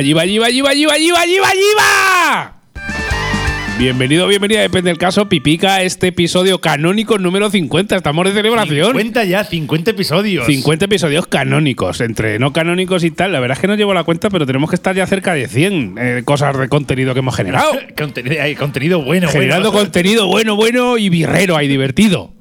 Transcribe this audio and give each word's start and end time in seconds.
yiva, 0.00 0.24
yiva, 0.24 0.48
yiva, 0.48 0.72
yiva, 0.72 0.96
yiva, 0.96 1.24
yiva. 1.52 2.52
Bienvenido, 3.78 4.28
bienvenida, 4.28 4.60
depende 4.60 4.90
del 4.90 4.98
caso, 4.98 5.28
Pipica, 5.28 5.82
este 5.82 6.08
episodio 6.08 6.60
canónico 6.60 7.18
número 7.18 7.50
50. 7.50 7.96
Estamos 7.96 8.24
de 8.26 8.32
celebración. 8.32 8.92
50 8.92 9.24
ya, 9.24 9.44
50 9.44 9.90
episodios. 9.90 10.46
50 10.46 10.84
episodios 10.84 11.26
canónicos, 11.26 12.00
entre 12.00 12.38
no 12.38 12.52
canónicos 12.52 13.02
y 13.02 13.10
tal. 13.10 13.32
La 13.32 13.40
verdad 13.40 13.56
es 13.56 13.60
que 13.60 13.66
no 13.66 13.74
llevo 13.74 13.92
la 13.92 14.04
cuenta, 14.04 14.30
pero 14.30 14.46
tenemos 14.46 14.70
que 14.70 14.76
estar 14.76 14.94
ya 14.94 15.06
cerca 15.06 15.34
de 15.34 15.48
100 15.48 15.94
eh, 15.98 16.22
cosas 16.24 16.56
de 16.58 16.68
contenido 16.68 17.12
que 17.12 17.20
hemos 17.20 17.34
generado. 17.34 17.72
contenido, 17.96 18.40
hay 18.40 18.54
contenido 18.54 19.02
bueno, 19.02 19.28
Generando 19.28 19.72
bueno. 19.72 19.84
contenido 19.84 20.26
bueno, 20.28 20.54
bueno 20.54 20.96
y 20.96 21.08
birrero 21.08 21.56
ahí 21.56 21.66
divertido. 21.66 22.32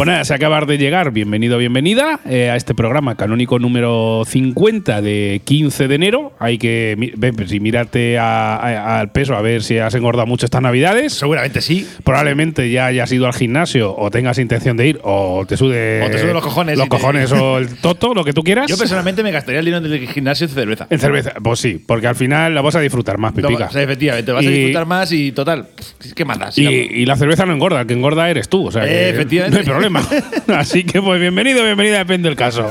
Pues 0.00 0.06
nada, 0.06 0.24
se 0.24 0.32
acaba 0.32 0.62
de 0.64 0.78
llegar. 0.78 1.10
Bienvenido, 1.10 1.58
bienvenida 1.58 2.20
eh, 2.24 2.48
a 2.48 2.56
este 2.56 2.74
programa 2.74 3.16
canónico 3.16 3.58
número 3.58 4.22
50 4.26 5.02
de 5.02 5.42
15 5.44 5.88
de 5.88 5.94
enero. 5.94 6.32
Hay 6.38 6.56
que, 6.56 7.12
ven, 7.18 7.36
pues, 7.36 7.52
y 7.52 7.60
mírate 7.60 8.18
a- 8.18 8.56
a- 8.56 8.98
al 9.00 9.12
peso 9.12 9.34
a 9.36 9.42
ver 9.42 9.62
si 9.62 9.76
has 9.76 9.94
engordado 9.94 10.26
mucho 10.26 10.46
estas 10.46 10.62
navidades. 10.62 11.12
Seguramente 11.12 11.60
sí. 11.60 11.86
Probablemente 12.02 12.70
ya 12.70 12.86
hayas 12.86 13.12
ido 13.12 13.26
al 13.26 13.34
gimnasio 13.34 13.94
o 13.94 14.10
tengas 14.10 14.38
intención 14.38 14.78
de 14.78 14.86
ir 14.88 15.00
o 15.02 15.44
te 15.46 15.58
sude, 15.58 16.00
O 16.02 16.08
te 16.10 16.18
suden 16.18 16.32
los 16.32 16.44
cojones 16.44 16.78
los 16.78 16.86
y 16.86 16.88
te- 16.88 16.96
cojones 16.96 17.30
o 17.32 17.58
el 17.58 17.68
toto, 17.76 18.14
lo 18.14 18.24
que 18.24 18.32
tú 18.32 18.42
quieras. 18.42 18.68
Yo 18.70 18.78
personalmente 18.78 19.22
me 19.22 19.32
gastaría 19.32 19.58
el 19.58 19.66
dinero 19.66 19.86
del 19.86 20.08
gimnasio 20.08 20.46
en 20.46 20.52
cerveza. 20.54 20.86
en 20.88 20.98
cerveza, 20.98 21.34
pues 21.42 21.58
sí, 21.60 21.78
porque 21.86 22.06
al 22.06 22.16
final 22.16 22.54
la 22.54 22.62
vas 22.62 22.74
a 22.74 22.80
disfrutar 22.80 23.18
más, 23.18 23.34
No, 23.34 23.46
pipica. 23.48 23.66
o 23.66 23.70
sea, 23.70 23.82
efectivamente, 23.82 24.32
vas 24.32 24.46
a 24.46 24.48
Y- 24.48 24.54
disfrutar 24.54 24.86
más 24.86 25.12
y 25.12 25.32
total. 25.32 25.66
¿Qué 26.16 26.24
más? 26.24 26.56
Y, 26.56 26.62
y 26.66 27.04
la 27.04 27.16
cerveza 27.16 27.44
no 27.44 27.52
engorda, 27.52 27.82
el 27.82 27.86
que 27.86 27.92
engorda 27.92 28.30
eres 28.30 28.48
tú. 28.48 28.66
O 28.68 28.72
sea, 28.72 28.86
que 28.86 29.10
Efectivamente. 29.10 29.62
no 29.70 29.74
hay 29.80 29.89
Así 30.48 30.84
que, 30.84 31.00
pues 31.02 31.20
bienvenido, 31.20 31.64
bienvenida, 31.64 31.98
depende 31.98 32.28
del 32.28 32.36
caso. 32.36 32.70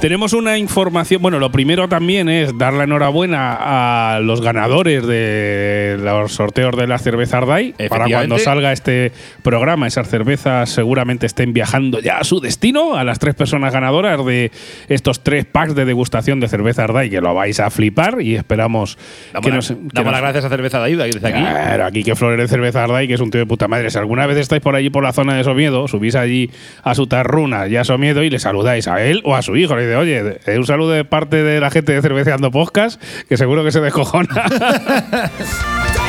Tenemos 0.00 0.32
una 0.32 0.56
información. 0.56 1.20
Bueno, 1.20 1.38
lo 1.38 1.52
primero 1.52 1.86
también 1.86 2.30
es 2.30 2.56
dar 2.56 2.72
la 2.72 2.84
enhorabuena 2.84 4.14
a 4.14 4.18
los 4.20 4.40
ganadores 4.40 5.06
de 5.06 5.98
los 6.02 6.32
sorteos 6.32 6.74
de 6.74 6.86
la 6.86 6.96
cerveza 6.98 7.36
Ardai. 7.36 7.74
Para 7.90 8.06
cuando 8.08 8.38
salga 8.38 8.72
este 8.72 9.12
programa, 9.42 9.86
esas 9.86 10.08
cervezas 10.08 10.70
seguramente 10.70 11.26
estén 11.26 11.52
viajando 11.52 12.00
ya 12.00 12.16
a 12.16 12.24
su 12.24 12.40
destino. 12.40 12.96
A 12.96 13.04
las 13.04 13.18
tres 13.18 13.34
personas 13.34 13.74
ganadoras 13.74 14.24
de 14.24 14.50
estos 14.88 15.22
tres 15.22 15.44
packs 15.44 15.74
de 15.74 15.84
degustación 15.84 16.40
de 16.40 16.48
cerveza 16.48 16.84
Ardai, 16.84 17.10
que 17.10 17.20
lo 17.20 17.34
vais 17.34 17.60
a 17.60 17.68
flipar 17.68 18.22
y 18.22 18.36
esperamos 18.36 18.96
Damos, 19.34 19.44
que 19.44 19.50
la- 19.50 19.56
nos. 19.56 19.68
que 19.68 19.74
damos 19.74 19.92
nos- 20.04 20.12
las 20.12 20.20
gracias 20.22 20.44
a 20.46 20.48
Cerveza 20.48 20.78
de 20.78 20.84
Ayuda 20.86 21.04
desde 21.04 21.28
aquí. 21.28 21.40
Claro, 21.40 21.84
aquí 21.84 22.04
que 22.04 22.16
Flores 22.16 22.38
de 22.38 22.48
Cerveza 22.48 22.84
Ardai, 22.84 23.06
que 23.06 23.14
es 23.14 23.20
un 23.20 23.30
tío 23.30 23.40
de 23.40 23.46
puta 23.46 23.68
madre. 23.68 23.90
Si 23.90 23.98
alguna 23.98 24.24
vez 24.26 24.38
estáis 24.38 24.62
por 24.62 24.74
allí 24.76 24.88
por 24.88 25.04
la 25.04 25.12
zona 25.12 25.34
de 25.36 25.44
Somiedo, 25.44 25.86
subís 25.88 26.14
allí 26.14 26.50
a 26.84 26.94
su 26.94 27.06
tarruna 27.06 27.68
y 27.68 27.76
a 27.76 27.84
Somiedo 27.84 28.22
y 28.22 28.30
le 28.30 28.38
saludáis 28.38 28.88
a 28.88 29.04
él 29.04 29.20
o 29.24 29.34
a 29.36 29.42
su 29.42 29.56
hijo. 29.58 29.76
Le 29.76 29.89
dice, 29.98 30.40
oye, 30.46 30.58
un 30.58 30.66
saludo 30.66 30.90
de 30.90 31.04
parte 31.04 31.42
de 31.42 31.60
la 31.60 31.70
gente 31.70 31.92
de 31.92 32.02
Cerveceando 32.02 32.50
Podcast, 32.50 33.02
que 33.28 33.36
seguro 33.36 33.64
que 33.64 33.72
se 33.72 33.80
descojona. 33.80 34.28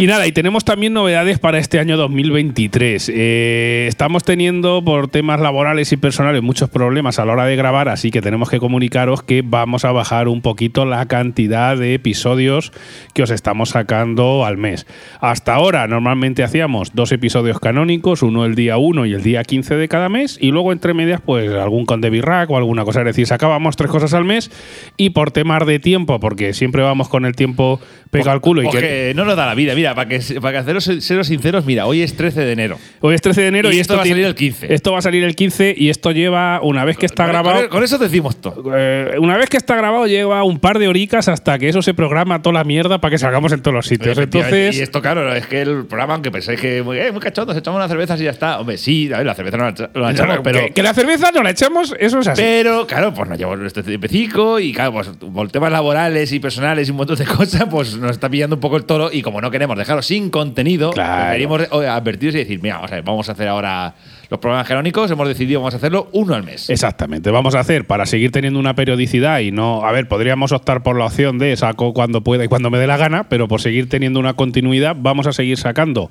Y 0.00 0.06
nada, 0.06 0.26
y 0.26 0.32
tenemos 0.32 0.64
también 0.64 0.94
novedades 0.94 1.38
para 1.38 1.58
este 1.58 1.78
año 1.78 1.98
2023. 1.98 3.12
Eh, 3.14 3.84
estamos 3.86 4.24
teniendo 4.24 4.82
por 4.82 5.08
temas 5.08 5.40
laborales 5.40 5.92
y 5.92 5.98
personales 5.98 6.42
muchos 6.42 6.70
problemas 6.70 7.18
a 7.18 7.26
la 7.26 7.34
hora 7.34 7.44
de 7.44 7.54
grabar, 7.54 7.90
así 7.90 8.10
que 8.10 8.22
tenemos 8.22 8.48
que 8.48 8.58
comunicaros 8.60 9.22
que 9.22 9.42
vamos 9.44 9.84
a 9.84 9.92
bajar 9.92 10.28
un 10.28 10.40
poquito 10.40 10.86
la 10.86 11.04
cantidad 11.04 11.76
de 11.76 11.92
episodios 11.92 12.72
que 13.12 13.24
os 13.24 13.30
estamos 13.30 13.68
sacando 13.68 14.46
al 14.46 14.56
mes. 14.56 14.86
Hasta 15.20 15.52
ahora 15.52 15.86
normalmente 15.86 16.44
hacíamos 16.44 16.94
dos 16.94 17.12
episodios 17.12 17.60
canónicos, 17.60 18.22
uno 18.22 18.46
el 18.46 18.54
día 18.54 18.78
1 18.78 19.04
y 19.04 19.12
el 19.12 19.22
día 19.22 19.44
15 19.44 19.76
de 19.76 19.88
cada 19.88 20.08
mes, 20.08 20.38
y 20.40 20.50
luego 20.50 20.72
entre 20.72 20.94
medias 20.94 21.20
pues 21.20 21.52
algún 21.52 21.84
con 21.84 22.00
de 22.00 22.08
o 22.48 22.56
alguna 22.56 22.86
cosa, 22.86 23.00
es 23.00 23.04
decir, 23.04 23.26
sacábamos 23.26 23.76
tres 23.76 23.90
cosas 23.90 24.14
al 24.14 24.24
mes 24.24 24.50
y 24.96 25.10
por 25.10 25.30
temas 25.30 25.66
de 25.66 25.78
tiempo, 25.78 26.20
porque 26.20 26.54
siempre 26.54 26.80
vamos 26.82 27.10
con 27.10 27.26
el 27.26 27.36
tiempo 27.36 27.80
pegado 28.10 28.30
al 28.30 28.40
culo 28.40 28.62
y 28.62 28.64
Porque 28.64 28.80
que... 28.80 29.12
no 29.14 29.26
nos 29.26 29.36
da 29.36 29.44
la 29.44 29.54
vida. 29.54 29.74
Mira, 29.74 29.89
para 29.94 30.08
que, 30.08 30.20
para 30.40 30.52
que 30.52 30.58
haceros 30.58 30.84
seros 31.00 31.26
sinceros, 31.26 31.64
mira, 31.64 31.86
hoy 31.86 32.02
es 32.02 32.16
13 32.16 32.40
de 32.40 32.52
enero. 32.52 32.78
Hoy 33.00 33.14
es 33.14 33.20
13 33.22 33.40
de 33.42 33.46
enero 33.48 33.72
Y 33.72 33.76
y, 33.76 33.80
esto 33.80 33.96
va 33.96 34.02
a 34.02 34.06
salir 34.06 34.24
el 34.24 34.34
15. 34.34 34.72
Esto 34.74 34.92
va 34.92 34.98
a 34.98 35.02
salir 35.02 35.24
el 35.24 35.34
15 35.34 35.74
y 35.76 35.88
esto 35.90 36.12
lleva, 36.12 36.60
una 36.62 36.84
vez 36.84 36.96
que 36.96 37.06
está 37.06 37.24
Con- 37.24 37.32
grabado. 37.32 37.60
Con, 37.62 37.68
con 37.68 37.84
eso 37.84 37.98
decimos 37.98 38.40
todo. 38.40 38.72
eh, 38.76 39.16
una 39.18 39.36
vez 39.36 39.48
que 39.48 39.56
está 39.56 39.74
grabado 39.76 40.06
lleva 40.06 40.42
un 40.44 40.58
par 40.58 40.78
de 40.78 40.88
horicas 40.88 41.28
hasta 41.28 41.58
que 41.58 41.68
eso 41.68 41.82
se 41.82 41.94
programa 41.94 42.42
toda 42.42 42.54
la 42.54 42.64
mierda 42.64 43.00
para 43.00 43.10
que 43.12 43.18
salgamos 43.18 43.52
en 43.52 43.62
todos 43.62 43.74
los 43.74 43.86
sitios. 43.86 44.16
Efectivamente. 44.16 44.56
Entonces, 44.66 44.80
y 44.80 44.82
esto, 44.82 45.00
claro, 45.02 45.32
es 45.34 45.46
que 45.46 45.60
el 45.62 45.84
programa, 45.86 46.14
aunque 46.14 46.30
pensáis 46.30 46.60
que 46.60 46.82
muy, 46.82 46.98
eh, 46.98 47.12
muy 47.12 47.20
cachondos, 47.20 47.56
echamos 47.56 47.78
unas 47.78 47.90
cervezas 47.90 48.20
y 48.20 48.24
ya 48.24 48.30
está. 48.30 48.60
Hombre, 48.60 48.78
sí, 48.78 49.10
a 49.12 49.18
ver, 49.18 49.26
la 49.26 49.34
cerveza 49.34 49.56
no 49.56 49.64
la, 49.64 49.72
no 49.94 50.00
la 50.00 50.10
echamos, 50.12 50.38
pero. 50.42 50.60
que, 50.60 50.70
que 50.72 50.82
la 50.82 50.94
cerveza 50.94 51.30
no 51.32 51.42
la 51.42 51.50
echamos, 51.50 51.94
eso 51.98 52.18
es 52.20 52.26
así. 52.28 52.40
Pero, 52.42 52.86
claro, 52.86 53.12
pues 53.14 53.28
nos 53.28 53.38
llevamos 53.38 53.58
nuestro 53.60 53.82
tiempecico 53.82 54.58
y, 54.60 54.72
claro, 54.72 54.92
pues 54.92 55.08
por 55.08 55.50
temas 55.50 55.72
laborales 55.72 56.32
y 56.32 56.40
personales 56.40 56.88
y 56.88 56.90
un 56.90 56.96
montón 56.98 57.16
de 57.16 57.24
cosas, 57.26 57.64
pues 57.70 57.96
nos 57.96 58.12
está 58.12 58.28
pillando 58.28 58.56
un 58.56 58.60
poco 58.60 58.76
el 58.76 58.84
toro 58.84 59.10
y 59.12 59.22
como 59.22 59.40
no 59.40 59.50
queremos 59.50 59.69
dejaros 59.78 60.06
sin 60.06 60.30
contenido, 60.30 60.90
Claro. 60.90 61.22
preferimos 61.22 61.62
eh, 61.62 61.88
advertiros 61.88 62.34
y 62.34 62.38
decir, 62.38 62.60
mira, 62.62 62.76
vamos 62.76 62.90
a, 62.92 62.94
ver, 62.96 63.04
vamos 63.04 63.28
a 63.28 63.32
hacer 63.32 63.48
ahora 63.48 63.94
los 64.30 64.38
programas 64.40 64.68
canónicos, 64.68 65.10
hemos 65.10 65.26
decidido 65.28 65.60
vamos 65.60 65.74
a 65.74 65.78
hacerlo 65.78 66.08
uno 66.12 66.34
al 66.34 66.44
mes. 66.44 66.70
Exactamente, 66.70 67.30
vamos 67.30 67.54
a 67.54 67.60
hacer 67.60 67.86
para 67.86 68.06
seguir 68.06 68.30
teniendo 68.30 68.58
una 68.60 68.74
periodicidad 68.74 69.40
y 69.40 69.50
no, 69.50 69.84
a 69.84 69.92
ver, 69.92 70.08
podríamos 70.08 70.52
optar 70.52 70.82
por 70.82 70.96
la 70.96 71.06
opción 71.06 71.38
de 71.38 71.56
saco 71.56 71.92
cuando 71.92 72.22
pueda 72.22 72.44
y 72.44 72.48
cuando 72.48 72.70
me 72.70 72.78
dé 72.78 72.86
la 72.86 72.96
gana, 72.96 73.28
pero 73.28 73.48
por 73.48 73.60
seguir 73.60 73.88
teniendo 73.88 74.20
una 74.20 74.34
continuidad 74.34 74.96
vamos 74.98 75.26
a 75.26 75.32
seguir 75.32 75.56
sacando 75.58 76.10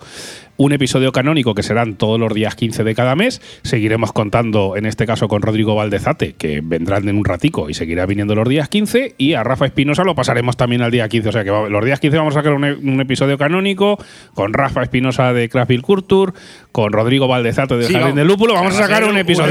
un 0.57 0.73
episodio 0.73 1.13
canónico 1.13 1.55
que 1.55 1.63
serán 1.63 1.95
todos 1.95 2.19
los 2.19 2.33
días 2.33 2.53
15 2.55 2.83
de 2.83 2.93
cada 2.93 3.15
mes. 3.15 3.41
Seguiremos 3.63 4.11
contando 4.11 4.75
en 4.75 4.85
este 4.85 5.05
caso 5.05 5.29
con 5.29 5.41
Rodrigo 5.41 5.73
Valdezate, 5.73 6.33
que 6.33 6.59
vendrán 6.61 7.07
en 7.07 7.15
un 7.15 7.23
ratico 7.23 7.69
y 7.69 7.73
seguirá 7.73 8.05
viniendo 8.05 8.35
los 8.35 8.49
días 8.49 8.67
15 8.67 9.15
y 9.17 9.35
a 9.35 9.43
Rafa 9.43 9.65
Espinosa 9.67 10.03
lo 10.03 10.15
pasaremos 10.15 10.57
también 10.57 10.81
al 10.81 10.91
día 10.91 11.07
15, 11.07 11.29
o 11.29 11.31
sea 11.31 11.43
que 11.45 11.51
los 11.51 11.85
días 11.85 12.01
15 12.01 12.17
vamos 12.17 12.35
a 12.35 12.39
sacar 12.39 12.53
un, 12.53 12.65
e- 12.65 12.73
un 12.73 12.99
episodio 12.99 13.37
canónico 13.37 13.97
con 14.33 14.51
Rafa 14.51 14.83
Espinosa 14.83 15.31
de 15.31 15.47
Craftville 15.47 15.81
Culture, 15.81 16.33
con 16.73 16.91
Rodrigo 16.91 17.29
Valdezate 17.29 17.77
de 17.77 17.85
Sí, 17.85 17.93
Del 18.15 18.27
Lúpulo, 18.27 18.53
vamos 18.53 18.73
a 18.75 18.77
sacar 18.77 19.03
un 19.03 19.17
episodio- 19.17 19.47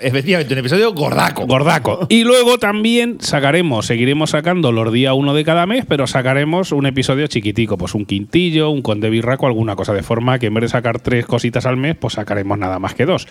efectivamente, 0.00 0.54
un 0.54 0.60
episodio 0.60 0.92
gordaco. 0.92 1.46
Gordaco. 1.46 2.06
Y 2.08 2.24
luego 2.24 2.58
también 2.58 3.18
sacaremos, 3.20 3.86
seguiremos 3.86 4.30
sacando 4.30 4.72
los 4.72 4.92
días 4.92 5.14
uno 5.16 5.34
de 5.34 5.44
cada 5.44 5.66
mes, 5.66 5.84
pero 5.88 6.06
sacaremos 6.06 6.72
un 6.72 6.86
episodio 6.86 7.26
chiquitico, 7.26 7.76
pues 7.78 7.94
un 7.94 8.04
quintillo, 8.06 8.70
un 8.70 8.82
conde 8.82 9.10
birraco, 9.10 9.46
alguna 9.46 9.76
cosa, 9.76 9.92
de 9.94 10.02
forma 10.02 10.38
que 10.38 10.46
en 10.46 10.54
vez 10.54 10.62
de 10.62 10.68
sacar 10.68 11.00
tres 11.00 11.26
cositas 11.26 11.66
al 11.66 11.76
mes, 11.76 11.96
pues 11.96 12.14
sacaremos 12.14 12.58
nada 12.58 12.78
más 12.78 12.94
que 12.94 13.04
dos. 13.06 13.26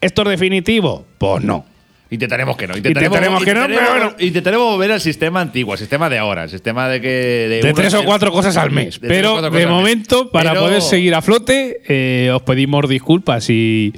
¿Esto 0.00 0.22
es 0.22 0.28
definitivo? 0.28 1.04
Pues 1.18 1.42
no. 1.44 1.64
Intentaremos 2.12 2.56
que 2.56 2.66
no. 2.68 2.76
Intentaremos 2.76 3.42
que 3.44 3.54
no, 3.54 3.66
pero 3.66 3.90
bueno. 3.90 4.14
Intentaremos 4.18 4.66
volver 4.74 4.92
al 4.92 5.00
sistema 5.00 5.40
antiguo, 5.40 5.72
al 5.72 5.78
sistema 5.78 6.08
de 6.10 6.18
ahora, 6.18 6.44
el 6.44 6.50
sistema 6.50 6.88
de 6.88 7.00
que. 7.00 7.60
De 7.62 7.72
tres 7.74 7.94
o 7.94 8.04
cuatro 8.04 8.30
cosas 8.30 8.56
al 8.56 8.70
mes. 8.70 9.00
de 9.00 9.08
Pero 9.08 9.40
de 9.40 9.62
al 9.62 9.68
momento, 9.68 10.30
para 10.30 10.50
Pero- 10.50 10.62
poder 10.66 10.82
seguir 10.82 11.14
a 11.14 11.22
flote, 11.22 11.80
eh, 11.88 12.30
os 12.34 12.42
pedimos 12.42 12.88
disculpas 12.88 13.44
si, 13.44 13.92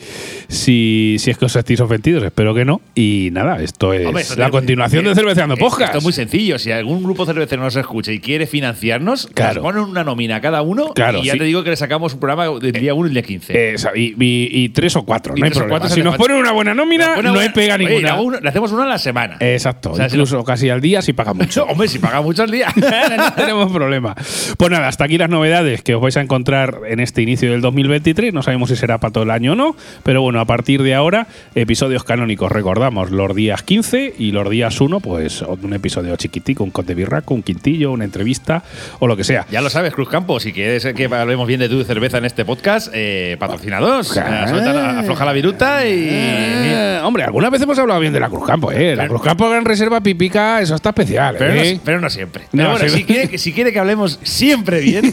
si, 0.48 1.16
si 1.19 1.30
es 1.30 1.38
que 1.38 1.44
os 1.44 1.56
estéis 1.56 1.80
ofendidos. 1.80 2.22
Espero 2.22 2.54
que 2.54 2.64
no. 2.64 2.80
Y 2.94 3.30
nada, 3.32 3.60
esto 3.62 3.92
es 3.92 4.06
Hombre, 4.06 4.25
la 4.36 4.50
continuación 4.50 5.04
eh, 5.06 5.08
de 5.10 5.14
Cerveceando 5.14 5.54
eh, 5.54 5.58
Podcast. 5.58 5.86
Esto 5.86 5.98
es 5.98 6.04
muy 6.04 6.12
sencillo. 6.12 6.58
Si 6.58 6.70
algún 6.70 7.02
grupo 7.02 7.26
cervecero 7.26 7.62
nos 7.62 7.76
escucha 7.76 8.12
y 8.12 8.20
quiere 8.20 8.46
financiarnos, 8.46 9.26
Claro. 9.34 9.62
nos 9.62 9.72
ponen 9.72 9.82
una 9.90 10.05
nómina 10.05 10.40
cada 10.40 10.62
uno 10.62 10.93
Claro, 10.94 11.19
y 11.19 11.25
ya 11.26 11.32
sí. 11.32 11.38
te 11.38 11.44
digo 11.44 11.64
que 11.64 11.70
le 11.70 11.76
sacamos 11.76 12.14
un 12.14 12.20
programa 12.20 12.58
del 12.61 12.72
día 12.72 12.94
1 12.94 13.06
y 13.06 13.11
el 13.11 13.14
día 13.14 13.22
15. 13.22 13.75
Esa, 13.75 13.90
y, 13.96 14.14
y- 14.19 14.64
y 14.64 14.69
tres 14.69 14.94
o 14.96 15.02
cuatro, 15.05 15.34
Y 15.37 15.40
no 15.40 15.46
hay 15.46 15.50
tres 15.50 15.58
o 15.58 15.61
problema. 15.66 15.81
cuatro 15.81 15.94
Si 15.94 16.02
nos 16.02 16.16
ponen 16.16 16.37
una 16.37 16.52
buena 16.52 16.75
nómina, 16.75 17.20
no 17.22 17.38
hay 17.38 17.49
pega 17.50 17.76
ninguna. 17.78 18.03
Le, 18.04 18.10
hago 18.10 18.22
uno- 18.22 18.40
le 18.40 18.48
hacemos 18.48 18.72
una 18.72 18.84
a 18.84 18.88
la 18.88 18.98
semana. 18.98 19.36
Exacto, 19.40 19.92
O 19.92 19.96
sea, 19.96 20.08
si 20.08 20.16
incluso 20.16 20.42
casi 20.44 20.70
al 20.70 20.80
día 20.80 21.02
si 21.02 21.12
paga 21.12 21.34
mucho. 21.34 21.64
Hombre, 21.64 21.88
si 21.88 21.98
paga 21.98 22.20
mucho 22.20 22.42
al 22.42 22.50
día. 22.50 22.68
no 23.16 23.32
tenemos 23.34 23.72
problema. 23.72 24.14
Pues 24.56 24.70
nada, 24.70 24.88
hasta 24.88 25.04
aquí 25.04 25.18
las 25.18 25.28
novedades 25.30 25.82
que 25.82 25.94
os 25.94 26.02
vais 26.02 26.16
a 26.16 26.20
encontrar 26.20 26.80
en 26.88 27.00
este 27.00 27.22
inicio 27.22 27.50
del 27.50 27.60
2023. 27.60 28.32
No 28.32 28.42
sabemos 28.42 28.68
si 28.70 28.76
será 28.76 28.98
para 28.98 29.12
todo 29.12 29.24
el 29.24 29.30
año 29.30 29.52
o 29.52 29.56
no, 29.56 29.76
pero 30.02 30.22
bueno, 30.22 30.40
a 30.40 30.44
partir 30.44 30.82
de 30.82 30.94
ahora, 30.94 31.26
episodios 31.54 32.04
canónicos, 32.04 32.50
recordamos, 32.52 33.10
los 33.10 33.34
días 33.34 33.62
15 33.62 34.14
y 34.18 34.32
los 34.32 34.48
días 34.50 34.80
1, 34.80 35.00
pues 35.00 35.42
un 35.42 35.72
episodio 35.74 36.16
chiquitico, 36.16 36.64
un 36.64 36.70
conte 36.70 36.94
birraco, 36.94 37.34
un 37.34 37.42
quintillo, 37.42 37.92
una 37.92 38.04
entrevista 38.04 38.62
o 38.98 39.06
lo 39.06 39.16
que 39.16 39.24
sea. 39.24 39.46
Ya 39.50 39.60
lo 39.60 39.70
sabes, 39.70 39.92
Cruz 39.94 40.08
Campos, 40.08 40.42
si 40.42 40.52
quieres 40.52 40.84
que 40.94 41.04
hablemos 41.06 41.46
bien 41.46 41.60
de 41.60 41.68
tu 41.68 41.82
cerveza 41.84 42.18
en 42.18 42.24
este 42.26 42.44
podcast, 42.44 42.88
eh, 42.94 43.36
patrocinados. 43.38 44.16
Ah. 44.18 44.46
Suelta 44.48 44.72
la- 44.72 45.00
afloja 45.00 45.24
la 45.24 45.32
viruta 45.32 45.86
y. 45.86 46.08
Eh, 46.10 47.00
hombre, 47.02 47.24
alguna 47.24 47.50
vez 47.50 47.60
hemos 47.62 47.78
hablado 47.78 47.94
bien 47.99 48.12
de 48.12 48.20
la 48.20 48.29
Cruz 48.29 48.46
Campo, 48.46 48.70
¿eh? 48.73 48.94
La 48.96 49.08
Cruz 49.08 49.23
Campo 49.23 49.49
Gran 49.49 49.64
Reserva 49.64 50.00
Pipica, 50.00 50.61
eso 50.61 50.75
está 50.75 50.91
especial, 50.91 51.37
Pero, 51.38 51.55
¿eh? 51.55 51.75
no, 51.75 51.81
pero 51.85 52.00
no 52.00 52.11
siempre. 52.11 52.44
No, 52.52 52.64
Pero 52.64 52.70
bueno, 52.73 52.88
sí. 52.88 52.96
si, 52.99 53.05
quiere, 53.05 53.29
que- 53.29 53.38
si 53.38 53.52
quiere 53.52 53.73
que 53.73 53.79
hablemos 53.79 54.19
siempre 54.23 54.81
bien, 54.81 55.12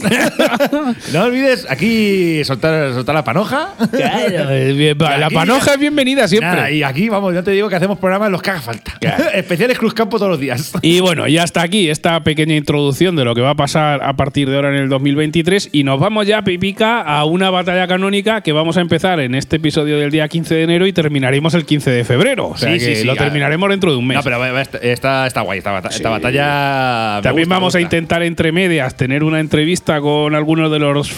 no 1.12 1.22
olvides 1.24 1.66
aquí 1.70 2.44
soltar, 2.44 2.92
soltar 2.94 3.14
la 3.14 3.24
panoja. 3.24 3.74
Claro, 3.90 4.50
eh, 4.50 4.72
bien, 4.72 4.96
la 4.98 5.26
aquí- 5.26 5.34
panoja 5.34 5.74
es 5.74 5.78
bienvenida 5.80 6.28
siempre. 6.28 6.50
Nada, 6.50 6.70
y 6.70 6.82
aquí, 6.82 7.08
vamos, 7.08 7.34
yo 7.34 7.42
te 7.42 7.50
digo 7.52 7.68
que 7.68 7.76
hacemos 7.76 7.98
programas 7.98 8.26
en 8.26 8.32
los 8.32 8.42
que 8.42 8.50
haga 8.50 8.60
falta. 8.60 8.94
Claro. 9.00 9.24
Especiales 9.34 9.78
Cruz 9.78 9.94
Campo 9.94 10.18
todos 10.18 10.30
los 10.30 10.40
días. 10.40 10.72
Y 10.82 11.00
bueno, 11.00 11.26
y 11.28 11.38
hasta 11.38 11.62
aquí 11.62 11.88
esta 11.90 12.22
pequeña 12.22 12.54
introducción 12.56 13.16
de 13.16 13.24
lo 13.24 13.34
que 13.34 13.40
va 13.40 13.50
a 13.50 13.54
pasar 13.56 14.02
a 14.02 14.14
partir 14.14 14.48
de 14.48 14.56
ahora 14.56 14.68
en 14.70 14.76
el 14.82 14.88
2023 14.88 15.70
y 15.72 15.84
nos 15.84 15.98
vamos 16.00 16.26
ya, 16.26 16.42
Pipica, 16.42 17.00
a 17.02 17.24
una 17.24 17.50
batalla 17.50 17.86
canónica 17.86 18.40
que 18.40 18.52
vamos 18.52 18.76
a 18.76 18.80
empezar 18.80 19.20
en 19.20 19.34
este 19.34 19.56
episodio 19.56 19.98
del 19.98 20.10
día 20.10 20.28
15 20.28 20.54
de 20.54 20.62
enero 20.62 20.86
y 20.86 20.92
terminaremos 20.92 21.54
el 21.54 21.64
15 21.64 21.90
de 21.90 22.04
febrero. 22.04 22.48
O 22.48 22.56
sea 22.56 22.71
sea 22.80 22.94
que 22.94 23.04
lo 23.04 23.16
terminaremos 23.16 23.68
dentro 23.70 23.90
de 23.90 23.96
un 23.96 24.06
mes. 24.06 24.16
No, 24.16 24.22
pero 24.22 24.58
está, 24.58 25.26
está 25.26 25.40
guay, 25.40 25.58
esta, 25.58 25.78
esta 25.78 26.10
batalla. 26.10 27.20
También 27.22 27.48
vamos 27.48 27.74
a 27.74 27.80
intentar 27.80 28.22
entre 28.22 28.52
medias 28.52 28.96
tener 28.96 29.24
una 29.24 29.40
entrevista 29.40 30.00
con 30.00 30.34
algunos 30.34 30.70
de 30.70 30.78
los, 30.78 31.10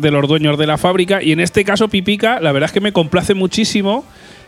de 0.00 0.10
los 0.10 0.28
dueños 0.28 0.58
de 0.58 0.66
la 0.66 0.78
fábrica. 0.78 1.22
Y 1.22 1.32
en 1.32 1.40
este 1.40 1.64
caso, 1.64 1.88
Pipica, 1.88 2.40
la 2.40 2.52
verdad 2.52 2.66
es 2.68 2.72
que 2.72 2.80
me 2.80 2.92
complace 2.92 3.34
muchísimo 3.34 4.04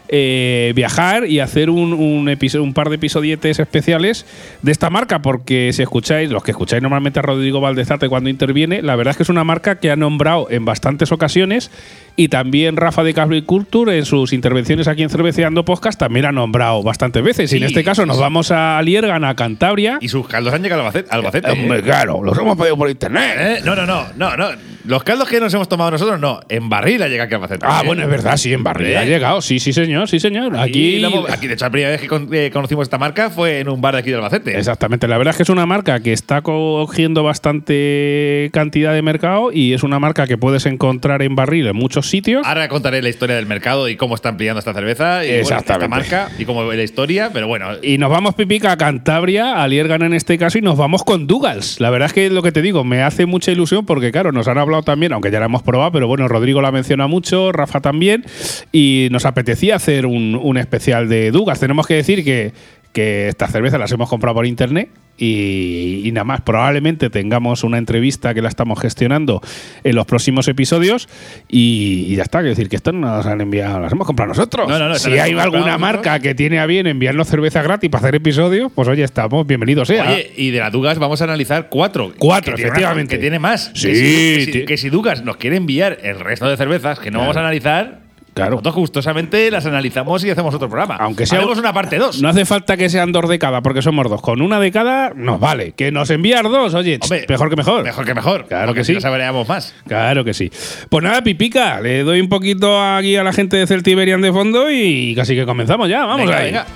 eh, 0.09 0.73
viajar 0.75 1.27
y 1.27 1.41
hacer 1.41 1.71
un, 1.71 1.93
un, 1.93 2.29
un, 2.29 2.75
par 2.75 2.89
de 2.89 2.97
episodietes 2.97 3.59
especiales 3.59 4.27
de 4.63 4.73
esta 4.73 4.91
marca, 4.91 5.23
porque 5.23 5.73
si 5.73 5.83
escucháis, 5.83 6.31
los 6.31 6.43
que 6.43 6.51
escucháis 6.51 6.83
normalmente 6.83 7.19
a 7.19 7.23
Rodrigo 7.23 7.61
Valdezate 7.61 8.09
cuando 8.09 8.31
interviene, 8.31 8.83
la 8.83 8.97
verdad 8.97 9.13
es 9.13 9.17
que 9.17 9.23
es 9.23 9.29
una 9.29 9.45
marca 9.45 9.81
que 9.81 9.91
ha 9.91 9.97
nombrado 9.97 10.49
en 10.51 10.65
bastantes 10.65 11.11
ocasiones 11.13 11.71
y 12.17 12.29
también 12.29 12.77
Rafa 12.77 13.03
de 13.03 13.13
Cable 13.13 13.43
Culture 13.45 13.97
en 13.97 14.05
sus 14.05 14.33
intervenciones 14.33 14.87
aquí 14.87 15.03
en 15.03 15.11
Cerveceando 15.11 15.65
Podcast 15.65 15.99
también 15.99 16.27
ha 16.27 16.33
nombrado 16.33 16.83
bastantes 16.83 17.23
veces. 17.23 17.53
y 17.53 17.57
en 17.57 17.65
este 17.65 17.83
caso 17.83 18.07
nos 18.07 18.19
vamos 18.19 18.51
a 18.51 18.81
Liergan, 18.83 19.25
a 19.25 19.35
Cantabria. 19.35 19.99
Y 20.01 20.09
sus 20.09 20.29
caldos 20.29 20.55
han 20.55 20.63
llegado 20.63 20.83
a 20.83 20.85
Albacete. 20.87 21.11
Albacete 21.11 21.83
claro, 21.83 22.23
los 22.23 22.39
hemos 22.39 22.57
pedido 22.57 22.77
por 22.77 22.89
internet. 22.89 23.37
¿Eh? 23.37 23.61
No, 23.65 23.75
no, 23.75 23.85
no, 23.87 24.07
no, 24.17 24.37
no. 24.37 24.49
Los 24.85 25.03
caldos 25.03 25.29
que 25.29 25.41
nos 25.41 25.53
hemos 25.55 25.69
tomado 25.69 25.93
nosotros, 25.93 26.21
no. 26.21 26.41
En 26.49 26.69
barril 26.69 27.03
ha 27.03 27.09
llegado 27.09 27.25
aquí 27.25 27.35
a 27.35 27.37
Albacete. 27.39 27.67
Ah, 27.69 27.83
bueno, 27.85 28.03
es 28.03 28.09
verdad, 28.09 28.37
sí, 28.37 28.53
en 28.53 28.63
barril 28.63 28.97
ha 28.97 29.05
llegado. 29.05 29.41
Sí, 29.41 29.59
sí, 29.59 29.73
señor, 29.73 29.94
sí, 30.07 30.21
señor. 30.21 30.57
Aquí, 30.57 31.05
aquí, 31.29 31.47
de 31.47 31.55
hecho, 31.55 31.65
la 31.65 31.71
primera 31.71 31.91
vez 31.91 32.01
que 32.01 32.47
eh, 32.47 32.51
conocimos 32.51 32.85
esta 32.85 32.99
marca 32.99 33.31
fue 33.31 33.61
en 33.61 33.69
un 33.69 33.81
bar 33.81 33.95
de 33.95 34.01
aquí 34.01 34.11
de 34.11 34.17
Albacete. 34.17 34.59
Exactamente. 34.59 35.09
La 35.09 35.19
verdad 35.19 35.33
es 35.33 35.37
que 35.37 35.43
es 35.45 35.49
una 35.49 35.67
marca 35.67 36.01
que 36.01 36.13
está 36.13 36.43
cogiendo 36.43 37.23
bastante 37.23 38.51
cantidad 38.53 38.93
de 38.93 39.03
mercado 39.03 39.53
y 39.53 39.73
es 39.73 39.83
una 39.83 39.99
marca 39.99 40.27
que 40.27 40.37
puedes 40.37 40.67
encontrar 40.67 41.23
en 41.23 41.35
barril 41.35 41.67
en 41.67 41.77
muchos 41.77 42.09
sitios. 42.09 42.47
Ahora 42.47 42.69
contaré 42.69 43.03
la 43.03 43.09
historia 43.09 43.37
del 43.37 43.47
mercado 43.47 43.89
y 43.89 43.97
cómo 43.97 44.15
están 44.15 44.37
pillando 44.37 44.59
esta 44.59 44.75
cerveza 44.75 45.25
y 45.25 45.31
esta 45.31 45.89
marca 45.89 46.29
y 46.39 46.45
cómo 46.45 46.65
la 46.73 46.83
historia, 46.83 47.31
pero 47.33 47.47
bueno. 47.47 47.67
Y 47.83 47.99
nos 47.99 48.11
vamos, 48.11 48.35
Pipica, 48.35 48.73
a 48.73 48.77
Cantabria, 48.77 49.63
a 49.63 49.69
Liergan 49.69 50.03
en 50.03 50.15
este 50.15 50.39
caso, 50.39 50.59
y 50.59 50.63
nos 50.63 50.77
vamos 50.77 51.05
con 51.05 51.27
Dugals. 51.27 51.81
La 51.81 51.91
verdad 51.91 52.07
es 52.07 52.13
que 52.13 52.31
lo 52.31 52.43
que 52.43 52.53
te 52.53 52.63
digo, 52.63 52.85
me 52.85 53.03
hace 53.03 53.27
mucha 53.27 53.53
ilusión 53.53 53.87
porque, 53.87 54.13
claro, 54.13 54.33
nos 54.33 54.49
han 54.49 54.59
hablado 54.59 54.83
también, 54.83 55.13
aunque 55.13 55.31
ya 55.31 55.41
la 55.41 55.47
hemos 55.47 55.63
probado, 55.63 55.93
pero 55.93 56.07
bueno, 56.07 56.29
Rodrigo 56.29 56.61
la 56.63 56.73
menciona 56.73 57.07
mucho, 57.07 57.53
Rafa 57.53 57.81
también, 57.81 58.25
y 58.73 59.09
nos 59.11 59.25
apetecía 59.25 59.77
hacer 59.85 60.07
un, 60.07 60.35
un 60.35 60.57
especial 60.57 61.09
de 61.11 61.31
Dugals. 61.31 61.61
Tenemos 61.61 61.87
que 61.87 61.95
decir 61.95 62.25
que 62.25 62.53
que 62.95 63.27
estas 63.29 63.51
cervezas 63.51 63.79
las 63.79 63.93
hemos 63.93 64.09
comprado 64.09 64.37
por 64.37 64.47
internet 64.47 64.89
y, 65.19 66.09
nada 66.13 66.25
más. 66.25 66.41
Probablemente 66.41 67.11
tengamos 67.11 67.65
una 67.65 67.77
entrevista 67.77 68.35
que 68.35 68.41
la 68.41 68.49
estamos 68.49 68.81
gestionando 68.81 69.43
en 69.83 69.97
los 69.97 70.07
próximos 70.07 70.47
episodios 70.49 71.09
y, 71.49 72.15
ya 72.15 72.23
está. 72.23 72.39
Quiero 72.39 72.51
decir 72.51 72.69
que 72.69 72.77
esto 72.77 72.93
no 72.93 73.17
nos 73.17 73.27
han 73.27 73.41
enviado, 73.41 73.81
las 73.81 73.93
hemos 73.93 74.07
comprado 74.07 74.29
nosotros. 74.29 74.71
si 75.01 75.19
hay 75.19 75.33
alguna 75.33 75.77
marca 75.77 76.21
que 76.21 76.35
tiene 76.35 76.61
a 76.61 76.67
bien 76.67 76.87
enviarnos 76.87 77.29
cerveza 77.29 77.63
gratis 77.63 77.91
para 77.91 78.05
hacer 78.05 78.15
episodios, 78.15 78.71
pues 78.73 78.87
oye, 78.87 79.03
estamos, 79.03 79.45
bienvenidos 79.45 79.89
sea. 79.89 80.13
Oye, 80.13 80.33
y 80.37 80.51
de 80.53 80.61
la 80.61 80.71
Dugas 80.71 80.99
vamos 80.99 81.21
a 81.21 81.25
analizar 81.25 81.69
cuatro. 81.69 82.13
Cuatro, 82.17 82.55
efectivamente. 82.55 83.17
que 83.17 83.21
tiene 83.21 83.41
más. 83.41 83.73
Sí. 83.75 84.65
Que 84.67 84.77
si, 84.77 84.89
Dugas 84.89 85.25
nos 85.25 85.37
quiere 85.37 85.57
enviar 85.57 85.99
el 86.03 86.21
resto 86.21 86.49
de 86.49 86.57
cervezas 86.57 87.01
que 87.01 87.11
no 87.11 87.19
vamos 87.19 87.37
a 87.37 87.41
analizar, 87.41 88.04
Claro. 88.35 88.51
Nosotros 88.53 88.75
gustosamente 88.75 89.51
las 89.51 89.65
analizamos 89.67 90.25
y 90.25 90.31
hacemos 90.31 90.55
otro 90.55 90.69
programa. 90.69 90.97
Aunque 90.97 91.25
sea 91.25 91.45
una 91.47 91.73
parte 91.73 91.99
dos. 91.99 92.21
No 92.21 92.29
hace 92.29 92.45
falta 92.45 92.77
que 92.77 92.89
sean 92.89 93.13
dos 93.13 93.29
de 93.29 93.39
cada, 93.39 93.63
porque 93.63 93.81
somos 93.81 94.09
dos. 94.11 94.21
Con 94.21 94.43
una 94.43 94.61
de 94.61 94.73
cada 94.73 95.13
nos 95.15 95.41
vale. 95.41 95.73
Que 95.73 95.93
nos 95.93 96.11
envías 96.11 96.43
dos, 96.43 96.75
oye, 96.75 96.99
mejor 97.29 97.51
que 97.51 97.57
mejor. 97.57 97.85
Mejor 97.85 98.05
que 98.05 98.15
mejor. 98.15 98.47
Claro 98.47 98.75
que 98.75 98.85
sí. 98.85 98.95
Nos 98.95 99.49
más. 99.49 99.75
Claro 99.87 100.25
que 100.25 100.35
sí. 100.35 100.51
Pues 100.89 101.05
nada, 101.05 101.23
pipica. 101.23 101.81
Le 101.81 102.03
doy 102.03 102.21
un 102.21 102.29
poquito 102.29 102.83
aquí 102.83 103.17
a 103.17 103.23
la 103.23 103.33
gente 103.33 103.57
de 103.57 103.67
Celtiberian 103.67 104.21
de 104.21 104.33
fondo 104.33 104.71
y 104.71 105.15
casi 105.15 105.35
que 105.35 105.47
comenzamos 105.47 105.89
ya. 105.89 106.05
Vamos 106.05 106.31
a 106.31 106.39
Venga. 106.39 106.67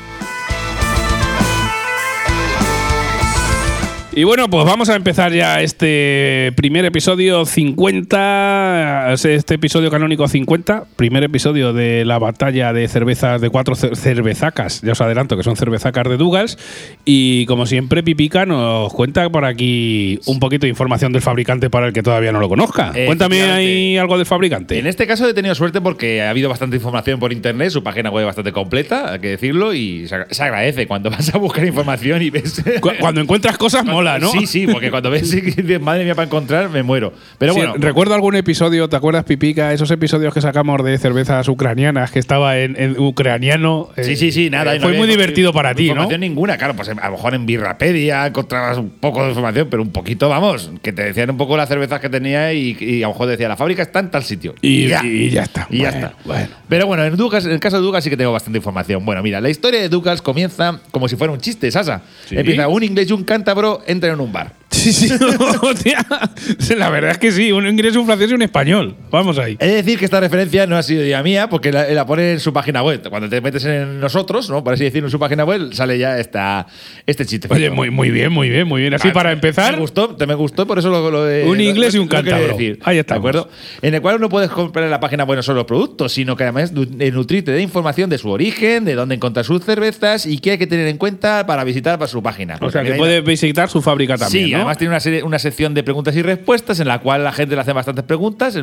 Y 4.18 4.24
bueno, 4.24 4.50
pues 4.50 4.64
vamos 4.64 4.88
a 4.88 4.96
empezar 4.96 5.32
ya 5.32 5.62
este 5.62 6.52
primer 6.56 6.84
episodio 6.84 7.46
50, 7.46 9.12
este 9.12 9.54
episodio 9.54 9.92
canónico 9.92 10.26
50, 10.26 10.86
primer 10.96 11.22
episodio 11.22 11.72
de 11.72 12.04
la 12.04 12.18
batalla 12.18 12.72
de 12.72 12.88
cervezas 12.88 13.40
de 13.40 13.48
cuatro 13.48 13.76
cervezacas, 13.76 14.80
ya 14.82 14.90
os 14.90 15.00
adelanto 15.00 15.36
que 15.36 15.44
son 15.44 15.54
cervezacas 15.54 16.08
de 16.08 16.16
Dugas. 16.16 16.58
Y 17.04 17.46
como 17.46 17.66
siempre, 17.66 18.02
Pipica 18.02 18.44
nos 18.44 18.92
cuenta 18.92 19.30
por 19.30 19.44
aquí 19.44 20.18
un 20.26 20.40
poquito 20.40 20.66
de 20.66 20.70
información 20.70 21.12
del 21.12 21.22
fabricante 21.22 21.70
para 21.70 21.86
el 21.86 21.92
que 21.92 22.02
todavía 22.02 22.32
no 22.32 22.40
lo 22.40 22.48
conozca. 22.48 22.92
Cuéntame 23.06 23.42
ahí 23.42 23.98
algo 23.98 24.16
del 24.16 24.26
fabricante. 24.26 24.80
En 24.80 24.88
este 24.88 25.06
caso 25.06 25.28
he 25.28 25.32
tenido 25.32 25.54
suerte 25.54 25.80
porque 25.80 26.22
ha 26.22 26.30
habido 26.30 26.48
bastante 26.48 26.74
información 26.74 27.20
por 27.20 27.32
internet, 27.32 27.70
su 27.70 27.84
página 27.84 28.10
web 28.10 28.26
bastante 28.26 28.50
completa, 28.50 29.12
hay 29.12 29.20
que 29.20 29.28
decirlo, 29.28 29.74
y 29.74 30.08
se 30.08 30.42
agradece 30.42 30.88
cuando 30.88 31.08
vas 31.12 31.32
a 31.32 31.38
buscar 31.38 31.64
información 31.64 32.20
y 32.20 32.30
ves. 32.30 32.64
Cuando 32.98 33.20
encuentras 33.20 33.56
cosas, 33.56 33.84
mola. 33.84 34.07
Sí, 34.32 34.46
sí, 34.46 34.66
porque 34.66 34.90
cuando 34.90 35.10
ves, 35.10 35.34
madre 35.80 36.04
mía, 36.04 36.14
para 36.14 36.26
encontrar, 36.26 36.68
me 36.70 36.82
muero. 36.82 37.12
Pero 37.38 37.54
bueno. 37.54 37.74
Recuerdo 37.76 38.14
algún 38.14 38.34
episodio, 38.34 38.88
¿te 38.88 38.96
acuerdas, 38.96 39.24
Pipica? 39.24 39.72
Esos 39.72 39.90
episodios 39.90 40.34
que 40.34 40.40
sacamos 40.40 40.82
de 40.84 40.98
cervezas 40.98 41.48
ucranianas, 41.48 42.10
que 42.10 42.18
estaba 42.18 42.58
en, 42.58 42.98
ucraniano. 42.98 43.88
sí, 44.00 44.16
sí, 44.16 44.32
sí, 44.32 44.50
nada. 44.50 44.78
fue 44.80 44.94
muy 44.94 45.08
divertido 45.08 45.52
para 45.52 45.74
ti, 45.74 45.84
¿no? 45.84 45.90
Información 45.92 46.20
ninguna, 46.20 46.56
claro, 46.56 46.74
pues 46.74 46.88
a 46.88 46.94
lo 46.94 47.12
mejor 47.12 47.34
en 47.34 47.46
Birrapedia 47.46 48.26
encontrabas 48.26 48.78
un 48.78 48.90
poco 48.90 49.22
de 49.22 49.30
información, 49.30 49.68
pero 49.70 49.82
un 49.82 49.90
poquito, 49.90 50.28
vamos, 50.28 50.70
que 50.82 50.92
te 50.92 51.02
decían 51.02 51.30
un 51.30 51.36
poco 51.36 51.56
las 51.56 51.68
cervezas 51.68 52.00
que 52.00 52.08
tenía 52.08 52.52
y, 52.52 53.02
a 53.02 53.06
lo 53.06 53.12
mejor 53.12 53.28
decía, 53.28 53.48
la 53.48 53.56
fábrica 53.56 53.82
está 53.82 54.00
en 54.00 54.10
tal 54.10 54.24
sitio. 54.24 54.54
Y, 54.60 54.88
ya, 54.88 55.00
está. 55.42 55.66
Y 55.70 55.78
ya 55.78 55.88
está. 55.90 56.14
Bueno. 56.24 56.48
Pero 56.68 56.86
bueno, 56.86 57.04
en, 57.04 57.16
Ducas, 57.16 57.44
en 57.44 57.52
el 57.52 57.60
caso 57.60 57.76
de 57.76 57.82
Ducas 57.82 58.04
sí 58.04 58.10
que 58.10 58.16
tengo 58.16 58.32
bastante 58.32 58.58
información. 58.58 59.04
Bueno, 59.04 59.22
mira, 59.22 59.40
la 59.40 59.48
historia 59.48 59.80
de 59.80 59.88
Ducas 59.88 60.22
comienza 60.22 60.80
como 60.90 61.08
si 61.08 61.16
fuera 61.16 61.32
un 61.32 61.40
chiste, 61.40 61.70
Sasa. 61.70 62.02
Empieza 62.30 62.68
un 62.68 62.82
inglés 62.82 63.10
y 63.10 63.12
un 63.12 63.24
cántabro 63.24 63.82
entran 63.98 64.14
en 64.14 64.20
un 64.20 64.32
bar. 64.32 64.52
Sí, 64.78 64.92
sí, 64.92 65.08
la 66.76 66.90
verdad 66.90 67.10
es 67.12 67.18
que 67.18 67.32
sí, 67.32 67.50
un 67.52 67.66
inglés, 67.66 67.96
un 67.96 68.06
francés 68.06 68.30
y 68.30 68.34
un 68.34 68.42
español. 68.42 68.94
Vamos 69.10 69.38
ahí. 69.38 69.56
He 69.58 69.66
de 69.66 69.74
decir 69.74 69.98
que 69.98 70.04
esta 70.04 70.20
referencia 70.20 70.66
no 70.66 70.76
ha 70.76 70.82
sido 70.82 71.04
idea 71.04 71.22
mía, 71.22 71.48
porque 71.48 71.72
la, 71.72 72.06
pone 72.06 72.32
en 72.32 72.40
su 72.40 72.52
página 72.52 72.82
web. 72.82 73.02
Cuando 73.08 73.28
te 73.28 73.40
metes 73.40 73.64
en 73.64 73.98
nosotros, 73.98 74.48
¿no? 74.50 74.62
Por 74.62 74.74
así 74.74 74.84
decirlo, 74.84 75.08
en 75.08 75.10
su 75.10 75.18
página 75.18 75.44
web, 75.44 75.72
sale 75.72 75.98
ya 75.98 76.18
esta, 76.18 76.66
este 77.06 77.26
chiste. 77.26 77.48
Oye, 77.50 77.70
muy, 77.70 77.90
muy 77.90 78.10
bien, 78.10 78.30
muy 78.30 78.48
bien, 78.48 78.68
muy 78.68 78.82
bien. 78.82 78.94
Así 78.94 79.10
para 79.10 79.32
empezar. 79.32 79.74
Me 79.74 79.80
gustó, 79.80 80.14
te 80.14 80.26
me 80.26 80.34
gustó, 80.34 80.66
por 80.66 80.78
eso 80.78 80.90
lo, 80.90 81.24
de. 81.24 81.44
Un 81.44 81.60
inglés 81.60 81.94
y 81.94 81.98
un 81.98 82.06
cántabro. 82.06 82.56
Ahí 82.84 82.98
está. 82.98 83.14
¿De 83.14 83.18
acuerdo? 83.18 83.48
En 83.82 83.94
el 83.94 84.00
cual 84.00 84.20
no 84.20 84.28
puedes 84.28 84.50
comprar 84.50 84.84
en 84.84 84.90
la 84.90 85.00
página 85.00 85.24
web 85.24 85.36
no 85.36 85.42
solo 85.42 85.56
los 85.56 85.66
productos, 85.66 86.12
sino 86.12 86.36
que 86.36 86.44
además 86.44 86.72
nutrirte 86.72 87.50
de 87.50 87.62
información 87.62 88.10
de 88.10 88.18
su 88.18 88.30
origen, 88.30 88.84
de 88.84 88.94
dónde 88.94 89.16
encontrar 89.16 89.44
sus 89.44 89.64
cervezas 89.64 90.26
y 90.26 90.38
qué 90.38 90.52
hay 90.52 90.58
que 90.58 90.66
tener 90.66 90.86
en 90.86 90.98
cuenta 90.98 91.46
para 91.46 91.64
visitar 91.64 91.98
para 91.98 92.08
su 92.08 92.22
página. 92.22 92.58
O 92.60 92.70
sea, 92.70 92.82
que 92.82 92.94
puedes 92.94 93.24
visitar 93.24 93.68
su 93.68 93.77
fábrica 93.82 94.16
también. 94.16 94.46
Sí, 94.46 94.54
además 94.54 94.78
tiene 94.78 94.90
una 94.90 95.00
serie, 95.00 95.22
una 95.22 95.38
sección 95.38 95.74
de 95.74 95.82
preguntas 95.82 96.14
y 96.16 96.22
respuestas 96.22 96.80
en 96.80 96.88
la 96.88 96.98
cual 97.00 97.24
la 97.24 97.32
gente 97.32 97.54
le 97.54 97.60
hace 97.60 97.72
bastantes 97.72 98.04
preguntas 98.04 98.58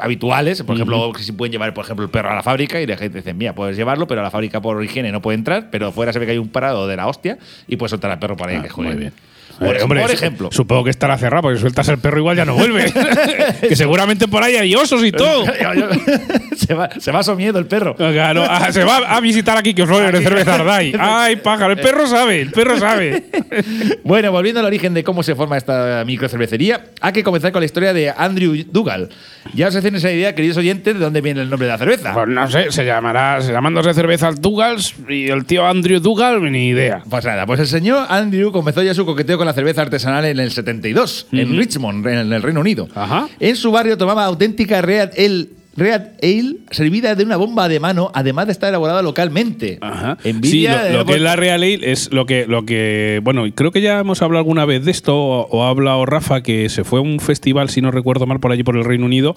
habituales. 0.00 0.62
Por 0.62 0.76
ejemplo, 0.76 1.12
si 1.18 1.32
pueden 1.32 1.52
llevar, 1.52 1.72
por 1.74 1.84
ejemplo, 1.84 2.04
el 2.04 2.10
perro 2.10 2.30
a 2.30 2.34
la 2.34 2.42
fábrica 2.42 2.80
y 2.80 2.86
la 2.86 2.96
gente 2.96 3.18
dice, 3.18 3.34
mira, 3.34 3.54
puedes 3.54 3.76
llevarlo, 3.76 4.06
pero 4.06 4.20
a 4.20 4.24
la 4.24 4.30
fábrica 4.30 4.60
por 4.60 4.82
higiene 4.84 5.12
no 5.12 5.22
puede 5.22 5.38
entrar, 5.38 5.68
pero 5.70 5.92
fuera 5.92 6.12
se 6.12 6.18
ve 6.18 6.26
que 6.26 6.32
hay 6.32 6.38
un 6.38 6.48
parado 6.48 6.86
de 6.86 6.96
la 6.96 7.06
hostia 7.06 7.38
y 7.66 7.76
puedes 7.76 7.90
soltar 7.90 8.10
al 8.10 8.18
perro 8.18 8.36
por 8.36 8.48
ahí 8.48 8.56
ah, 8.56 8.62
que 8.62 8.68
juegue. 8.68 8.90
Muy 8.90 9.00
bien. 9.00 9.12
Por, 9.58 10.10
ejemplo. 10.10 10.48
Supongo 10.52 10.84
que 10.84 10.90
estará 10.90 11.18
cerrado, 11.18 11.42
porque 11.42 11.56
si 11.56 11.62
sueltas 11.62 11.88
el 11.88 11.98
perro 11.98 12.18
igual 12.18 12.36
ya 12.36 12.44
no 12.44 12.54
vuelve. 12.54 12.92
que 13.60 13.76
seguramente 13.76 14.28
por 14.28 14.42
ahí 14.42 14.56
hay 14.56 14.74
osos 14.74 15.04
y 15.04 15.12
todo. 15.12 15.44
se, 16.56 16.74
va, 16.74 16.90
se 16.98 17.12
va 17.12 17.22
miedo 17.34 17.58
el 17.58 17.66
perro. 17.66 17.94
Claro, 17.94 18.44
ah, 18.48 18.72
se 18.72 18.84
va 18.84 18.98
a 18.98 19.20
visitar 19.20 19.56
aquí 19.56 19.74
que 19.74 19.82
os 19.82 19.88
de 19.88 20.22
cerveza 20.22 20.54
Ardai. 20.54 20.92
Ay, 20.98 21.36
pájaro, 21.36 21.72
el 21.72 21.80
perro 21.80 22.06
sabe, 22.06 22.40
el 22.40 22.50
perro 22.50 22.78
sabe. 22.78 23.24
bueno, 24.04 24.32
volviendo 24.32 24.60
al 24.60 24.66
origen 24.66 24.94
de 24.94 25.04
cómo 25.04 25.22
se 25.22 25.34
forma 25.34 25.56
esta 25.56 26.02
microcervecería, 26.06 26.86
hay 27.00 27.12
que 27.12 27.22
comenzar 27.22 27.52
con 27.52 27.60
la 27.60 27.66
historia 27.66 27.92
de 27.92 28.10
Andrew 28.10 28.54
Dougal. 28.70 29.10
Ya 29.54 29.68
os 29.68 29.76
hacen 29.76 29.94
esa 29.94 30.10
idea, 30.10 30.34
queridos 30.34 30.58
oyentes, 30.58 30.94
de 30.94 31.00
dónde 31.00 31.20
viene 31.20 31.40
el 31.42 31.50
nombre 31.50 31.66
de 31.66 31.72
la 31.72 31.78
cerveza. 31.78 32.12
Pues 32.12 32.28
no 32.28 32.48
sé, 32.50 32.70
se 32.72 32.84
llamará, 32.84 33.40
se 33.40 33.52
llamándose 33.52 33.94
cervezas 33.94 34.40
Dougals 34.40 34.94
y 35.08 35.28
el 35.28 35.44
tío 35.44 35.66
Andrew 35.66 36.00
Dougal, 36.00 36.50
ni 36.50 36.68
idea. 36.68 37.02
Pues 37.08 37.24
nada, 37.24 37.46
pues 37.46 37.60
el 37.60 37.66
señor 37.66 38.06
Andrew 38.08 38.52
comenzó 38.52 38.82
ya 38.82 38.94
su 38.94 39.04
coqueteo 39.04 39.38
con 39.40 39.46
la 39.46 39.54
cerveza 39.54 39.80
artesanal 39.80 40.26
en 40.26 40.38
el 40.38 40.50
72, 40.50 41.28
en 41.32 41.56
Richmond, 41.56 42.06
en 42.06 42.30
el 42.30 42.42
Reino 42.42 42.60
Unido. 42.60 42.86
En 43.40 43.56
su 43.56 43.72
barrio 43.72 43.96
tomaba 43.96 44.26
auténtica 44.26 44.82
Real 44.82 45.10
el 45.16 45.48
Red 45.76 46.02
Ale 46.22 46.56
servida 46.70 47.14
de 47.14 47.24
una 47.24 47.36
bomba 47.36 47.68
de 47.68 47.78
mano, 47.78 48.10
además 48.12 48.46
de 48.46 48.52
estar 48.52 48.68
elaborada 48.68 49.02
localmente. 49.02 49.78
Ajá. 49.80 50.18
sí, 50.42 50.66
lo, 50.92 51.04
que 51.04 51.14
es 51.14 51.20
la 51.20 51.36
Real 51.36 51.62
Ale 51.62 51.92
es 51.92 52.12
lo 52.12 52.26
que, 52.26 52.46
lo 52.46 52.64
que. 52.64 53.20
Bueno, 53.22 53.44
creo 53.54 53.70
que 53.70 53.80
ya 53.80 54.00
hemos 54.00 54.20
hablado 54.22 54.38
alguna 54.40 54.64
vez 54.64 54.84
de 54.84 54.90
esto, 54.90 55.16
o, 55.16 55.64
ha 55.64 55.68
hablado 55.68 56.04
Rafa, 56.06 56.42
que 56.42 56.68
se 56.68 56.82
fue 56.82 56.98
a 56.98 57.02
un 57.02 57.20
festival, 57.20 57.70
si 57.70 57.80
no 57.80 57.90
recuerdo 57.90 58.26
mal, 58.26 58.40
por 58.40 58.50
allí 58.50 58.64
por 58.64 58.76
el 58.76 58.84
Reino 58.84 59.06
Unido, 59.06 59.36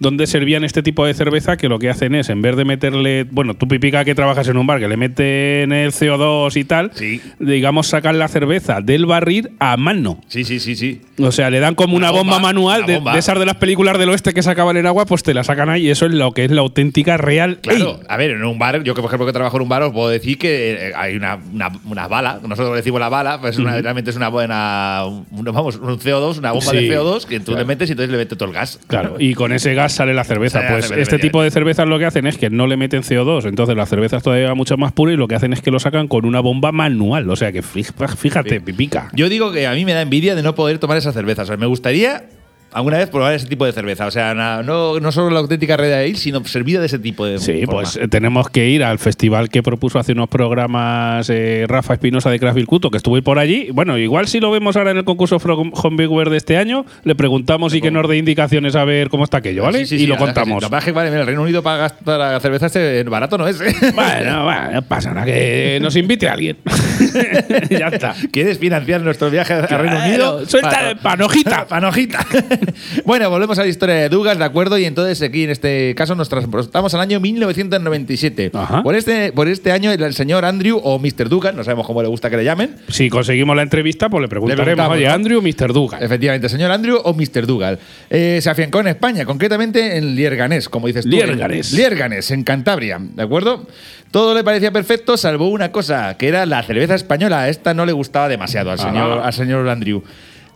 donde 0.00 0.26
servían 0.26 0.64
este 0.64 0.82
tipo 0.82 1.06
de 1.06 1.14
cerveza 1.14 1.56
que 1.56 1.68
lo 1.68 1.78
que 1.78 1.90
hacen 1.90 2.14
es, 2.14 2.28
en 2.28 2.42
vez 2.42 2.56
de 2.56 2.64
meterle. 2.64 3.24
Bueno, 3.30 3.54
tú 3.54 3.68
pipica 3.68 4.04
que 4.04 4.14
trabajas 4.14 4.48
en 4.48 4.56
un 4.56 4.66
bar, 4.66 4.80
que 4.80 4.88
le 4.88 4.96
meten 4.96 5.72
el 5.72 5.92
CO2 5.92 6.56
y 6.56 6.64
tal, 6.64 6.90
digamos, 7.38 7.86
sacan 7.86 8.18
la 8.18 8.26
cerveza 8.26 8.80
del 8.80 9.06
barril 9.06 9.50
a 9.60 9.76
mano. 9.76 10.20
Sí, 10.26 10.44
sí, 10.44 10.58
sí, 10.58 10.74
sí. 10.74 11.02
O 11.18 11.30
sea, 11.30 11.50
le 11.50 11.60
dan 11.60 11.74
como 11.74 11.96
una, 11.96 12.10
bomba, 12.10 12.38
manual 12.38 12.86
de, 12.86 13.00
de, 13.00 13.18
esas 13.18 13.38
de 13.38 13.46
las 13.46 13.56
películas 13.56 13.98
del 13.98 14.08
oeste 14.08 14.34
que 14.34 14.42
sacaban 14.42 14.76
en 14.76 14.86
agua, 14.86 15.06
pues 15.06 15.22
te 15.22 15.34
la 15.34 15.44
sacan 15.44 15.67
ahí, 15.70 15.88
eso 15.90 16.06
es 16.06 16.12
lo 16.12 16.32
que 16.32 16.44
es 16.44 16.50
la 16.50 16.60
auténtica 16.60 17.16
real. 17.16 17.58
Claro, 17.62 18.00
a 18.08 18.16
ver, 18.16 18.30
en 18.32 18.44
un 18.44 18.58
bar, 18.58 18.82
yo 18.82 18.94
que 18.94 19.00
por 19.02 19.08
ejemplo 19.10 19.26
que 19.26 19.32
trabajo 19.32 19.56
en 19.56 19.62
un 19.62 19.68
bar, 19.68 19.82
os 19.82 19.92
puedo 19.92 20.08
decir 20.08 20.38
que 20.38 20.88
eh, 20.88 20.92
hay 20.96 21.16
una, 21.16 21.38
una, 21.52 21.70
una 21.84 22.08
bala, 22.08 22.40
nosotros 22.46 22.74
decimos 22.76 23.00
la 23.00 23.08
bala, 23.08 23.40
pues 23.40 23.58
una, 23.58 23.80
realmente 23.80 24.10
es 24.10 24.16
una 24.16 24.28
buena, 24.28 25.04
un, 25.06 25.44
vamos, 25.44 25.76
un 25.76 25.98
CO2, 25.98 26.38
una 26.38 26.52
bomba 26.52 26.70
Sí, 26.70 26.88
de 26.88 26.96
CO2 26.98 27.24
que 27.26 27.38
tú 27.40 27.46
claro. 27.46 27.60
le 27.60 27.64
metes 27.66 27.88
y 27.88 27.92
entonces 27.92 28.10
le 28.10 28.18
metes 28.18 28.36
todo 28.38 28.48
el 28.48 28.54
gas. 28.54 28.78
Claro, 28.86 29.16
y 29.18 29.34
con 29.34 29.52
ese 29.52 29.74
gas 29.74 29.92
sale 29.92 30.14
la 30.14 30.24
cerveza. 30.24 30.58
Sale 30.60 30.70
la 30.70 30.74
Pues 30.76 30.86
cerveza, 30.88 31.02
este 31.02 31.18
tipo 31.18 31.42
de 31.42 31.50
cervezas 31.50 31.86
lo 31.88 31.98
que 31.98 32.04
hacen 32.06 32.26
es 32.26 32.38
que 32.38 32.50
no 32.50 32.66
le 32.66 32.76
meten 32.76 33.02
CO2, 33.02 33.46
entonces 33.48 33.76
la 33.76 33.86
cerveza 33.86 34.18
es 34.18 34.22
todavía 34.22 34.54
mucho 34.54 34.76
más 34.76 34.92
pura 34.92 35.12
y 35.12 35.16
lo 35.16 35.28
que 35.28 35.34
hacen 35.34 35.52
es 35.52 35.62
que 35.62 35.70
lo 35.70 35.78
sacan 35.78 36.08
con 36.08 36.24
una 36.24 36.40
bomba 36.40 36.72
manual. 36.72 37.28
O 37.30 37.36
sea 37.36 37.52
que 37.52 37.62
fí- 37.62 37.84
fíjate, 38.16 38.60
pipica. 38.60 39.08
Yo 39.12 39.28
digo 39.28 39.52
que 39.52 39.66
a 39.66 39.72
mí 39.72 39.84
me 39.84 39.92
da 39.94 40.02
envidia 40.02 40.34
de 40.34 40.42
no 40.42 40.54
poder 40.54 40.78
tomar 40.78 40.96
esa 40.96 41.12
cerveza. 41.12 41.42
O 41.42 41.46
sea, 41.46 41.56
me 41.56 41.66
gustaría 41.66 42.24
alguna 42.72 42.98
vez 42.98 43.08
probar 43.08 43.34
ese 43.34 43.46
tipo 43.46 43.64
de 43.64 43.72
cerveza. 43.72 44.06
O 44.06 44.10
sea, 44.10 44.34
no, 44.34 44.62
no 45.00 45.12
solo 45.12 45.30
la 45.30 45.40
auténtica 45.40 45.76
Red 45.76 45.92
Ale, 45.92 46.14
sino 46.16 46.44
servida 46.44 46.80
de 46.80 46.86
ese 46.86 46.98
tipo 46.98 47.26
de 47.26 47.38
Sí, 47.38 47.64
forma. 47.64 47.72
pues 47.80 47.96
eh, 47.96 48.08
tenemos 48.08 48.48
que 48.50 48.68
ir 48.68 48.84
al 48.84 48.98
festival 48.98 49.48
que 49.48 49.62
propuso 49.62 49.98
hace 49.98 50.12
unos 50.12 50.28
programas 50.28 51.28
eh, 51.30 51.64
Rafa 51.68 51.94
Espinosa 51.94 52.30
de 52.30 52.38
Craft 52.38 52.64
Cuto, 52.66 52.90
que 52.90 52.96
estuvo 52.98 53.16
ahí 53.16 53.22
por 53.22 53.38
allí. 53.38 53.68
Bueno, 53.72 53.96
igual 53.98 54.28
si 54.28 54.40
lo 54.40 54.50
vemos 54.50 54.76
ahora 54.76 54.90
en 54.90 54.98
el 54.98 55.04
concurso 55.04 55.38
From 55.38 55.70
Home 55.74 55.96
Beer 56.08 56.30
de 56.30 56.36
este 56.36 56.56
año, 56.56 56.84
le 57.04 57.14
preguntamos 57.14 57.74
y 57.74 57.80
que 57.80 57.90
nos 57.90 58.08
dé 58.08 58.16
indicaciones 58.16 58.74
a 58.76 58.84
ver 58.84 59.08
cómo 59.08 59.24
está 59.24 59.38
aquello, 59.38 59.62
¿vale? 59.62 59.80
Sí, 59.80 59.86
sí, 59.86 59.98
sí, 59.98 60.04
y 60.04 60.06
lo 60.06 60.14
sí. 60.14 60.20
contamos. 60.20 60.62
Lo 60.62 60.70
que 60.70 60.92
vale, 60.92 61.10
mira, 61.10 61.20
el 61.22 61.26
Reino 61.26 61.42
Unido 61.42 61.62
para 61.62 61.76
gastar 61.78 62.18
la 62.18 62.40
cerveza 62.40 62.66
este 62.66 63.02
barato 63.04 63.38
no 63.38 63.46
es. 63.46 63.60
¿eh? 63.60 63.74
Bueno, 63.94 64.44
bueno, 64.44 64.70
no 64.72 64.82
pasa 64.82 65.12
nada, 65.12 65.26
que 65.26 65.78
nos 65.80 65.96
invite 65.96 66.28
alguien. 66.28 66.56
ya 67.70 67.88
está. 67.88 68.14
¿Quieres 68.32 68.58
financiar 68.58 69.00
nuestro 69.00 69.30
viaje 69.30 69.54
a 69.54 69.66
Reino 69.66 69.98
Unido? 70.04 70.46
suelta 70.46 70.90
el 70.90 70.96
panojita. 70.98 71.66
panojita. 71.66 72.26
bueno, 73.04 73.30
volvemos 73.30 73.58
a 73.58 73.62
la 73.62 73.68
historia 73.68 73.94
de 73.96 74.08
Dugas, 74.08 74.38
¿de 74.38 74.44
acuerdo? 74.44 74.78
Y 74.78 74.84
entonces 74.84 75.20
aquí 75.22 75.44
en 75.44 75.50
este 75.50 75.94
caso 75.94 76.14
nos 76.14 76.28
transportamos 76.28 76.92
al 76.94 77.00
año 77.00 77.20
1997. 77.20 78.50
Ajá. 78.54 78.82
Por 78.82 78.94
este, 78.94 79.32
por 79.32 79.48
este 79.48 79.72
año 79.72 79.90
el 79.92 80.14
señor 80.14 80.44
Andrew 80.44 80.80
o 80.82 80.98
Mr. 80.98 81.28
Dugas, 81.28 81.54
no 81.54 81.64
sabemos 81.64 81.86
cómo 81.86 82.02
le 82.02 82.08
gusta 82.08 82.30
que 82.30 82.36
le 82.36 82.44
llamen, 82.44 82.76
Si 82.88 83.08
conseguimos 83.10 83.56
la 83.56 83.62
entrevista, 83.62 84.08
pues 84.08 84.22
le 84.22 84.28
preguntaremos. 84.28 84.98
Andrew, 85.08 85.42
Mr. 85.42 85.72
Dugan. 85.72 86.02
Efectivamente, 86.02 86.48
señor 86.48 86.70
Andrew 86.70 87.00
o 87.02 87.14
Mr. 87.14 87.46
Dougal. 87.46 87.78
Eh, 88.10 88.38
se 88.42 88.50
afiancó 88.50 88.80
en 88.80 88.88
España, 88.88 89.24
concretamente 89.24 89.96
en 89.96 90.14
Lierganés, 90.14 90.68
como 90.68 90.86
dices 90.86 91.04
tú. 91.04 91.10
Lierganés. 91.10 91.72
Lierganés, 91.72 92.30
en 92.30 92.44
Cantabria, 92.44 92.98
¿de 93.00 93.22
acuerdo? 93.22 93.66
Todo 94.10 94.34
le 94.34 94.42
parecía 94.42 94.72
perfecto, 94.72 95.16
salvo 95.16 95.48
una 95.48 95.70
cosa, 95.70 96.16
que 96.16 96.28
era 96.28 96.46
la 96.46 96.62
cerveza 96.62 96.94
española. 96.94 97.42
A 97.42 97.48
esta 97.48 97.74
no 97.74 97.84
le 97.84 97.92
gustaba 97.92 98.28
demasiado 98.28 98.70
al 98.70 98.78
Ah. 98.80 99.22
al 99.26 99.32
señor 99.32 99.68
Andrew. 99.68 100.02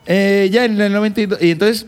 Eh, 0.06 0.49
ya 0.52 0.64
en 0.64 0.80
el 0.80 0.92
92, 0.92 1.38
y 1.42 1.50
entonces... 1.50 1.87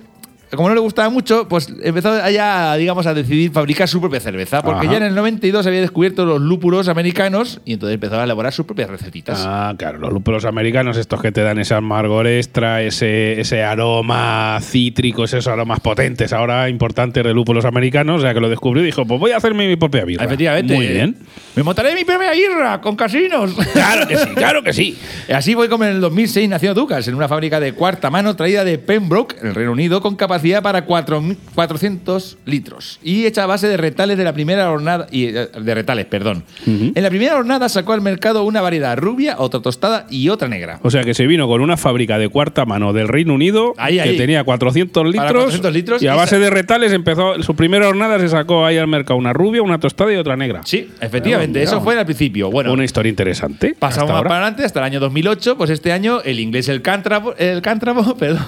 Como 0.56 0.68
no 0.68 0.74
le 0.74 0.80
gustaba 0.80 1.08
mucho, 1.10 1.48
pues 1.48 1.72
empezó 1.82 2.28
ya, 2.30 2.76
digamos, 2.76 3.06
a 3.06 3.14
decidir 3.14 3.50
fabricar 3.50 3.88
su 3.88 4.00
propia 4.00 4.20
cerveza. 4.20 4.62
Porque 4.62 4.86
Ajá. 4.86 4.92
ya 4.92 4.96
en 4.98 5.04
el 5.04 5.14
92 5.14 5.66
había 5.66 5.80
descubierto 5.80 6.24
los 6.24 6.40
lúpulos 6.40 6.88
americanos 6.88 7.60
y 7.64 7.74
entonces 7.74 7.94
empezó 7.94 8.20
a 8.20 8.24
elaborar 8.24 8.52
sus 8.52 8.66
propias 8.66 8.90
recetitas. 8.90 9.42
Ah, 9.46 9.74
claro, 9.76 9.98
los 9.98 10.12
lúpulos 10.12 10.44
americanos, 10.44 10.96
estos 10.96 11.20
que 11.20 11.32
te 11.32 11.42
dan 11.42 11.58
ese 11.58 11.74
amargor 11.74 12.26
extra, 12.26 12.82
ese, 12.82 13.40
ese 13.40 13.62
aroma 13.62 14.58
cítrico, 14.62 15.24
esos 15.24 15.46
aromas 15.46 15.80
potentes, 15.80 16.32
ahora 16.32 16.68
importantes 16.68 17.24
de 17.24 17.32
lúpulos 17.34 17.64
americanos, 17.64 18.20
o 18.20 18.22
sea 18.22 18.34
que 18.34 18.40
lo 18.40 18.48
descubrió 18.48 18.82
y 18.82 18.86
dijo, 18.86 19.04
pues 19.06 19.20
voy 19.20 19.32
a 19.32 19.36
hacerme 19.38 19.68
mi 19.68 19.76
propia 19.76 20.04
birra. 20.04 20.24
Efectivamente. 20.24 20.74
Muy 20.74 20.86
bien. 20.86 21.16
Me 21.56 21.62
montaré 21.62 21.94
mi 21.94 22.04
propia 22.04 22.32
birra 22.32 22.80
con 22.80 22.96
casinos. 22.96 23.54
Claro 23.72 24.06
que 24.08 24.16
sí, 24.16 24.28
claro 24.34 24.62
que 24.62 24.72
sí. 24.72 24.98
Así 25.32 25.54
fue 25.54 25.68
como 25.68 25.84
en 25.84 25.90
el 25.90 26.00
2006 26.00 26.48
nació 26.48 26.74
Ducas, 26.74 27.06
en 27.08 27.14
una 27.14 27.28
fábrica 27.28 27.60
de 27.60 27.72
cuarta 27.72 28.10
mano 28.10 28.34
traída 28.36 28.64
de 28.64 28.78
Pembroke, 28.78 29.36
en 29.40 29.48
el 29.48 29.54
Reino 29.54 29.72
Unido, 29.72 30.00
con 30.00 30.16
capacidad 30.16 30.43
para 30.62 30.86
4.000 30.86 31.36
400 31.54 32.38
litros 32.46 32.98
y 33.02 33.26
hecha 33.26 33.44
a 33.44 33.46
base 33.46 33.68
de 33.68 33.76
retales 33.76 34.18
de 34.18 34.24
la 34.24 34.32
primera 34.32 34.70
hornada. 34.70 35.06
Y, 35.10 35.26
eh, 35.26 35.48
de 35.60 35.74
retales, 35.74 36.06
perdón. 36.06 36.44
En 36.66 37.02
la 37.02 37.08
primera 37.10 37.36
hornada 37.36 37.68
sacó 37.68 37.92
al 37.92 38.00
mercado 38.00 38.44
una 38.44 38.60
variedad 38.60 38.96
rubia, 38.96 39.36
otra 39.38 39.60
tostada 39.60 40.06
y 40.10 40.28
otra 40.28 40.48
negra. 40.48 40.78
O 40.82 40.90
sea 40.90 41.02
que 41.04 41.14
se 41.14 41.26
vino 41.26 41.48
con 41.48 41.60
una 41.60 41.76
fábrica 41.76 42.18
de 42.18 42.28
cuarta 42.28 42.64
mano 42.64 42.92
del 42.92 43.08
Reino 43.08 43.34
Unido 43.34 43.74
Ahí, 43.76 43.96
que 43.96 44.02
ahí. 44.02 44.16
tenía 44.16 44.44
400 44.44 45.04
litros, 45.06 45.32
400 45.32 45.72
litros 45.72 46.02
y 46.02 46.06
a 46.06 46.14
base 46.14 46.38
de 46.38 46.50
retales 46.50 46.92
empezó, 46.92 47.42
su 47.42 47.54
primera 47.56 47.88
hornada 47.88 48.18
se 48.18 48.28
sacó 48.28 48.64
ahí 48.66 48.76
al 48.78 48.88
mercado 48.88 49.18
una 49.18 49.32
rubia, 49.32 49.62
una 49.62 49.78
tostada 49.78 50.12
y 50.12 50.16
otra 50.16 50.36
negra. 50.36 50.62
Sí, 50.64 50.88
efectivamente, 51.00 51.62
eso 51.62 51.80
fue 51.80 51.98
al 51.98 52.04
principio. 52.04 52.50
Bueno, 52.50 52.72
Una 52.72 52.84
historia 52.84 53.10
interesante. 53.10 53.74
Pasamos 53.78 54.12
más 54.12 54.22
para 54.22 54.36
adelante 54.36 54.64
hasta 54.64 54.80
el 54.80 54.84
año 54.84 55.00
2008, 55.00 55.56
pues 55.56 55.70
este 55.70 55.92
año 55.92 56.20
el 56.22 56.40
inglés 56.40 56.68
el 56.68 56.82
cántrabo, 56.82 57.34
el 57.36 57.62
cántrabo 57.62 58.16
perdón, 58.18 58.42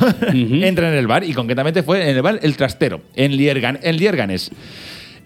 entra 0.63 0.89
en 0.89 0.95
el 0.99 1.07
bar 1.07 1.25
y 1.25 1.33
concretamente 1.33 1.76
fue 1.83 2.03
en 2.03 2.17
el 2.17 2.39
El 2.43 2.57
Trastero, 2.57 3.03
en, 3.15 3.33
en 3.33 3.97
Lierganes, 3.97 4.51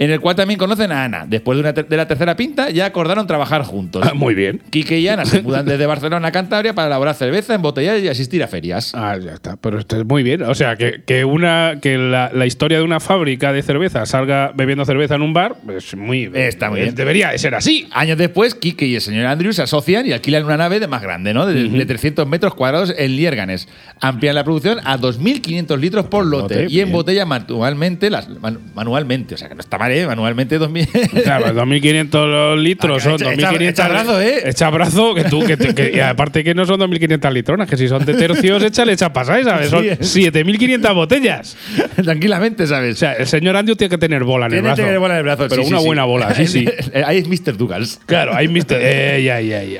en 0.00 0.10
el 0.10 0.18
cual 0.18 0.34
también 0.34 0.58
conocen 0.58 0.90
a 0.90 1.04
Ana. 1.04 1.26
Después 1.28 1.56
de, 1.56 1.60
una 1.60 1.72
de 1.72 1.96
la 1.96 2.08
tercera 2.08 2.34
pinta 2.34 2.70
ya 2.70 2.86
acordaron 2.86 3.26
trabajar 3.26 3.62
juntos. 3.62 4.02
Ah, 4.04 4.14
muy 4.14 4.34
bien. 4.34 4.60
Quique 4.70 4.98
y 4.98 5.06
Ana 5.06 5.24
se 5.26 5.42
mudan 5.42 5.66
desde 5.66 5.84
Barcelona 5.86 6.26
a 6.28 6.32
Cantabria 6.32 6.74
para 6.74 6.86
elaborar 6.88 7.14
cerveza, 7.14 7.54
embotellar 7.54 7.98
y 8.00 8.08
asistir 8.08 8.42
a 8.42 8.48
ferias. 8.48 8.92
Ah, 8.94 9.16
ya 9.22 9.32
está. 9.34 9.56
Pero 9.56 9.78
esto 9.78 9.96
es 9.98 10.04
muy 10.06 10.22
bien. 10.22 10.42
O 10.42 10.54
sea, 10.54 10.76
que, 10.76 11.02
que 11.06 11.24
una 11.26 11.78
que 11.82 11.98
la, 11.98 12.30
la 12.34 12.46
historia 12.46 12.78
de 12.78 12.84
una 12.84 12.98
fábrica 12.98 13.52
de 13.52 13.62
cerveza 13.62 14.06
salga 14.06 14.52
bebiendo 14.54 14.84
cerveza 14.86 15.16
en 15.16 15.22
un 15.22 15.34
bar 15.34 15.56
es 15.76 15.94
muy. 15.94 16.30
Está 16.34 16.70
muy 16.70 16.80
bien. 16.80 16.94
Debería 16.94 17.28
de 17.30 17.38
ser 17.38 17.54
así. 17.54 17.86
Años 17.92 18.16
después, 18.16 18.54
Quique 18.54 18.86
y 18.86 18.94
el 18.94 19.02
señor 19.02 19.26
Andrews 19.26 19.56
se 19.56 19.62
asocian 19.62 20.06
y 20.06 20.12
alquilan 20.12 20.44
una 20.46 20.56
nave 20.56 20.80
de 20.80 20.88
más 20.88 21.02
grande, 21.02 21.34
¿no? 21.34 21.44
De, 21.44 21.68
de 21.68 21.84
300 21.86 22.26
metros 22.26 22.54
cuadrados 22.54 22.94
en 22.96 23.16
Lierganes. 23.16 23.68
Amplían 24.00 24.34
la 24.34 24.44
producción 24.44 24.78
a 24.84 24.96
2.500 24.98 25.78
litros 25.78 26.06
por 26.06 26.24
lote 26.24 26.54
lote, 26.54 26.64
y 26.64 26.76
bien. 26.76 26.86
embotellan 26.88 27.28
manualmente, 27.28 28.08
las, 28.08 28.28
man- 28.40 28.58
manualmente, 28.74 29.34
o 29.34 29.38
sea 29.38 29.48
que 29.48 29.54
no 29.54 29.60
está 29.60 29.76
mal, 29.76 29.89
¿eh? 29.90 30.06
Manualmente 30.06 30.58
2.000. 30.58 31.18
O 31.18 31.20
sea, 31.22 31.38
pues 31.40 31.52
2.500 31.54 32.56
litros 32.58 32.98
Ah, 33.06 33.10
son 33.10 33.20
echa- 33.20 33.32
echa- 33.32 33.50
2.500. 33.52 33.68
echa 33.70 33.88
brazo, 33.88 34.20
¿eh? 34.20 34.42
Echa 34.44 34.70
brazo, 34.70 35.14
que 35.14 35.24
tú. 35.24 35.44
Que, 35.44 35.56
te- 35.56 35.74
que- 35.74 35.92
y 35.96 36.00
aparte 36.00 36.42
que 36.44 36.54
no 36.54 36.64
son 36.66 36.78
2.500 36.80 37.32
litronas, 37.32 37.68
que 37.68 37.76
si 37.76 37.88
son 37.88 38.04
de 38.04 38.14
tercios, 38.14 38.62
échale 38.62 38.92
echa 38.92 39.12
pasáis, 39.12 39.44
¿sabes? 39.46 39.68
Son 39.70 39.84
Sí, 40.00 40.22
7.500 40.30 40.94
botellas. 40.94 41.56
Tranquilamente, 42.02 42.64
O 42.64 42.66
¿sabes? 42.66 42.98
sea, 42.98 43.12
el 43.14 43.26
señor 43.26 43.56
Andrew 43.56 43.76
tiene 43.76 43.90
que 43.90 43.98
tener 43.98 44.24
bola 44.24 44.46
en 44.46 44.52
el 44.52 44.56
Tiene 44.56 44.68
brazo. 44.68 44.76
que 44.76 44.82
tener 44.86 44.98
bola 44.98 45.14
en 45.14 45.18
el 45.18 45.24
brazo. 45.24 45.46
Pero 45.48 45.62
sí, 45.62 45.68
sí, 45.68 45.72
una 45.72 45.80
sí. 45.80 45.86
buena 45.86 46.04
bola, 46.04 46.34
sí, 46.34 46.46
sí. 46.46 46.66
Ahí 47.04 47.18
es 47.18 47.28
Mr. 47.28 47.56
Dougals. 47.56 48.00
Claro, 48.06 48.34
ahí 48.34 48.48
Mr. 48.48 48.72
Ey, 48.80 49.28
ay, 49.28 49.52
ay, 49.52 49.52
ay. 49.52 49.78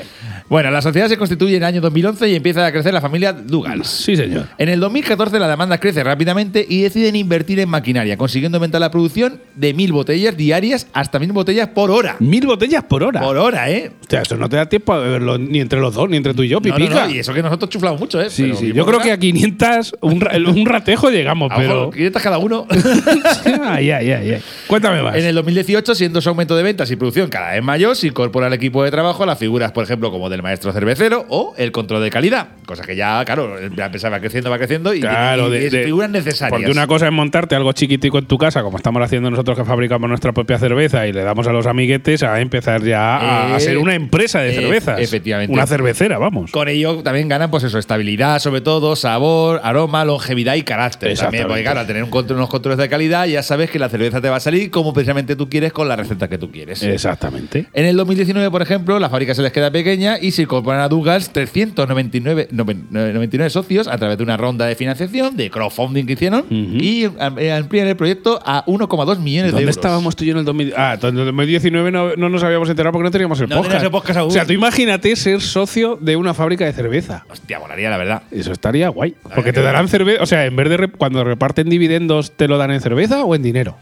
Bueno, 0.51 0.69
la 0.73 0.83
sociedad 0.83 1.07
se 1.07 1.17
constituye 1.17 1.53
en 1.57 1.63
el 1.63 1.67
año 1.69 1.81
2011 1.81 2.29
y 2.29 2.35
empieza 2.35 2.67
a 2.67 2.73
crecer 2.73 2.93
la 2.93 3.01
familia 3.01 3.33
Dougals. 3.33 3.87
Sí, 3.87 4.17
señor. 4.17 4.47
En 4.59 4.69
el 4.69 4.81
2014 4.81 5.39
la 5.39 5.47
demanda 5.49 5.79
crece 5.79 6.03
rápidamente 6.03 6.67
y 6.69 6.83
deciden 6.83 7.15
invertir 7.15 7.61
en 7.61 7.69
maquinaria, 7.69 8.17
consiguiendo 8.17 8.59
aumentar 8.59 8.81
la 8.81 8.91
producción 8.91 9.41
de 9.55 9.73
mil 9.75 9.93
botellas 9.93 10.37
diarias 10.37 10.89
hasta 10.93 11.21
mil 11.21 11.31
botellas 11.31 11.69
por 11.69 11.93
hora. 11.93 12.17
Mil 12.19 12.47
botellas 12.49 12.83
por 12.83 13.05
hora. 13.05 13.21
Por 13.21 13.37
hora, 13.37 13.71
¿eh? 13.71 13.93
Hostia, 14.01 14.23
eso 14.23 14.37
no 14.37 14.49
te 14.49 14.57
da 14.57 14.67
tiempo 14.69 14.93
a 14.93 14.99
beberlo 14.99 15.39
ni 15.39 15.61
entre 15.61 15.79
los 15.79 15.95
dos, 15.95 16.11
ni 16.11 16.17
entre 16.17 16.35
tú 16.35 16.43
y 16.43 16.49
yo, 16.49 16.59
No, 16.61 16.69
no, 16.69 16.75
pipica. 16.75 17.07
no, 17.07 17.11
y 17.15 17.21
eso 17.21 17.33
que 17.33 17.43
nosotros 17.43 17.71
chuflamos 17.71 18.01
mucho, 18.01 18.21
¿eh? 18.21 18.29
Sí, 18.29 18.43
Pero 18.43 18.57
sí. 18.57 18.73
Yo 18.73 18.85
creo 18.85 18.97
hora, 18.97 19.05
que 19.05 19.13
a 19.13 19.19
500, 19.19 19.95
un, 20.01 20.21
ra- 20.21 20.33
un 20.37 20.67
ratejo 20.67 21.11
llegamos, 21.11 21.49
a 21.53 21.55
lo 21.55 21.61
pero. 21.61 21.75
mejor 21.77 21.95
500 21.95 22.23
cada 22.23 22.39
uno. 22.39 22.67
ay, 23.67 23.91
ay, 23.93 24.11
ay, 24.11 24.31
ay. 24.33 24.43
Cuéntame 24.67 25.01
más. 25.01 25.15
En 25.15 25.27
el 25.27 25.35
2018, 25.37 25.95
siendo 25.95 26.21
su 26.21 26.29
aumento 26.29 26.57
de 26.57 26.65
ventas 26.65 26.91
y 26.91 26.97
producción 26.97 27.29
cada 27.29 27.53
vez 27.53 27.63
mayor, 27.63 27.95
se 27.95 28.09
incorpora 28.09 28.49
al 28.49 28.53
equipo 28.53 28.83
de 28.83 28.91
trabajo 28.91 29.25
las 29.25 29.39
figuras, 29.39 29.71
por 29.71 29.85
ejemplo, 29.85 30.11
como 30.11 30.29
del 30.29 30.40
maestro 30.43 30.73
cervecero 30.73 31.25
o 31.29 31.55
el 31.57 31.73
control 31.73 32.03
de 32.03 32.11
calidad. 32.11 32.49
Cosa 32.67 32.85
que 32.85 32.95
ya, 32.97 33.25
claro, 33.25 33.57
ya 33.77 33.91
pensaba 33.91 34.21
creciendo, 34.21 34.51
va 34.51 34.59
creciendo 34.59 34.95
y, 34.95 35.01
Claro, 35.01 35.53
y- 35.55 35.59
y 35.59 35.69
de- 35.71 35.85
figuras 35.85 36.11
necesarias. 36.11 36.51
Porque 36.59 36.71
una 36.71 36.87
cosa 36.87 37.07
es 37.07 37.13
montarte 37.13 37.55
algo 37.57 37.73
chiquitico 37.73 38.19
en 38.19 38.27
tu 38.27 38.39
casa, 38.39 38.63
como 38.63 38.77
estamos 38.77 39.03
haciendo 39.03 39.31
nosotros 39.31 39.59
que 39.59 39.65
fabricamos 39.65 40.09
nuestra 40.09 40.33
propia 40.33 40.59
cerveza 40.59 41.07
y 41.07 41.13
le 41.13 41.23
damos 41.23 41.47
a 41.47 41.53
los 41.53 41.67
amiguetes, 41.67 42.23
a 42.23 42.41
empezar 42.41 42.83
ya 42.83 43.17
a, 43.17 43.55
a 43.55 43.57
Eh, 43.57 43.61
ser 43.61 43.79
una 43.79 43.95
empresa 43.95 44.41
de 44.41 44.51
eh, 44.51 44.55
cervezas. 44.55 45.01
efectivamente. 45.01 45.53
Una 45.53 45.67
cervecera, 45.67 46.19
vamos. 46.19 46.51
Con 46.53 46.69
ello 46.69 47.03
también 47.03 47.29
ganan, 47.29 47.51
pues 47.51 47.65
eso, 47.65 47.79
estabilidad, 47.79 48.39
sobre 48.39 48.61
todo, 48.61 48.95
sabor, 48.97 49.61
aroma, 49.65 50.05
longevidad 50.05 50.55
y 50.55 50.63
carácter. 50.63 51.17
También, 51.17 51.47
porque 51.47 51.63
claro, 51.63 51.81
al 51.81 51.87
tener 51.87 52.05
un 52.05 52.11
control, 52.11 52.39
unos 52.39 52.49
controles 52.49 52.79
de 52.79 52.89
calidad, 52.89 53.27
ya 53.27 53.43
sabes 53.43 53.71
que 53.71 53.79
la 53.79 53.89
cerveza 53.89 54.21
te 54.21 54.29
va 54.29 54.37
a 54.37 54.41
salir 54.41 54.71
como 54.71 54.93
precisamente 54.93 55.37
tú 55.37 55.49
quieres 55.49 55.73
con 55.73 55.89
la 55.89 55.97
receta 55.97 56.29
que 56.29 56.39
tú 56.39 56.51
quieres. 56.51 56.83
Exactamente. 56.83 57.67
En 57.73 57.85
el 57.87 57.97
2019, 57.97 58.51
por 58.51 58.63
ejemplo, 58.63 58.99
la 58.99 59.09
fábrica 59.11 59.35
se 59.35 59.43
les 59.43 59.53
queda 59.53 59.71
pequeña 59.71 60.19
y 60.21 60.30
se 60.31 60.43
incorporan 60.43 60.81
a 60.81 60.89
Douglas 60.89 61.31
399 61.33 62.49
noven- 62.53 62.87
99 62.91 63.51
socios 63.51 63.89
a 63.89 63.97
través 63.99 64.17
de 64.19 64.25
una 64.25 64.37
ronda 64.37 64.67
de 64.67 64.75
financiación, 64.75 65.37
de 65.37 65.51
crowdfunding 65.51 66.05
que 66.07 66.13
hicieron, 66.15 66.45
y 66.51 67.05
eh, 67.39 67.53
amplían 67.53 67.89
el 67.89 67.97
proyecto 67.97 68.41
a 68.45 68.65
1,2 68.67 69.19
millones 69.19 69.47
de 69.47 69.51
¿Dónde 69.53 69.63
euros. 69.63 69.77
estábamos 69.77 70.17
tú 70.17 70.25
y 70.25 70.29
yo 70.29 70.33
en 70.33 70.39
el 70.39 70.45
2000? 70.45 70.75
Ah, 70.77 70.97
en 71.01 71.19
el 71.19 71.27
2019 71.27 71.91
no, 71.91 72.17
no 72.17 72.29
nos 72.29 72.43
habíamos 72.43 72.69
enterado 72.69 72.93
porque 72.93 73.05
no 73.05 73.11
teníamos 73.11 73.41
el 73.41 73.49
No 73.49 73.57
podcast. 73.57 73.69
tenías 73.73 73.85
el 73.85 73.91
podcast 73.91 74.19
aún. 74.19 74.29
O 74.31 74.33
sea, 74.33 74.45
tú 74.47 74.53
imagínate 74.53 75.15
ser 75.17 75.41
socio 75.41 75.99
de 76.01 76.17
una 76.17 76.35
fábrica 76.35 76.65
de 76.65 76.73
cerveza. 76.73 77.25
Hostia, 77.31 77.59
volaría, 77.59 77.91
la 77.91 77.97
verdad. 77.97 78.23
Eso 78.31 78.53
estaría 78.53 78.89
guay. 78.89 79.15
Porque 79.23 79.45
que 79.45 79.53
te 79.53 79.63
darán 79.63 79.89
cerveza. 79.89 80.23
O 80.23 80.27
sea, 80.27 80.45
en 80.47 80.57
vez 80.57 80.69
de 80.69 80.77
re- 80.77 80.89
cuando 80.91 81.25
reparten 81.25 81.69
dividendos, 81.69 82.33
¿te 82.33 82.49
lo 82.49 82.59
dan 82.59 82.71
en 82.71 82.81
cerveza 82.81 83.25
o 83.25 83.35
en 83.35 83.43
dinero? 83.43 83.77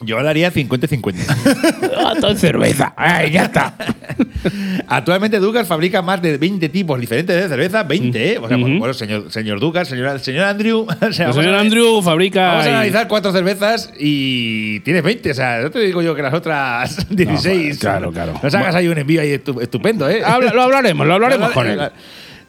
Yo 0.00 0.16
hablaría 0.16 0.52
50-50. 0.52 1.14
Ah, 2.00 2.14
todo 2.20 2.30
en 2.30 2.38
cerveza. 2.38 2.94
Ay, 2.96 3.32
ya 3.32 3.42
está. 3.44 3.74
Actualmente 4.86 5.38
Dugas 5.40 5.66
fabrica 5.66 6.00
más 6.00 6.22
de 6.22 6.38
20 6.38 6.68
tipos 6.68 6.98
diferentes 7.00 7.34
de 7.36 7.48
cerveza. 7.48 7.82
20, 7.82 8.32
¿eh? 8.34 8.38
O 8.38 8.48
sea, 8.48 8.56
bueno, 8.56 8.94
señor, 8.94 9.30
señor 9.32 9.60
Dugas, 9.60 9.88
señor, 9.88 10.18
señor 10.20 10.44
Andrew. 10.44 10.86
o 11.00 11.12
sea, 11.12 11.26
El 11.28 11.34
señor 11.34 11.54
a- 11.54 11.60
Andrew 11.60 12.00
fabrica. 12.02 12.46
Vamos 12.48 12.66
a 12.66 12.68
analizar 12.70 13.08
cuatro 13.08 13.32
cervezas 13.32 13.92
y 13.98 14.80
tienes 14.80 15.02
20. 15.02 15.30
O 15.30 15.34
sea, 15.34 15.60
no 15.62 15.70
te 15.70 15.80
digo 15.80 16.00
yo 16.02 16.14
que 16.14 16.22
las 16.22 16.32
otras 16.34 17.06
16. 17.10 17.78
claro, 17.78 18.12
claro. 18.12 18.34
No 18.42 18.50
sacas 18.50 18.74
ahí 18.74 18.88
un 18.88 18.98
envío 18.98 19.20
ahí 19.20 19.30
estu- 19.32 19.60
estupendo, 19.60 20.08
¿eh? 20.08 20.22
Habla- 20.24 20.52
lo 20.52 20.62
hablaremos, 20.62 21.06
lo 21.06 21.14
hablaremos 21.14 21.50
con 21.50 21.66
él. 21.66 21.80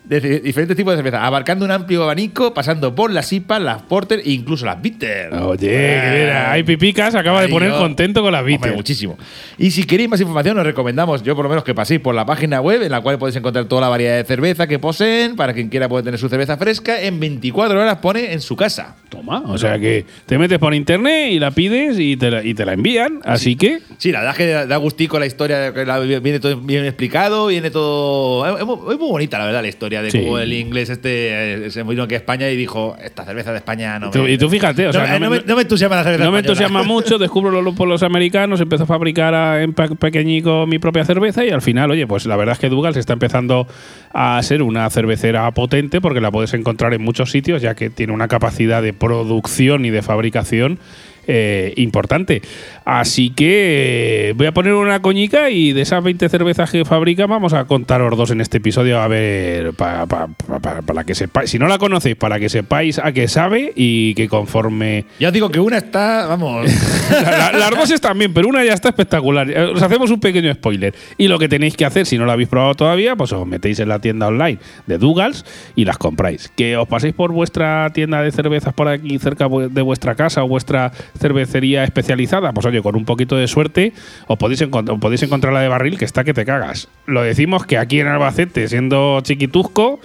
De 0.09 0.39
diferentes 0.39 0.75
tipos 0.75 0.91
de 0.93 0.97
cerveza, 0.97 1.23
abarcando 1.23 1.65
un 1.65 1.69
amplio 1.71 2.01
abanico, 2.01 2.51
pasando 2.51 2.95
por 2.95 3.11
las 3.13 3.31
IPA, 3.31 3.59
las 3.59 3.81
Porter 3.83 4.19
e 4.25 4.31
incluso 4.31 4.65
las 4.65 4.81
Bitter. 4.81 5.31
Oye, 5.35 6.01
mira, 6.11 6.51
hay 6.51 6.63
pipicas, 6.63 7.13
acaba 7.13 7.43
de 7.43 7.47
poner 7.49 7.69
yo- 7.69 7.77
contento 7.77 8.23
con 8.23 8.31
las 8.31 8.39
Hombre, 8.41 8.57
bites. 8.57 8.73
muchísimo. 8.75 9.19
Y 9.59 9.69
si 9.69 9.83
queréis 9.83 10.09
más 10.09 10.19
información, 10.19 10.57
os 10.57 10.65
recomendamos, 10.65 11.21
yo 11.21 11.35
por 11.35 11.43
lo 11.45 11.49
menos 11.49 11.63
que 11.63 11.75
paséis 11.75 11.99
por 11.99 12.15
la 12.15 12.25
página 12.25 12.59
web, 12.59 12.81
en 12.81 12.91
la 12.91 13.01
cual 13.01 13.19
podéis 13.19 13.35
encontrar 13.35 13.65
toda 13.65 13.81
la 13.81 13.89
variedad 13.89 14.17
de 14.17 14.23
cerveza 14.23 14.65
que 14.65 14.79
poseen, 14.79 15.35
para 15.35 15.53
quien 15.53 15.69
quiera 15.69 15.87
poder 15.87 16.03
tener 16.05 16.19
su 16.19 16.27
cerveza 16.27 16.57
fresca. 16.57 16.99
En 16.99 17.19
24 17.19 17.79
horas 17.79 17.97
pone 17.97 18.33
en 18.33 18.41
su 18.41 18.55
casa. 18.55 18.95
Toma, 19.09 19.43
o 19.45 19.59
sea 19.59 19.77
que 19.77 20.05
te 20.25 20.39
metes 20.39 20.57
por 20.57 20.73
internet 20.73 21.31
y 21.33 21.37
la 21.39 21.51
pides 21.51 21.99
y 21.99 22.17
te 22.17 22.31
la, 22.31 22.43
y 22.43 22.55
te 22.55 22.65
la 22.65 22.73
envían. 22.73 23.19
Así 23.25 23.55
que, 23.55 23.79
Sí, 23.99 24.11
la 24.11 24.21
verdad 24.21 24.33
es 24.33 24.37
que 24.39 24.67
da 24.67 24.77
gustico 24.77 25.19
la 25.19 25.27
historia, 25.27 25.69
viene 25.69 26.39
todo 26.39 26.57
bien 26.57 26.85
explicado, 26.85 27.45
viene 27.47 27.69
todo. 27.69 28.57
Es 28.57 28.65
muy 28.65 28.95
bonita, 28.95 29.37
la 29.37 29.45
verdad, 29.45 29.61
la 29.61 29.67
historia 29.67 29.98
de 30.01 30.11
Sí. 30.11 30.19
cómo 30.21 30.39
el 30.39 30.51
inglés 30.53 30.89
este 30.89 31.65
eh, 31.65 31.71
se 31.71 31.83
vino 31.83 32.03
aquí 32.03 32.13
a 32.15 32.17
España 32.17 32.49
y 32.49 32.55
dijo: 32.55 32.95
Esta 33.03 33.25
cerveza 33.25 33.51
de 33.51 33.57
España 33.57 33.99
no 33.99 34.11
Tú- 34.11 34.23
me. 34.23 34.31
y 34.31 34.37
tú 34.37 34.49
fíjate, 34.49 34.87
o 34.87 34.93
sea, 34.93 35.07
no, 35.19 35.25
no 35.25 35.29
me, 35.29 35.37
me- 35.39 35.43
no 35.45 35.55
me 35.55 35.61
entusiasma 35.63 35.95
la 35.97 36.03
cerveza 36.03 36.23
no 36.23 36.31
me 36.31 36.39
entusiasma 36.39 36.83
mucho, 36.83 37.17
descubro 37.19 37.61
los 37.61 37.75
por 37.75 37.87
los 37.87 38.03
americanos, 38.03 38.59
empiezo 38.61 38.83
a 38.83 38.87
fabricar 38.87 39.33
a- 39.33 39.61
en 39.63 39.73
pe- 39.73 39.95
pequeñico 39.95 40.65
mi 40.67 40.79
propia 40.79 41.05
cerveza 41.05 41.45
y 41.45 41.49
al 41.49 41.61
final, 41.61 41.91
oye, 41.91 42.05
pues 42.07 42.25
la 42.25 42.35
verdad 42.35 42.53
es 42.53 42.59
que 42.59 42.69
Dougal 42.69 42.93
se 42.93 42.99
está 42.99 43.13
empezando 43.13 43.67
a 44.13 44.41
ser 44.43 44.61
una 44.63 44.89
cervecera 44.89 45.49
potente 45.51 46.01
porque 46.01 46.21
la 46.21 46.31
puedes 46.31 46.53
encontrar 46.53 46.93
en 46.93 47.01
muchos 47.03 47.31
sitios 47.31 47.61
ya 47.61 47.75
que 47.75 47.89
tiene 47.89 48.13
una 48.13 48.27
capacidad 48.27 48.81
de 48.81 48.93
producción 48.93 49.85
y 49.85 49.89
de 49.89 50.01
fabricación 50.01 50.79
eh, 51.27 51.73
importante. 51.77 52.41
Así 52.85 53.29
que 53.29 54.29
eh, 54.29 54.33
voy 54.35 54.47
a 54.47 54.51
poner 54.51 54.73
una 54.73 55.01
coñica 55.01 55.49
y 55.49 55.73
de 55.73 55.81
esas 55.81 56.03
20 56.03 56.27
cervezas 56.29 56.71
que 56.71 56.85
fabrica 56.85 57.27
vamos 57.27 57.53
a 57.53 57.65
contaros 57.65 58.17
dos 58.17 58.31
en 58.31 58.41
este 58.41 58.57
episodio 58.57 58.99
a 58.99 59.07
ver 59.07 59.73
para, 59.73 60.07
para 60.07 61.03
que 61.03 61.13
sepáis, 61.15 61.51
si 61.51 61.59
no 61.59 61.67
la 61.67 61.77
conocéis, 61.77 62.15
para 62.15 62.39
que 62.39 62.49
sepáis 62.49 62.97
a 62.99 63.11
qué 63.11 63.27
sabe 63.27 63.71
y 63.75 64.13
que 64.15 64.27
conforme 64.27 65.05
Ya 65.19 65.27
os 65.27 65.33
digo 65.33 65.49
que 65.49 65.59
una 65.59 65.77
está, 65.77 66.25
vamos. 66.27 66.65
la- 67.11 67.51
la- 67.51 67.51
las 67.59 67.69
dos 67.71 67.91
están 67.91 68.17
bien, 68.17 68.33
pero 68.33 68.47
una 68.47 68.63
ya 68.63 68.73
está 68.73 68.89
espectacular. 68.89 69.49
Eh, 69.49 69.61
Os 69.75 69.81
hacemos 69.81 70.09
un 70.11 70.19
pequeño 70.19 70.51
spoiler. 70.53 70.93
Y 71.17 71.27
lo 71.27 71.37
que 71.37 71.47
tenéis 71.47 71.75
que 71.75 71.85
hacer, 71.85 72.05
si 72.05 72.17
no 72.17 72.25
lo 72.25 72.31
habéis 72.31 72.49
probado 72.49 72.73
todavía, 72.75 73.15
pues 73.15 73.31
os 73.33 73.45
metéis 73.45 73.79
en 73.79 73.89
la 73.89 73.99
tienda 73.99 74.27
online 74.27 74.57
de 74.87 74.97
Dougals 74.97 75.45
y 75.75 75.85
las 75.85 75.97
compráis. 75.97 76.51
Que 76.55 76.75
os 76.77 76.87
paséis 76.87 77.13
por 77.13 77.31
vuestra 77.31 77.91
tienda 77.93 78.21
de 78.23 78.31
cervezas 78.31 78.73
por 78.73 78.87
aquí 78.87 79.19
cerca 79.19 79.47
de 79.47 79.81
vuestra 79.81 80.15
casa 80.15 80.43
o 80.43 80.47
vuestra 80.47 80.91
cervecería 81.17 81.83
especializada, 81.83 82.51
pues 82.53 82.65
oye, 82.65 82.81
con 82.81 82.95
un 82.95 83.05
poquito 83.05 83.35
de 83.37 83.47
suerte 83.47 83.93
os 84.27 84.37
podéis, 84.37 84.61
encont- 84.61 84.89
os 84.91 84.99
podéis 84.99 85.23
encontrar 85.23 85.53
la 85.53 85.61
de 85.61 85.67
barril 85.69 85.97
que 85.97 86.05
está 86.05 86.23
que 86.23 86.33
te 86.33 86.45
cagas. 86.45 86.89
Lo 87.05 87.21
decimos 87.23 87.65
que 87.65 87.77
aquí 87.77 87.99
en 87.99 88.07
Albacete, 88.07 88.67
siendo 88.67 89.21
chiquitusco, 89.21 89.99